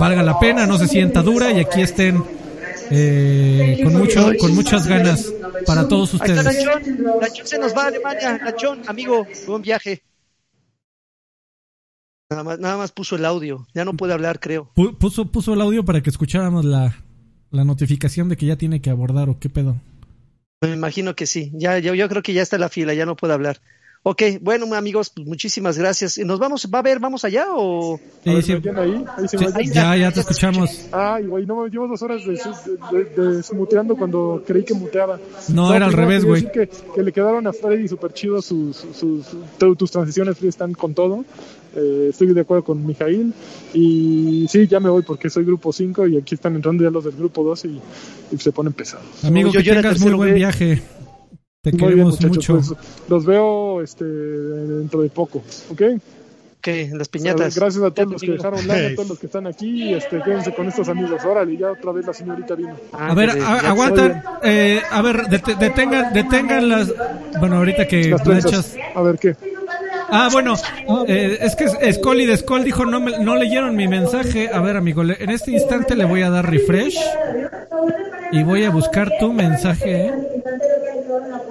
[0.00, 2.20] valga, la pena, no se sienta dura y aquí estén
[2.90, 5.32] eh, con mucho, con muchas ganas
[5.64, 6.66] para todos ustedes.
[7.44, 8.40] Se nos va a Alemania,
[8.88, 10.02] amigo, buen viaje.
[12.28, 14.68] Nada más, nada más puso el audio, ya no puede hablar, creo.
[14.98, 17.04] Puso, puso el audio para que escucháramos la,
[17.52, 19.76] la notificación de que ya tiene que abordar o qué pedo.
[20.60, 21.52] Me imagino que sí.
[21.54, 23.60] Ya, yo, yo creo que ya está la fila, ya no puede hablar.
[24.04, 26.18] Ok, bueno amigos, pues muchísimas gracias.
[26.18, 28.00] ¿Nos vamos, va a ver, vamos allá o...?
[28.24, 28.52] Sí, sí.
[28.52, 29.04] Ahí,
[29.54, 30.86] ahí ya, ya te escuchamos.
[30.92, 32.22] Ay, güey, no, llevo dos horas
[33.16, 35.18] desmuteando cuando creí que muteaba.
[35.48, 36.50] No, era al revés, güey.
[36.50, 39.26] Que, que, le quedaron a Freddy súper chido sus, sus,
[39.58, 41.24] tus transiciones, Freddy, están con todo.
[41.78, 43.32] Eh, estoy de acuerdo con Mijail
[43.72, 47.04] y sí, ya me voy porque soy grupo 5 y aquí están entrando ya los
[47.04, 47.80] del grupo 2 y,
[48.38, 49.24] se ponen pesados.
[49.24, 50.82] Amigo, que tengas muy buen viaje.
[51.62, 52.54] Te queremos mucho.
[52.54, 52.74] Pues,
[53.08, 55.82] los veo este, dentro de poco, ¿ok?
[56.60, 57.56] Que las piñatas.
[57.56, 59.94] gracias a todos los que dejaron like, a todos los que están aquí.
[59.94, 61.24] Este, quédense con estos amigos.
[61.24, 62.74] Órale, ya otra vez la señorita vino.
[62.92, 64.22] a ver, aguantan.
[64.42, 66.92] Eh, a ver, detengan, detengan las.
[67.38, 69.36] Bueno, ahorita que las A ver qué.
[70.10, 70.54] Ah, bueno,
[71.06, 74.48] eh, es que Scully de Skull dijo no, me, no leyeron mi mensaje.
[74.52, 76.98] A ver, amigo, en este instante le voy a dar refresh
[78.32, 80.06] y voy a buscar tu mensaje.
[80.06, 80.12] ¿eh?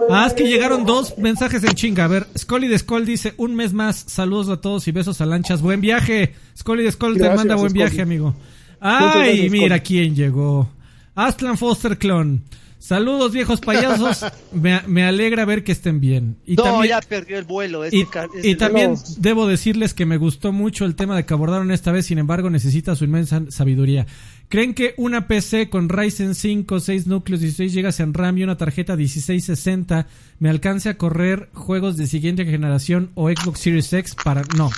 [0.09, 2.05] Ah, es que llegaron dos mensajes en chinga.
[2.05, 3.95] A ver, Scully de Skull dice un mes más.
[4.07, 5.61] Saludos a todos y besos a lanchas.
[5.61, 6.33] Buen viaje.
[6.57, 8.35] Scully de Skull te manda buen viaje, amigo.
[8.79, 10.69] Ay, mira quién llegó.
[11.15, 12.41] Aslan Foster Clone.
[12.87, 16.37] Saludos viejos payasos, me, alegra ver que estén bien.
[16.45, 17.83] Y no, ya perdió el vuelo.
[17.83, 18.07] Este
[18.41, 22.05] y, también debo decirles que me gustó mucho el tema de que abordaron esta vez,
[22.05, 24.07] sin embargo necesita su inmensa sabiduría.
[24.47, 28.55] ¿Creen que una PC con Ryzen 5, 6 núcleos, 16 GB en RAM y una
[28.55, 30.07] tarjeta 1660
[30.39, 34.15] me alcance a correr juegos de siguiente generación o Xbox Series X?
[34.23, 34.71] Para no,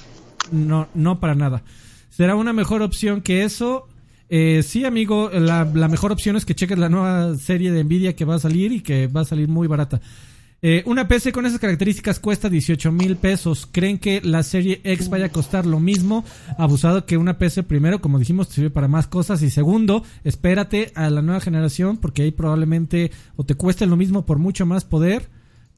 [0.51, 1.61] no, no para nada.
[2.09, 3.87] Será una mejor opción que eso
[4.29, 8.25] eh, sí, amigo, la, mejor opción es que cheques la nueva serie de Nvidia que
[8.25, 9.99] va a salir y que va a salir muy barata.
[10.61, 13.67] Eh, una PC con esas características cuesta 18 mil pesos.
[13.71, 16.25] ¿Creen que la serie X vaya a costar lo mismo?
[16.57, 19.41] Abusado que una PC, primero, como dijimos, te sirve para más cosas.
[19.41, 24.25] Y segundo, espérate a la nueva generación porque ahí probablemente o te cueste lo mismo
[24.25, 25.29] por mucho más poder.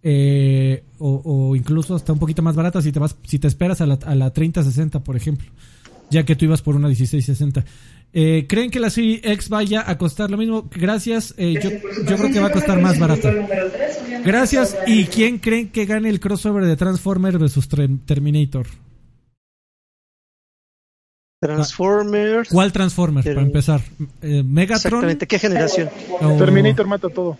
[0.03, 3.85] Eh, o, incluso hasta un poquito más barata si te vas si te esperas a
[3.85, 5.47] la, a la 3060 por ejemplo
[6.09, 7.63] ya que tú ibas por una 1660
[8.13, 10.69] eh, ¿Creen que la Serie X vaya a costar lo mismo?
[10.71, 11.33] Gracias.
[11.37, 13.33] Eh, yo, yo, creo que va a costar más barata.
[14.25, 14.77] Gracias.
[14.85, 17.67] ¿Y quién creen que gane el crossover de Transformer versus
[18.05, 18.67] Terminator?
[21.39, 22.49] Transformers.
[22.49, 23.81] ¿Cuál Transformer, para empezar?
[24.21, 24.99] Eh, ¿Megatron?
[24.99, 25.27] Exactamente.
[25.27, 25.89] ¿Qué generación?
[26.37, 27.37] Terminator mata todo.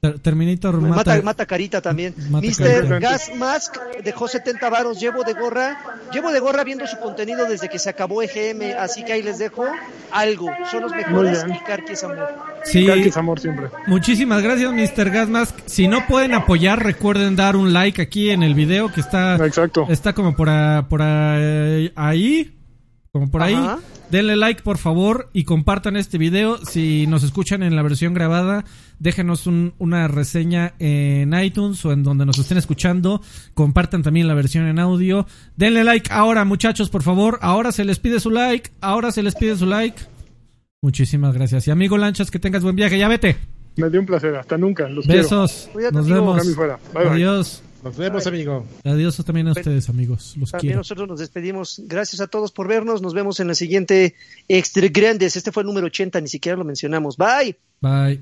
[0.00, 2.14] Terminator mata, mata, carita también.
[2.30, 3.00] Mr.
[3.00, 4.98] Gas Mask dejó 70 varos.
[4.98, 5.78] Llevo de gorra.
[6.10, 8.78] Llevo de gorra viendo su contenido desde que se acabó EGM.
[8.78, 9.66] Así que ahí les dejo
[10.10, 10.48] algo.
[10.70, 12.28] Son los mejores y Karki es amor.
[12.64, 12.88] Sí.
[12.88, 13.68] es amor siempre.
[13.86, 15.10] Muchísimas gracias, Mr.
[15.10, 15.54] Gas Mask.
[15.66, 19.36] Si no pueden apoyar, recuerden dar un like aquí en el video que está.
[19.36, 19.86] Exacto.
[19.90, 20.48] Está como por,
[20.88, 22.59] por ahí.
[23.12, 23.56] Como por ahí.
[24.10, 26.58] Denle like por favor y compartan este video.
[26.64, 28.64] Si nos escuchan en la versión grabada,
[28.98, 33.20] déjenos una reseña en iTunes o en donde nos estén escuchando.
[33.54, 35.26] Compartan también la versión en audio.
[35.56, 37.38] Denle like ahora muchachos por favor.
[37.42, 38.70] Ahora se les pide su like.
[38.80, 40.00] Ahora se les pide su like.
[40.82, 41.66] Muchísimas gracias.
[41.66, 42.98] Y amigo Lanchas, que tengas buen viaje.
[42.98, 43.36] Ya vete.
[43.76, 44.34] Me dio un placer.
[44.36, 44.88] Hasta nunca.
[44.88, 45.68] Los Besos.
[45.92, 46.42] Nos vemos.
[46.94, 47.62] Adiós.
[47.82, 48.66] Nos vemos, amigo.
[48.84, 50.34] Adiós también a ustedes, amigos.
[50.36, 51.82] Los también nosotros nos despedimos.
[51.86, 53.00] Gracias a todos por vernos.
[53.00, 54.14] Nos vemos en la siguiente
[54.48, 55.36] Extra Grandes.
[55.36, 57.16] Este fue el número 80, ni siquiera lo mencionamos.
[57.16, 57.56] Bye.
[57.80, 58.20] Bye.